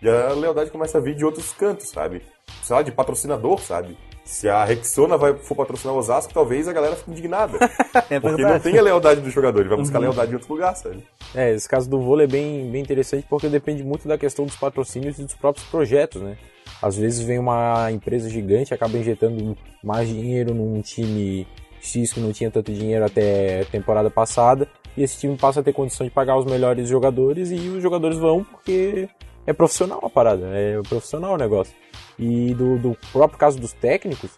E 0.01 0.09
a 0.09 0.29
lealdade 0.33 0.71
começa 0.71 0.99
a 0.99 1.01
vir 1.01 1.17
de 1.17 1.25
outros 1.25 1.53
cantos, 1.53 1.89
sabe? 1.89 2.23
Sei 2.63 2.77
lá, 2.77 2.83
de 2.83 2.93
patrocinador, 2.93 3.59
sabe? 3.59 3.99
Se 4.25 4.49
a 4.49 4.65
Rexona 4.65 5.17
vai, 5.17 5.35
for 5.35 5.55
patrocinar 5.55 5.95
o 5.95 5.99
Osasco, 5.99 6.33
talvez 6.33 6.69
a 6.69 6.73
galera 6.73 6.95
fique 6.95 7.11
indignada. 7.11 7.59
é 8.09 8.21
porque 8.21 8.43
não 8.43 8.61
tem 8.61 8.79
a 8.79 8.83
lealdade 8.83 9.21
do 9.21 9.31
jogador, 9.31 9.61
ele 9.61 9.69
vai 9.69 9.79
buscar 9.79 9.99
uhum. 9.99 10.03
lealdade 10.03 10.31
em 10.31 10.35
outro 10.35 10.53
lugar, 10.53 10.75
sabe? 10.77 11.05
É, 11.35 11.53
esse 11.53 11.69
caso 11.69 11.91
do 11.91 12.01
vôlei 12.01 12.27
é 12.27 12.29
bem, 12.29 12.71
bem 12.71 12.83
interessante 12.83 13.27
porque 13.29 13.49
depende 13.49 13.83
muito 13.83 14.07
da 14.07 14.17
questão 14.17 14.45
dos 14.45 14.57
patrocínios 14.57 15.19
e 15.19 15.25
dos 15.25 15.35
próprios 15.35 15.67
projetos, 15.67 16.23
né? 16.23 16.37
Às 16.81 16.97
vezes 16.97 17.21
vem 17.21 17.39
uma 17.39 17.91
empresa 17.91 18.29
gigante 18.29 18.73
acaba 18.73 18.97
injetando 18.97 19.57
mais 19.83 20.09
dinheiro 20.09 20.55
num 20.55 20.81
time 20.81 21.47
X 21.81 22.13
que 22.13 22.21
não 22.21 22.33
tinha 22.33 22.51
tanto 22.51 22.73
dinheiro 22.73 23.05
até 23.05 23.65
temporada 23.65 24.09
passada, 24.09 24.69
e 24.97 25.03
esse 25.03 25.19
time 25.19 25.37
passa 25.37 25.61
a 25.61 25.63
ter 25.63 25.73
condição 25.73 26.07
de 26.07 26.13
pagar 26.13 26.37
os 26.39 26.45
melhores 26.45 26.89
jogadores 26.89 27.51
e 27.51 27.57
os 27.69 27.83
jogadores 27.83 28.19
vão 28.19 28.45
porque 28.45 29.09
é 29.47 29.53
profissional 29.53 30.01
a 30.05 30.11
parada, 30.11 30.47
é 30.53 30.81
profissional 30.89 31.35
o 31.35 31.39
negócio. 31.39 31.75
E 32.19 32.55
do, 32.55 32.79
do 32.79 32.97
próprio 33.13 33.39
caso 33.39 33.59
dos 33.59 33.73
técnicos, 33.73 34.31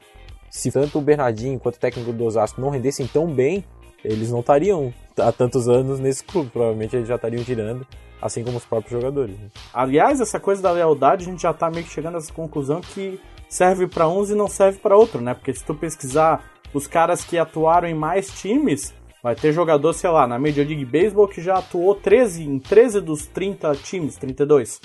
se 0.51 0.71
tanto 0.71 0.99
o 0.99 1.03
Bernardinho 1.03 1.59
quanto 1.59 1.77
o 1.77 1.81
técnico 1.81 2.13
do 2.13 2.25
Osasco 2.25 2.61
não 2.61 2.71
rendessem 2.71 3.07
tão 3.07 3.27
bem, 3.27 3.65
eles 4.05 4.31
não 4.31 4.41
estariam 4.41 4.93
há 5.19 5.33
tantos 5.33 5.69
anos 5.69 5.99
nesse 5.99 6.23
clube. 6.23 6.51
Provavelmente 6.51 6.95
eles 6.95 7.09
já 7.09 7.17
estariam 7.17 7.43
tirando, 7.43 7.87
assim 8.21 8.45
como 8.45 8.59
os 8.59 8.65
próprios 8.65 8.93
jogadores. 8.93 9.37
Né? 9.39 9.49
Aliás, 9.73 10.21
essa 10.21 10.39
coisa 10.39 10.63
da 10.63 10.71
lealdade, 10.71 11.27
a 11.27 11.31
gente 11.31 11.43
já 11.43 11.51
está 11.51 11.71
meio 11.71 11.85
que 11.85 11.93
chegando 11.93 12.17
a 12.17 12.19
essa 12.19 12.33
conclusão 12.33 12.81
que 12.81 13.21
serve 13.49 13.87
para 13.87 14.09
uns 14.09 14.31
e 14.31 14.35
não 14.35 14.49
serve 14.49 14.79
para 14.79 14.97
outro, 14.97 15.21
né? 15.21 15.35
Porque 15.35 15.53
se 15.53 15.65
tu 15.65 15.75
pesquisar 15.75 16.45
os 16.73 16.87
caras 16.87 17.25
que 17.25 17.39
atuaram 17.39 17.89
em 17.89 17.95
mais 17.95 18.29
times, 18.29 18.93
vai 19.23 19.35
ter 19.35 19.53
jogador, 19.53 19.93
sei 19.93 20.11
lá, 20.11 20.27
na 20.27 20.39
Major 20.39 20.67
League 20.67 20.85
Baseball 20.85 21.29
que 21.29 21.41
já 21.41 21.59
atuou 21.59 21.95
13, 21.95 22.45
em 22.45 22.59
13 22.59 23.01
dos 23.01 23.27
30 23.27 23.75
times, 23.77 24.17
32. 24.17 24.81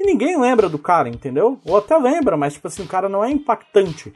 E 0.00 0.06
ninguém 0.06 0.40
lembra 0.40 0.66
do 0.66 0.78
cara, 0.78 1.10
entendeu? 1.10 1.60
Ou 1.66 1.76
até 1.76 1.94
lembra, 1.98 2.34
mas 2.34 2.54
tipo 2.54 2.66
assim, 2.66 2.82
o 2.82 2.88
cara 2.88 3.06
não 3.06 3.22
é 3.22 3.30
impactante. 3.30 4.10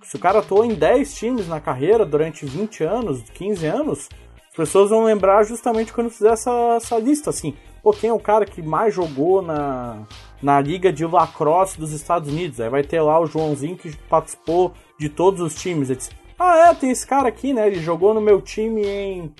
Se 0.00 0.14
o 0.14 0.20
cara 0.20 0.38
atuou 0.38 0.64
em 0.64 0.74
10 0.74 1.12
times 1.12 1.48
na 1.48 1.60
carreira 1.60 2.06
durante 2.06 2.46
20 2.46 2.84
anos, 2.84 3.20
15 3.30 3.66
anos, 3.66 4.08
as 4.48 4.54
pessoas 4.56 4.90
vão 4.90 5.02
lembrar 5.02 5.42
justamente 5.42 5.92
quando 5.92 6.08
fizer 6.08 6.34
essa, 6.34 6.76
essa 6.76 6.96
lista, 6.98 7.30
assim. 7.30 7.52
Pô, 7.82 7.90
quem 7.90 8.10
é 8.10 8.12
o 8.12 8.20
cara 8.20 8.46
que 8.46 8.62
mais 8.62 8.94
jogou 8.94 9.42
na, 9.42 10.06
na 10.40 10.60
Liga 10.60 10.92
de 10.92 11.04
Lacrosse 11.04 11.80
dos 11.80 11.90
Estados 11.90 12.32
Unidos? 12.32 12.60
Aí 12.60 12.68
vai 12.68 12.84
ter 12.84 13.00
lá 13.00 13.18
o 13.18 13.26
Joãozinho 13.26 13.76
que 13.76 13.94
participou 14.08 14.72
de 14.96 15.08
todos 15.08 15.40
os 15.40 15.56
times. 15.56 15.90
Ele 15.90 15.98
disse, 15.98 16.12
ah, 16.38 16.68
é, 16.68 16.74
tem 16.74 16.90
esse 16.90 17.04
cara 17.04 17.28
aqui, 17.28 17.52
né? 17.52 17.66
Ele 17.66 17.80
jogou 17.80 18.14
no 18.14 18.20
meu 18.20 18.40
time 18.40 18.86
em. 18.86 19.34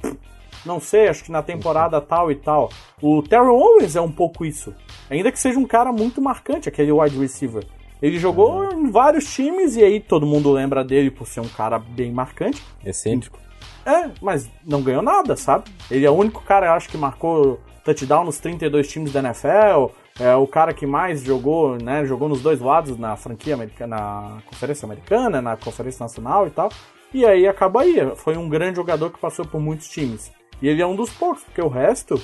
Não 0.65 0.81
sei, 0.81 1.09
acho 1.09 1.25
que 1.25 1.33
na 1.33 1.43
temporada 1.43 2.01
tal 2.01 2.31
e 2.31 2.35
tal. 2.35 2.71
O 3.03 3.23
Terrell 3.23 3.55
Owens 3.55 3.97
é 3.97 4.01
um 4.01 4.11
pouco 4.11 4.45
isso. 4.45 4.75
Ainda 5.11 5.31
que 5.31 5.39
seja 5.39 5.59
um 5.59 5.67
cara 5.67 5.93
muito 5.93 6.21
marcante, 6.21 6.69
aquele 6.69 6.93
wide 6.93 7.19
receiver. 7.19 7.65
Ele 8.01 8.19
jogou 8.19 8.63
uhum. 8.63 8.87
em 8.87 8.91
vários 8.91 9.33
times 9.33 9.77
e 9.77 9.83
aí 9.83 10.01
todo 10.01 10.27
mundo 10.27 10.53
lembra 10.53 10.85
dele 10.85 11.11
por 11.11 11.27
ser 11.27 11.41
um 11.41 11.49
cara 11.49 11.79
bem 11.79 12.13
marcante. 12.13 12.63
Excêntrico. 12.85 13.39
É, 13.87 14.11
mas 14.21 14.51
não 14.65 14.83
ganhou 14.83 15.03
nada, 15.03 15.37
sabe? 15.37 15.71
Ele 15.91 16.07
é 16.07 16.11
o 16.11 16.15
único 16.15 16.43
cara, 16.43 16.75
acho 16.75 16.89
que 16.89 16.97
marcou 16.97 17.61
touchdown 17.85 18.25
nos 18.25 18.39
32 18.39 18.89
times 18.89 19.13
da 19.13 19.21
NFL. 19.21 19.93
É 20.19 20.35
o 20.35 20.47
cara 20.47 20.73
que 20.73 20.87
mais 20.87 21.23
jogou, 21.23 21.77
né? 21.77 22.05
Jogou 22.05 22.29
nos 22.29 22.41
dois 22.41 22.61
lados 22.61 22.97
na 22.97 23.17
franquia 23.17 23.55
americana, 23.55 23.97
na 23.97 24.43
Conferência 24.47 24.87
Americana, 24.87 25.43
na 25.43 25.57
Conferência 25.57 26.03
Nacional 26.03 26.47
e 26.47 26.51
tal. 26.51 26.71
E 27.13 27.25
aí 27.27 27.47
acaba 27.47 27.83
aí. 27.83 27.97
Foi 28.17 28.37
um 28.37 28.49
grande 28.49 28.77
jogador 28.77 29.11
que 29.11 29.19
passou 29.19 29.45
por 29.45 29.61
muitos 29.61 29.89
times. 29.89 30.33
E 30.61 30.69
ele 30.69 30.83
é 30.83 30.87
um 30.87 30.97
dos 30.97 31.11
poucos, 31.11 31.43
porque 31.45 31.61
o 31.61 31.69
resto 31.69 32.21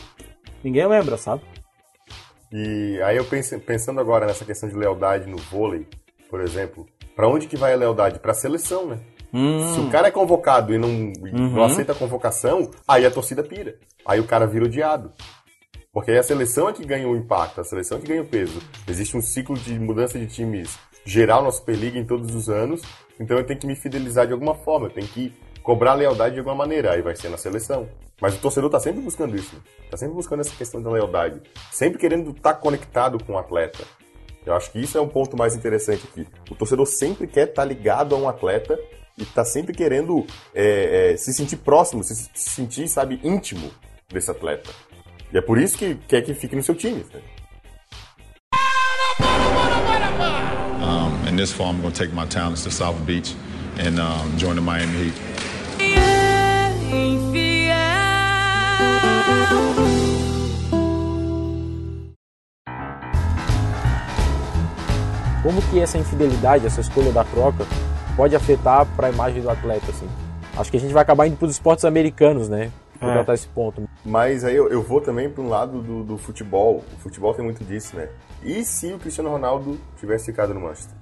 ninguém 0.63 0.87
lembra, 0.87 1.17
sabe? 1.17 1.43
E 2.53 3.01
aí 3.05 3.17
eu 3.17 3.25
penso, 3.25 3.59
pensando 3.61 4.01
agora 4.01 4.27
nessa 4.27 4.45
questão 4.45 4.69
de 4.69 4.75
lealdade 4.75 5.29
no 5.29 5.37
vôlei, 5.37 5.87
por 6.29 6.41
exemplo, 6.41 6.87
para 7.15 7.29
onde 7.29 7.47
que 7.47 7.57
vai 7.57 7.73
a 7.73 7.77
lealdade? 7.77 8.19
Para 8.19 8.33
a 8.33 8.35
seleção, 8.35 8.87
né? 8.87 9.01
Hum. 9.33 9.75
Se 9.75 9.81
o 9.81 9.91
cara 9.91 10.09
é 10.09 10.11
convocado 10.11 10.75
e 10.75 10.79
não, 10.79 10.89
uhum. 10.89 11.51
não 11.53 11.65
aceita 11.65 11.93
a 11.93 11.95
convocação, 11.95 12.71
aí 12.87 13.07
a 13.07 13.11
torcida 13.11 13.45
pira. 13.45 13.79
Aí 14.05 14.19
o 14.19 14.27
cara 14.27 14.47
vira 14.47 14.65
odiado. 14.65 15.13
Porque 15.93 16.11
aí 16.11 16.19
a 16.19 16.23
seleção 16.23 16.69
é 16.69 16.73
que 16.73 16.85
ganha 16.85 17.09
o 17.09 17.17
impacto, 17.17 17.61
a 17.61 17.65
seleção 17.65 17.99
é 17.99 18.01
que 18.01 18.09
ganha 18.09 18.23
o 18.23 18.27
peso. 18.27 18.61
Existe 18.89 19.17
um 19.17 19.23
ciclo 19.23 19.57
de 19.57 19.79
mudança 19.79 20.19
de 20.19 20.27
times 20.27 20.79
geral 21.05 21.43
na 21.43 21.51
Superliga 21.51 21.99
em 21.99 22.05
todos 22.05 22.35
os 22.35 22.49
anos, 22.49 22.83
então 23.19 23.37
eu 23.37 23.45
tenho 23.45 23.59
que 23.59 23.67
me 23.67 23.75
fidelizar 23.75 24.27
de 24.27 24.33
alguma 24.33 24.55
forma, 24.55 24.87
eu 24.87 24.91
tenho 24.91 25.09
que 25.09 25.33
cobrar 25.63 25.95
lealdade 25.95 26.35
de 26.35 26.41
alguma 26.41 26.57
maneira, 26.57 26.93
aí 26.93 27.03
vai 27.03 27.15
ser 27.17 27.29
na 27.29 27.37
seleção. 27.37 27.89
Mas 28.21 28.35
o 28.35 28.39
torcedor 28.39 28.69
tá 28.69 28.79
sempre 28.79 29.01
buscando 29.01 29.35
isso, 29.35 29.55
né? 29.55 29.63
tá 29.91 29.97
sempre 29.97 30.15
buscando 30.15 30.41
essa 30.41 30.55
questão 30.55 30.83
da 30.83 30.91
lealdade, 30.91 31.41
sempre 31.73 31.99
querendo 31.99 32.31
estar 32.31 32.55
tá 32.55 32.61
conectado 32.61 33.23
com 33.25 33.33
o 33.33 33.39
atleta. 33.39 33.83
Eu 34.45 34.55
acho 34.55 34.71
que 34.71 34.79
isso 34.79 34.97
é 34.97 35.01
um 35.01 35.09
ponto 35.09 35.37
mais 35.37 35.55
interessante 35.55 36.07
aqui. 36.11 36.27
O 36.51 36.55
torcedor 36.55 36.87
sempre 36.87 37.27
quer 37.27 37.49
estar 37.49 37.63
tá 37.63 37.69
ligado 37.69 38.15
a 38.15 38.19
um 38.19 38.29
atleta 38.29 38.79
e 39.17 39.25
tá 39.25 39.45
sempre 39.45 39.75
querendo 39.75 40.27
é, 40.55 41.13
é, 41.13 41.17
se 41.17 41.33
sentir 41.33 41.57
próximo, 41.57 42.03
se, 42.03 42.15
se 42.15 42.31
sentir, 42.35 42.89
sabe, 42.89 43.21
íntimo 43.23 43.71
desse 44.09 44.31
atleta. 44.31 44.71
E 45.33 45.39
é 45.39 45.41
por 45.41 45.59
isso 45.59 45.77
que 45.77 45.95
quer 46.09 46.23
que 46.23 46.35
fique 46.35 46.57
no 46.57 46.63
seu 46.63 46.75
time. 46.75 47.05
Né? 47.13 47.21
Um, 50.83 51.29
in 51.29 51.37
this 51.37 51.53
fall, 51.53 51.71
I'm 51.71 51.81
going 51.81 51.93
to 51.93 51.99
take 51.99 52.13
my 52.15 52.27
talents 52.27 52.65
to 52.65 52.71
South 52.71 52.97
Beach 53.07 53.35
and 53.79 54.01
um, 54.01 54.39
join 54.39 54.57
the 54.57 54.63
Miami 54.63 55.05
Heat. 55.05 55.40
Como 65.43 65.63
que 65.63 65.81
essa 65.81 65.99
infidelidade, 65.99 66.67
essa 66.67 66.81
escolha 66.81 67.11
da 67.11 67.25
troca, 67.25 67.65
pode 68.17 68.37
afetar 68.37 68.87
para 68.95 69.07
a 69.07 69.11
imagem 69.11 69.43
do 69.43 69.49
atleta, 69.51 69.91
assim? 69.91 70.09
Acho 70.57 70.71
que 70.71 70.77
a 70.77 70.81
gente 70.81 70.93
vai 70.93 71.03
acabar 71.03 71.27
indo 71.27 71.37
para 71.37 71.47
os 71.47 71.53
esportes 71.53 71.85
americanos, 71.85 72.49
né? 72.49 72.71
Pra 72.99 73.11
é. 73.11 73.13
tratar 73.15 73.35
esse 73.35 73.49
ponto. 73.49 73.89
Mas 74.05 74.45
aí 74.45 74.55
eu, 74.55 74.69
eu 74.69 74.83
vou 74.83 75.01
também 75.01 75.31
para 75.31 75.43
um 75.43 75.49
lado 75.49 75.81
do, 75.81 76.05
do, 76.05 76.19
futebol. 76.19 76.85
O 76.95 77.01
futebol 77.01 77.33
tem 77.35 77.45
muito 77.45 77.65
disso, 77.65 77.97
né? 77.97 78.11
E 78.43 78.63
se 78.65 78.93
o 78.93 78.99
Cristiano 78.99 79.31
Ronaldo 79.31 79.79
tivesse 79.99 80.27
ficado 80.27 80.53
no 80.53 80.61
Manchester? 80.61 80.95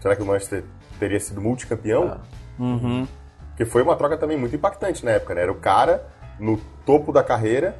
Será 0.00 0.16
que 0.16 0.22
o 0.22 0.26
Manchester 0.26 0.64
teria 0.98 1.20
sido 1.20 1.40
multicampeão? 1.40 2.18
Ah. 2.18 2.20
Uhum. 2.58 3.06
Porque 3.58 3.64
foi 3.64 3.82
uma 3.82 3.96
troca 3.96 4.16
também 4.16 4.38
muito 4.38 4.54
impactante 4.54 5.04
na 5.04 5.10
época, 5.10 5.34
né? 5.34 5.42
Era 5.42 5.50
o 5.50 5.56
cara 5.56 6.06
no 6.38 6.56
topo 6.86 7.10
da 7.10 7.24
carreira 7.24 7.76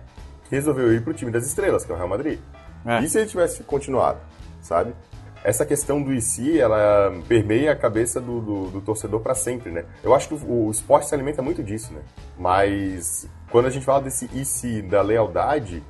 que 0.48 0.50
resolveu 0.50 0.92
ir 0.92 1.04
pro 1.04 1.14
time 1.14 1.30
das 1.30 1.46
estrelas, 1.46 1.84
que 1.84 1.92
é 1.92 1.94
o 1.94 1.96
Real 1.96 2.08
Madrid. 2.08 2.40
É. 2.84 3.00
E 3.00 3.08
se 3.08 3.16
ele 3.16 3.28
tivesse 3.28 3.62
continuado, 3.62 4.18
sabe? 4.60 4.92
essa 5.44 5.64
questão 5.64 6.02
do 6.02 6.12
IC, 6.12 6.58
ela 6.58 7.12
permeia 7.28 7.70
a 7.70 7.76
cabeça 7.76 8.20
do, 8.20 8.40
do, 8.40 8.70
do 8.70 8.80
torcedor 8.80 9.20
para 9.20 9.36
sempre, 9.36 9.70
né? 9.70 9.84
Eu 10.02 10.12
acho 10.12 10.26
que 10.26 10.34
o, 10.34 10.66
o, 10.66 10.70
esporte 10.70 11.06
se 11.06 11.14
alimenta 11.14 11.40
muito 11.40 11.62
disso, 11.62 11.92
né? 11.92 12.00
Mas 12.36 13.28
quando 13.48 13.66
a 13.66 13.70
gente 13.70 13.86
fala 13.86 14.02
desse 14.02 14.24
IC 14.34 14.82
da 14.82 15.00
lealdade, 15.00 15.80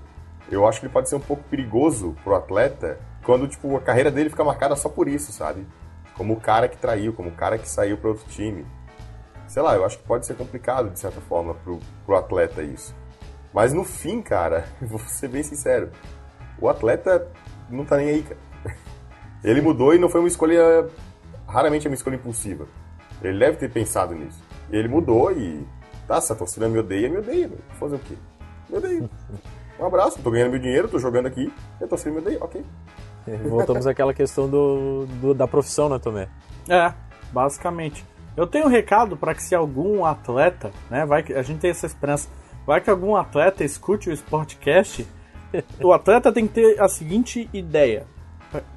eu 0.53 0.69
acho 0.69 0.81
que 0.81 0.87
ele 0.87 0.93
pode 0.93 1.09
ser 1.09 1.17
um 1.17 1.21
pouco 1.21 1.43
perigoso 1.45 2.15
pro 2.23 2.35
atleta 2.35 3.01
quando, 3.25 3.49
tipo, 3.49 3.75
a 3.75 3.81
carreira 3.81 4.11
dele 4.11 4.29
fica 4.29 4.45
marcada 4.45 4.77
só 4.77 4.91
por 4.91 5.09
isso, 5.09 5.33
sabe? 5.33 5.67
Como 6.15 6.35
o 6.35 6.41
cara 6.41 6.69
que 6.69 6.77
traiu, 6.77 7.15
como 7.15 7.31
o 7.31 7.35
cara 7.35 7.57
que 7.57 7.69
saiu 7.69 7.97
para 7.97 8.11
outro 8.11 8.27
time. 8.29 8.67
Sei 9.49 9.63
lá, 9.63 9.75
eu 9.75 9.85
acho 9.85 9.99
que 9.99 10.05
pode 10.05 10.27
ser 10.27 10.35
complicado, 10.37 10.91
de 10.91 11.01
certa 11.01 11.21
forma, 11.23 11.55
pro, 11.55 11.81
pro 12.07 12.17
atleta 12.17 12.63
isso. 12.63 12.95
Mas 13.53 13.73
no 13.73 13.83
fim, 13.83 14.23
cara, 14.23 14.67
vou 14.81 15.01
ser 15.01 15.29
bem 15.29 15.43
sincero, 15.43 15.91
o 16.61 16.69
atleta 16.69 17.27
não 17.69 17.85
tá 17.85 17.97
nem 17.97 18.09
aí, 18.09 18.23
cara. 18.23 18.39
Ele 19.43 19.61
mudou 19.61 19.95
e 19.95 19.99
não 19.99 20.09
foi 20.09 20.21
uma 20.21 20.29
escolha. 20.29 20.89
Raramente 21.47 21.87
é 21.87 21.91
uma 21.91 21.95
escolha 21.95 22.17
impulsiva. 22.17 22.67
Ele 23.23 23.39
deve 23.39 23.57
ter 23.57 23.71
pensado 23.71 24.15
nisso. 24.15 24.43
E 24.71 24.77
ele 24.77 24.89
mudou 24.89 25.33
e. 25.33 25.67
Tá, 26.07 26.21
se 26.21 26.33
a 26.33 26.37
torcida 26.37 26.69
me 26.69 26.79
odeia, 26.79 27.09
me 27.09 27.19
odeia. 27.19 27.49
Vou 27.49 27.59
fazer 27.79 27.97
o 27.97 27.99
quê? 28.01 28.15
Me 28.69 28.79
odeia. 28.79 29.11
Um 29.79 29.87
abraço, 29.87 30.21
tô 30.21 30.31
ganhando 30.31 30.51
meu 30.51 30.59
dinheiro, 30.59 30.89
tô 30.89 30.99
jogando 30.99 31.27
aqui, 31.27 31.53
e 31.81 31.85
a 31.85 31.87
torcida 31.87 32.11
me 32.11 32.19
odeia, 32.19 32.39
ok. 32.41 32.65
Voltamos 33.49 33.87
àquela 33.87 34.13
questão 34.13 34.49
do, 34.49 35.07
do, 35.21 35.35
da 35.35 35.47
profissão, 35.47 35.89
né, 35.89 35.99
Tomé? 35.99 36.29
É, 36.69 36.93
basicamente. 37.33 38.05
Eu 38.39 38.47
tenho 38.47 38.67
um 38.67 38.69
recado 38.69 39.17
para 39.17 39.35
que 39.35 39.43
se 39.43 39.53
algum 39.53 40.05
atleta, 40.05 40.71
né, 40.89 41.05
vai 41.05 41.25
que 41.25 41.33
a 41.33 41.43
gente 41.43 41.59
tem 41.59 41.71
essa 41.71 41.87
esperança, 41.87 42.29
vai 42.65 42.81
que 42.81 42.89
algum 42.89 43.17
atleta 43.17 43.65
escute 43.65 44.09
o 44.09 44.13
Sportcast, 44.13 45.05
o 45.83 45.93
atleta 45.93 46.33
tem 46.33 46.47
que 46.47 46.55
ter 46.55 46.81
a 46.81 46.87
seguinte 46.87 47.51
ideia: 47.53 48.07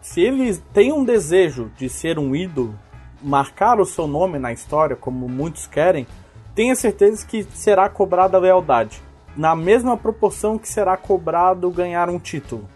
se 0.02 0.20
ele 0.20 0.58
tem 0.74 0.92
um 0.92 1.06
desejo 1.06 1.72
de 1.78 1.88
ser 1.90 2.18
um 2.18 2.36
ídolo, 2.36 2.74
marcar 3.22 3.80
o 3.80 3.86
seu 3.86 4.08
nome 4.08 4.40
na 4.40 4.52
história, 4.52 4.96
como 4.96 5.30
muitos 5.30 5.68
querem, 5.68 6.08
tenha 6.56 6.74
certeza 6.74 7.24
que 7.24 7.44
será 7.44 7.88
cobrada 7.88 8.38
a 8.38 8.42
lealdade, 8.42 9.00
na 9.38 9.56
mesma 9.56 9.96
proporção 9.96 10.58
que 10.58 10.68
será 10.68 10.98
cobrado 10.98 11.70
ganhar 11.70 12.10
um 12.10 12.18
título. 12.18 12.68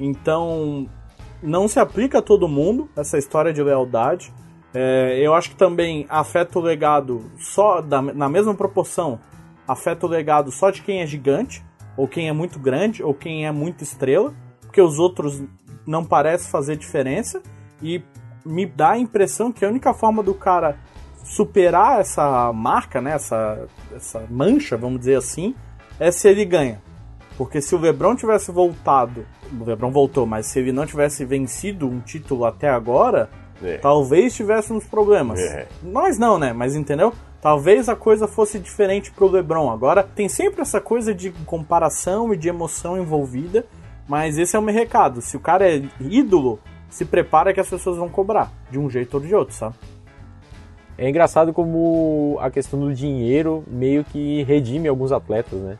Então, 0.00 0.88
não 1.42 1.68
se 1.68 1.78
aplica 1.78 2.20
a 2.20 2.22
todo 2.22 2.48
mundo 2.48 2.88
essa 2.96 3.18
história 3.18 3.52
de 3.52 3.62
lealdade. 3.62 4.32
É, 4.74 5.20
eu 5.20 5.32
acho 5.34 5.50
que 5.50 5.56
também 5.56 6.04
afeta 6.08 6.58
o 6.58 6.62
legado 6.62 7.30
só 7.38 7.80
da, 7.80 8.02
na 8.02 8.28
mesma 8.28 8.54
proporção, 8.54 9.20
afeta 9.68 10.04
o 10.04 10.08
legado 10.08 10.50
só 10.50 10.70
de 10.70 10.82
quem 10.82 11.00
é 11.00 11.06
gigante, 11.06 11.64
ou 11.96 12.08
quem 12.08 12.28
é 12.28 12.32
muito 12.32 12.58
grande, 12.58 13.02
ou 13.02 13.14
quem 13.14 13.46
é 13.46 13.52
muito 13.52 13.84
estrela, 13.84 14.34
porque 14.60 14.82
os 14.82 14.98
outros 14.98 15.40
não 15.86 16.04
parece 16.04 16.50
fazer 16.50 16.76
diferença 16.76 17.40
e 17.80 18.02
me 18.44 18.66
dá 18.66 18.90
a 18.90 18.98
impressão 18.98 19.52
que 19.52 19.64
a 19.64 19.68
única 19.68 19.94
forma 19.94 20.22
do 20.22 20.34
cara 20.34 20.76
superar 21.24 22.00
essa 22.00 22.52
marca, 22.52 23.00
né, 23.00 23.12
essa, 23.12 23.66
essa 23.94 24.26
mancha, 24.28 24.76
vamos 24.76 24.98
dizer 24.98 25.16
assim, 25.16 25.54
é 25.98 26.10
se 26.10 26.28
ele 26.28 26.44
ganha. 26.44 26.82
Porque 27.36 27.60
se 27.60 27.74
o 27.74 27.78
LeBron 27.78 28.14
tivesse 28.14 28.52
voltado, 28.52 29.26
o 29.52 29.64
LeBron 29.64 29.90
voltou, 29.90 30.26
mas 30.26 30.46
se 30.46 30.58
ele 30.58 30.72
não 30.72 30.86
tivesse 30.86 31.24
vencido 31.24 31.88
um 31.88 32.00
título 32.00 32.44
até 32.44 32.68
agora, 32.68 33.30
é. 33.62 33.78
talvez 33.78 34.34
tivéssemos 34.34 34.84
problemas. 34.84 35.40
É. 35.40 35.66
Nós 35.82 36.18
não, 36.18 36.38
né? 36.38 36.52
Mas 36.52 36.74
entendeu? 36.74 37.12
Talvez 37.40 37.88
a 37.88 37.96
coisa 37.96 38.26
fosse 38.26 38.58
diferente 38.58 39.10
pro 39.10 39.30
LeBron. 39.30 39.70
Agora 39.70 40.02
tem 40.02 40.28
sempre 40.28 40.62
essa 40.62 40.80
coisa 40.80 41.14
de 41.14 41.30
comparação 41.44 42.32
e 42.32 42.36
de 42.36 42.48
emoção 42.48 42.96
envolvida 42.98 43.66
mas 44.06 44.38
esse 44.38 44.54
é 44.54 44.58
o 44.58 44.62
meu 44.62 44.74
recado. 44.74 45.20
Se 45.20 45.36
o 45.36 45.40
cara 45.40 45.68
é 45.68 45.82
ídolo, 46.00 46.58
se 46.88 47.04
prepara 47.04 47.52
que 47.52 47.60
as 47.60 47.68
pessoas 47.68 47.96
vão 47.96 48.08
cobrar, 48.08 48.52
de 48.70 48.78
um 48.78 48.88
jeito 48.88 49.14
ou 49.14 49.20
de 49.20 49.34
outro, 49.34 49.54
sabe? 49.54 49.74
É 50.96 51.08
engraçado 51.08 51.52
como 51.52 52.38
a 52.40 52.50
questão 52.50 52.78
do 52.78 52.94
dinheiro 52.94 53.64
meio 53.66 54.04
que 54.04 54.42
redime 54.44 54.86
alguns 54.86 55.10
atletas, 55.10 55.58
né? 55.58 55.78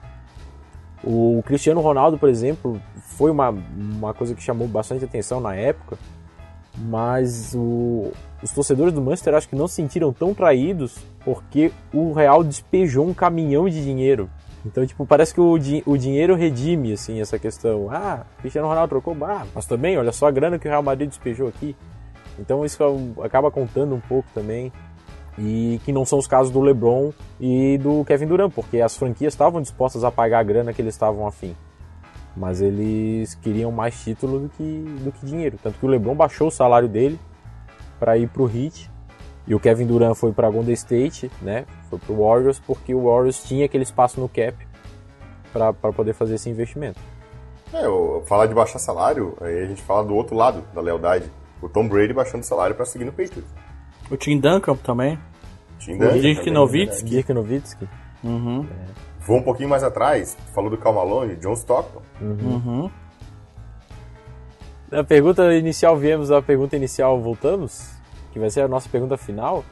O 1.04 1.42
Cristiano 1.46 1.80
Ronaldo, 1.80 2.18
por 2.18 2.28
exemplo, 2.28 2.80
foi 2.96 3.30
uma, 3.30 3.50
uma 3.50 4.14
coisa 4.14 4.34
que 4.34 4.42
chamou 4.42 4.66
bastante 4.66 5.04
atenção 5.04 5.38
na 5.38 5.54
época, 5.54 5.98
mas 6.76 7.54
o, 7.54 8.10
os 8.42 8.50
torcedores 8.50 8.92
do 8.92 9.00
Manchester 9.00 9.34
acho 9.34 9.48
que 9.48 9.56
não 9.56 9.68
se 9.68 9.74
sentiram 9.74 10.12
tão 10.12 10.34
traídos 10.34 10.96
porque 11.24 11.72
o 11.92 12.12
Real 12.12 12.42
despejou 12.42 13.06
um 13.06 13.14
caminhão 13.14 13.68
de 13.68 13.82
dinheiro. 13.82 14.28
Então, 14.66 14.86
tipo, 14.86 15.04
parece 15.04 15.34
que 15.34 15.40
o, 15.40 15.58
di 15.58 15.82
o 15.84 15.96
dinheiro 15.96 16.34
redime, 16.34 16.92
assim, 16.92 17.20
essa 17.20 17.38
questão. 17.38 17.88
Ah, 17.90 18.24
Cristiano 18.40 18.66
Ronaldo 18.66 18.88
trocou, 18.88 19.14
bah, 19.14 19.46
mas 19.54 19.66
também, 19.66 19.98
olha 19.98 20.10
só 20.10 20.26
a 20.26 20.30
grana 20.30 20.58
que 20.58 20.66
o 20.66 20.70
Real 20.70 20.82
Madrid 20.82 21.08
despejou 21.08 21.48
aqui. 21.48 21.76
Então 22.38 22.64
isso 22.64 22.82
acaba 23.22 23.50
contando 23.50 23.94
um 23.94 24.00
pouco 24.00 24.28
também. 24.34 24.72
E 25.36 25.80
que 25.84 25.92
não 25.92 26.04
são 26.04 26.18
os 26.18 26.28
casos 26.28 26.52
do 26.52 26.60
LeBron 26.60 27.12
e 27.40 27.76
do 27.78 28.04
Kevin 28.04 28.26
Durant, 28.26 28.52
porque 28.52 28.80
as 28.80 28.96
franquias 28.96 29.34
estavam 29.34 29.60
dispostas 29.60 30.04
a 30.04 30.10
pagar 30.10 30.38
a 30.38 30.44
grana 30.44 30.72
que 30.72 30.80
eles 30.80 30.94
estavam 30.94 31.26
afim. 31.26 31.56
Mas 32.36 32.60
eles 32.60 33.34
queriam 33.36 33.70
mais 33.70 34.02
título 34.02 34.40
do 34.40 34.48
que, 34.48 34.84
do 35.02 35.12
que 35.12 35.24
dinheiro. 35.24 35.58
Tanto 35.62 35.78
que 35.78 35.86
o 35.86 35.88
LeBron 35.88 36.14
baixou 36.14 36.48
o 36.48 36.50
salário 36.50 36.88
dele 36.88 37.18
para 37.98 38.18
ir 38.18 38.28
pro 38.28 38.46
Heat 38.48 38.90
e 39.46 39.54
o 39.54 39.60
Kevin 39.60 39.86
Durant 39.86 40.14
foi 40.14 40.32
para 40.32 40.50
Golden 40.50 40.72
State, 40.74 41.30
né? 41.42 41.66
Foi 41.90 41.98
pro 41.98 42.16
Warriors 42.16 42.58
porque 42.58 42.94
o 42.94 43.04
Warriors 43.04 43.44
tinha 43.44 43.66
aquele 43.66 43.84
espaço 43.84 44.20
no 44.20 44.28
cap 44.28 44.56
para 45.52 45.72
poder 45.92 46.14
fazer 46.14 46.34
esse 46.34 46.48
investimento. 46.50 46.98
É, 47.72 47.84
eu, 47.84 48.22
falar 48.26 48.46
de 48.46 48.54
baixar 48.54 48.78
salário, 48.78 49.36
aí 49.40 49.62
a 49.62 49.66
gente 49.66 49.82
fala 49.82 50.04
do 50.04 50.14
outro 50.14 50.34
lado 50.34 50.64
da 50.74 50.80
lealdade. 50.80 51.30
O 51.60 51.68
Tom 51.68 51.88
Brady 51.88 52.12
baixando 52.12 52.44
salário 52.44 52.74
para 52.74 52.84
seguir 52.84 53.04
no 53.04 53.12
Patriots. 53.12 53.50
O 54.10 54.16
Tim 54.16 54.38
Duncan 54.38 54.76
também. 54.76 55.18
Tim 55.78 55.98
Duncan. 55.98 56.16
O 56.16 56.20
Dirk 56.20 56.50
Nowitzki. 56.50 57.10
Dirk 57.10 57.32
Nowitzki. 57.32 57.88
Uhum. 58.22 58.66
É. 58.70 59.03
Vou 59.26 59.38
um 59.38 59.42
pouquinho 59.42 59.70
mais 59.70 59.82
atrás, 59.82 60.36
falou 60.54 60.68
do 60.68 60.76
Cal 60.76 60.92
Malone, 60.92 61.36
John 61.36 61.54
Stockton. 61.54 62.02
Uhum. 62.20 62.62
uhum. 62.66 62.90
Da 64.88 65.02
pergunta 65.02 65.52
inicial, 65.54 65.96
viemos 65.96 66.30
à 66.30 66.42
pergunta 66.42 66.76
inicial, 66.76 67.20
voltamos? 67.20 67.90
Que 68.32 68.38
vai 68.38 68.50
ser 68.50 68.60
a 68.60 68.68
nossa 68.68 68.88
pergunta 68.88 69.16
final. 69.16 69.64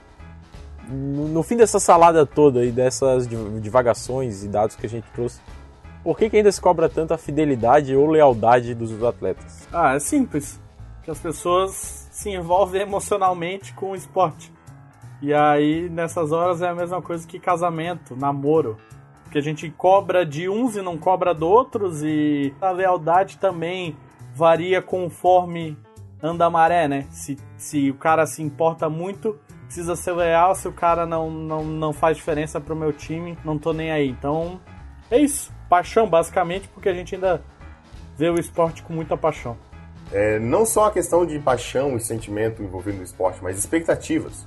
No, 0.89 1.29
no 1.29 1.43
fim 1.43 1.57
dessa 1.57 1.79
salada 1.79 2.25
toda 2.25 2.65
e 2.65 2.73
dessas 2.73 3.29
divagações 3.61 4.43
e 4.43 4.49
dados 4.49 4.75
que 4.75 4.87
a 4.87 4.89
gente 4.89 5.07
trouxe, 5.13 5.41
por 6.03 6.17
que, 6.17 6.31
que 6.31 6.39
ainda 6.39 6.51
se 6.51 6.61
cobra 6.61 6.89
tanto 6.89 7.13
a 7.13 7.19
fidelidade 7.19 7.95
ou 7.95 8.11
lealdade 8.11 8.75
dos 8.75 9.03
atletas? 9.05 9.69
Ah, 9.73 9.95
é 9.95 10.01
simples. 10.01 10.59
Que 11.05 11.11
as 11.11 11.21
pessoas 11.21 12.09
se 12.11 12.31
envolvem 12.31 12.83
emocionalmente 12.83 13.75
com 13.75 13.91
o 13.91 13.95
esporte. 13.95 14.53
E 15.21 15.33
aí, 15.33 15.89
nessas 15.91 16.33
horas, 16.33 16.63
é 16.63 16.69
a 16.69 16.75
mesma 16.75 17.01
coisa 17.03 17.27
que 17.29 17.39
casamento, 17.39 18.17
namoro 18.17 18.77
que 19.33 19.39
a 19.39 19.43
gente 19.43 19.71
cobra 19.71 20.27
de 20.27 20.47
uns 20.47 20.77
e 20.77 20.83
não 20.83 20.99
cobra 20.99 21.35
de 21.35 21.43
outros, 21.43 22.03
e 22.05 22.55
a 22.61 22.71
lealdade 22.71 23.39
também 23.39 23.97
varia 24.35 24.83
conforme 24.83 25.77
anda 26.23 26.45
a 26.45 26.51
maré, 26.51 26.87
né? 26.87 27.07
Se, 27.11 27.39
se 27.57 27.91
o 27.91 27.95
cara 27.95 28.27
se 28.27 28.43
importa 28.43 28.91
muito, 28.91 29.39
precisa 29.65 29.97
ser 29.97 30.13
leal, 30.13 30.55
se 30.55 30.69
o 30.69 30.73
cara 30.73 31.07
não, 31.07 31.31
não, 31.31 31.65
não 31.65 31.93
faz 31.95 32.19
diferença 32.19 32.61
pro 32.61 32.77
meu 32.77 32.93
time, 32.93 33.37
não 33.43 33.59
tô 33.59 33.73
nem 33.73 33.91
aí. 33.91 34.09
Então, 34.09 34.61
é 35.11 35.19
isso. 35.19 35.51
Paixão, 35.69 36.09
basicamente, 36.09 36.69
porque 36.69 36.91
a 36.91 36.95
gente 36.95 37.15
ainda 37.15 37.43
vê 38.17 38.29
o 38.29 38.39
esporte 38.39 38.83
com 38.83 38.93
muita 38.93 39.17
paixão. 39.17 39.57
É, 40.13 40.39
não 40.39 40.67
só 40.67 40.87
a 40.87 40.91
questão 40.91 41.25
de 41.25 41.39
paixão 41.39 41.97
e 41.97 42.01
sentimento 42.01 42.63
envolvendo 42.63 43.01
o 43.01 43.03
esporte, 43.03 43.43
mas 43.43 43.59
expectativas. 43.59 44.47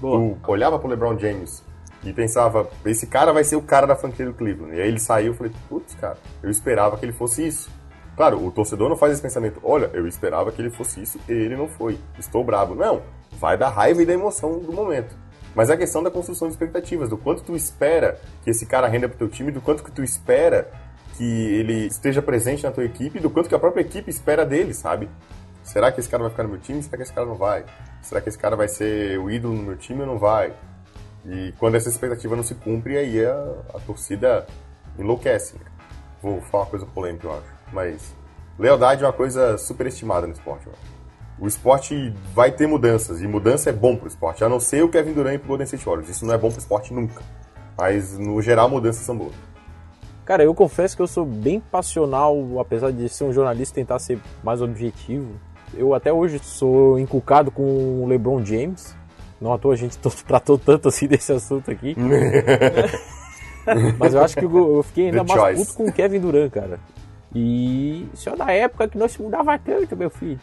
Boa. 0.00 0.34
Tu 0.42 0.50
olhava 0.50 0.78
pro 0.78 0.88
LeBron 0.88 1.18
James 1.18 1.62
e 2.10 2.12
pensava, 2.12 2.68
esse 2.84 3.06
cara 3.06 3.32
vai 3.32 3.44
ser 3.44 3.56
o 3.56 3.62
cara 3.62 3.86
da 3.86 3.96
franquia 3.96 4.26
do 4.26 4.34
Cleveland. 4.34 4.76
E 4.76 4.80
aí 4.80 4.88
ele 4.88 5.00
saiu 5.00 5.32
e 5.32 5.36
falei, 5.36 5.52
putz, 5.68 5.94
cara, 5.94 6.16
eu 6.42 6.50
esperava 6.50 6.96
que 6.96 7.04
ele 7.04 7.12
fosse 7.12 7.46
isso. 7.46 7.70
Claro, 8.16 8.44
o 8.44 8.50
torcedor 8.50 8.88
não 8.88 8.96
faz 8.96 9.12
esse 9.12 9.22
pensamento, 9.22 9.60
olha, 9.62 9.90
eu 9.92 10.06
esperava 10.06 10.52
que 10.52 10.62
ele 10.62 10.70
fosse 10.70 11.02
isso 11.02 11.18
e 11.28 11.32
ele 11.32 11.56
não 11.56 11.68
foi. 11.68 11.98
Estou 12.18 12.44
bravo. 12.44 12.74
Não, 12.74 13.02
vai 13.32 13.56
da 13.56 13.68
raiva 13.68 14.02
e 14.02 14.06
da 14.06 14.12
emoção 14.12 14.58
do 14.58 14.72
momento. 14.72 15.16
Mas 15.54 15.70
é 15.70 15.74
a 15.74 15.76
questão 15.76 16.02
da 16.02 16.10
construção 16.10 16.48
de 16.48 16.54
expectativas, 16.54 17.08
do 17.08 17.16
quanto 17.16 17.42
tu 17.42 17.54
espera 17.54 18.20
que 18.42 18.50
esse 18.50 18.66
cara 18.66 18.88
renda 18.88 19.08
pro 19.08 19.18
teu 19.18 19.28
time, 19.28 19.52
do 19.52 19.60
quanto 19.60 19.84
que 19.84 19.92
tu 19.92 20.02
espera 20.02 20.70
que 21.16 21.24
ele 21.24 21.86
esteja 21.86 22.20
presente 22.20 22.64
na 22.64 22.72
tua 22.72 22.84
equipe, 22.84 23.20
do 23.20 23.30
quanto 23.30 23.48
que 23.48 23.54
a 23.54 23.58
própria 23.58 23.82
equipe 23.82 24.10
espera 24.10 24.44
dele, 24.44 24.74
sabe? 24.74 25.08
Será 25.62 25.90
que 25.92 26.00
esse 26.00 26.08
cara 26.08 26.24
vai 26.24 26.30
ficar 26.30 26.42
no 26.42 26.50
meu 26.50 26.58
time? 26.58 26.82
Será 26.82 26.96
que 26.96 27.02
esse 27.04 27.12
cara 27.12 27.26
não 27.26 27.36
vai? 27.36 27.64
Será 28.02 28.20
que 28.20 28.28
esse 28.28 28.38
cara 28.38 28.56
vai 28.56 28.68
ser 28.68 29.18
o 29.18 29.30
ídolo 29.30 29.54
no 29.54 29.62
meu 29.62 29.76
time 29.76 30.00
ou 30.00 30.06
não 30.06 30.18
vai? 30.18 30.52
E 31.26 31.52
quando 31.58 31.76
essa 31.76 31.88
expectativa 31.88 32.36
não 32.36 32.42
se 32.42 32.54
cumpre, 32.54 32.96
aí 32.96 33.24
a, 33.24 33.54
a 33.74 33.80
torcida 33.80 34.46
enlouquece. 34.98 35.54
Né? 35.54 35.64
Vou 36.22 36.40
falar 36.42 36.64
uma 36.64 36.70
coisa 36.70 36.86
polêmica, 36.86 37.26
eu 37.26 37.32
acho. 37.32 37.54
Mas 37.72 38.14
lealdade 38.58 39.02
é 39.02 39.06
uma 39.06 39.12
coisa 39.12 39.56
superestimada 39.56 40.26
no 40.26 40.32
esporte. 40.32 40.68
O 41.38 41.48
esporte 41.48 42.14
vai 42.32 42.52
ter 42.52 42.66
mudanças, 42.66 43.20
e 43.20 43.26
mudança 43.26 43.70
é 43.70 43.72
bom 43.72 43.96
pro 43.96 44.06
esporte. 44.06 44.44
A 44.44 44.48
não 44.48 44.60
ser 44.60 44.84
o 44.84 44.88
Kevin 44.88 45.12
Durant 45.12 45.34
e 45.34 45.38
pro 45.38 45.48
Golden 45.48 45.64
State 45.64 45.84
Warriors. 45.84 46.08
Isso 46.08 46.24
não 46.24 46.34
é 46.34 46.38
bom 46.38 46.48
pro 46.48 46.60
esporte 46.60 46.94
nunca. 46.94 47.22
Mas, 47.76 48.16
no 48.16 48.40
geral, 48.40 48.68
mudanças 48.68 49.04
são 49.04 49.16
boas. 49.16 49.34
Cara, 50.24 50.44
eu 50.44 50.54
confesso 50.54 50.94
que 50.96 51.02
eu 51.02 51.06
sou 51.06 51.26
bem 51.26 51.60
passional, 51.60 52.58
apesar 52.60 52.92
de 52.92 53.08
ser 53.08 53.24
um 53.24 53.32
jornalista 53.32 53.74
tentar 53.74 53.98
ser 53.98 54.18
mais 54.42 54.62
objetivo. 54.62 55.32
Eu 55.74 55.92
até 55.92 56.12
hoje 56.12 56.38
sou 56.38 56.98
inculcado 56.98 57.50
com 57.50 58.02
o 58.02 58.06
LeBron 58.06 58.44
James. 58.44 58.96
Não 59.44 59.52
à 59.52 59.58
toa 59.58 59.74
a 59.74 59.76
gente 59.76 59.98
tratou 60.26 60.56
tanto 60.56 60.88
assim 60.88 61.06
desse 61.06 61.30
assunto 61.30 61.70
aqui. 61.70 61.94
Mas 63.98 64.14
eu 64.14 64.22
acho 64.22 64.36
que 64.36 64.44
eu 64.44 64.82
fiquei 64.82 65.06
ainda 65.06 65.22
The 65.22 65.28
mais 65.28 65.40
choice. 65.40 65.66
puto 65.66 65.76
com 65.76 65.90
o 65.90 65.92
Kevin 65.92 66.20
Durant, 66.20 66.50
cara. 66.50 66.80
E 67.34 68.08
isso 68.14 68.30
é 68.30 68.36
da 68.36 68.50
época 68.52 68.88
que 68.88 68.96
não 68.96 69.06
se 69.06 69.20
mudava 69.20 69.58
tanto, 69.58 69.94
meu 69.94 70.08
filho. 70.08 70.40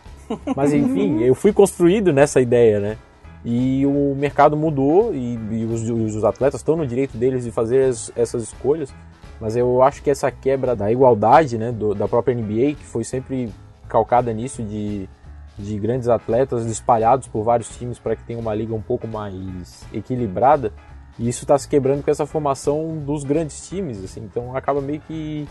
Mas 0.55 0.71
enfim, 0.71 1.23
eu 1.23 1.33
fui 1.33 1.51
construído 1.51 2.13
nessa 2.13 2.39
ideia, 2.39 2.79
né? 2.79 2.97
E 3.43 3.85
o 3.87 4.13
mercado 4.15 4.55
mudou 4.55 5.11
e, 5.15 5.33
e 5.51 5.65
os, 5.65 5.89
os, 5.89 6.23
atletas 6.23 6.59
estão 6.59 6.75
no 6.75 6.85
direito 6.85 7.17
deles 7.17 7.43
de 7.43 7.49
fazer 7.49 7.85
as, 7.85 8.11
essas 8.15 8.43
escolhas. 8.43 8.93
Mas 9.39 9.55
eu 9.55 9.81
acho 9.81 10.03
que 10.03 10.11
essa 10.11 10.29
quebra 10.29 10.75
da 10.75 10.91
igualdade, 10.91 11.57
né, 11.57 11.71
do, 11.71 11.95
da 11.95 12.07
própria 12.07 12.35
NBA, 12.35 12.75
que 12.75 12.85
foi 12.85 13.03
sempre 13.03 13.51
calcada 13.87 14.31
nisso 14.31 14.61
de 14.61 15.09
de 15.57 15.77
grandes 15.77 16.07
atletas 16.07 16.65
espalhados 16.65 17.27
por 17.27 17.43
vários 17.43 17.69
times 17.77 17.99
para 17.99 18.15
que 18.15 18.23
tenha 18.23 18.39
uma 18.39 18.53
liga 18.53 18.73
um 18.73 18.81
pouco 18.81 19.07
mais 19.07 19.85
equilibrada. 19.93 20.73
E 21.19 21.27
isso 21.27 21.43
está 21.43 21.57
se 21.57 21.67
quebrando 21.67 22.03
com 22.03 22.09
essa 22.09 22.25
formação 22.25 22.97
dos 22.97 23.23
grandes 23.23 23.67
times, 23.67 24.03
assim. 24.03 24.21
Então 24.21 24.55
acaba 24.55 24.81
meio 24.81 25.01
que, 25.01 25.47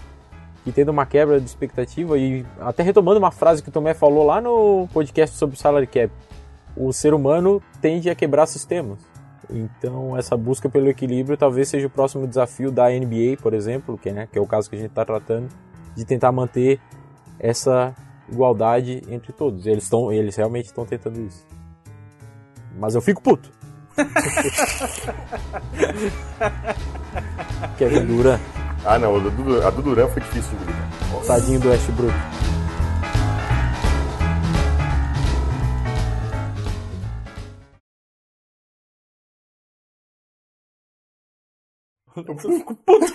que 0.64 0.72
tendo 0.72 0.88
uma 0.90 1.06
quebra 1.06 1.40
de 1.40 1.46
expectativa 1.46 2.18
e 2.18 2.44
até 2.60 2.82
retomando 2.82 3.18
uma 3.18 3.30
frase 3.30 3.62
que 3.62 3.68
o 3.68 3.72
Tomé 3.72 3.94
falou 3.94 4.24
lá 4.24 4.40
no 4.40 4.88
podcast 4.92 5.36
sobre 5.36 5.56
o 5.56 5.58
salary 5.58 5.86
cap. 5.86 6.10
O 6.76 6.92
ser 6.92 7.12
humano 7.14 7.62
tende 7.80 8.08
a 8.08 8.14
quebrar 8.14 8.46
sistemas. 8.46 8.98
Então 9.48 10.16
essa 10.16 10.36
busca 10.36 10.68
pelo 10.68 10.88
equilíbrio 10.88 11.36
talvez 11.36 11.68
seja 11.68 11.86
o 11.86 11.90
próximo 11.90 12.26
desafio 12.26 12.70
da 12.70 12.88
NBA, 12.88 13.36
por 13.42 13.52
exemplo, 13.52 13.98
que, 13.98 14.12
né, 14.12 14.28
que 14.30 14.38
é 14.38 14.40
o 14.40 14.46
caso 14.46 14.70
que 14.70 14.76
a 14.76 14.78
gente 14.78 14.90
está 14.90 15.04
tratando, 15.04 15.48
de 15.94 16.04
tentar 16.04 16.32
manter 16.32 16.80
essa 17.38 17.94
igualdade 18.30 19.02
entre 19.08 19.32
todos. 19.32 19.66
Eles 19.66 19.84
estão, 19.84 20.12
eles 20.12 20.36
realmente 20.36 20.66
estão 20.66 20.84
tentando 20.86 21.20
isso. 21.20 21.46
Mas 22.78 22.94
eu 22.94 23.00
fico 23.00 23.22
puto. 23.22 23.50
Kevin 27.76 28.06
Durant. 28.06 28.40
Ah 28.84 28.98
não, 28.98 29.16
a 29.16 29.18
do, 29.18 29.66
a 29.66 29.70
do 29.70 29.82
Duran 29.82 30.08
foi 30.08 30.22
difícil 30.22 30.56
de. 30.58 31.26
Tadinho 31.26 31.60
do 31.60 31.68
Westbrook. 31.68 32.14
Eu 42.16 42.38
fico 42.38 42.74
puto. 42.74 43.14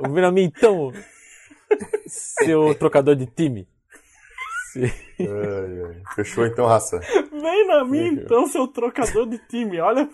A 0.00 0.30
mim 0.32 0.42
então. 0.42 0.92
Seu 2.06 2.74
trocador 2.78 3.16
de 3.16 3.26
time. 3.26 3.68
Ai, 4.76 4.90
ai. 5.20 6.02
Fechou 6.14 6.46
então, 6.46 6.66
raça. 6.66 6.98
Vem 7.30 7.66
na 7.66 7.84
minha 7.84 8.08
então, 8.08 8.46
seu 8.46 8.66
trocador 8.66 9.26
de 9.26 9.38
time. 9.38 9.80
Olha. 9.80 10.08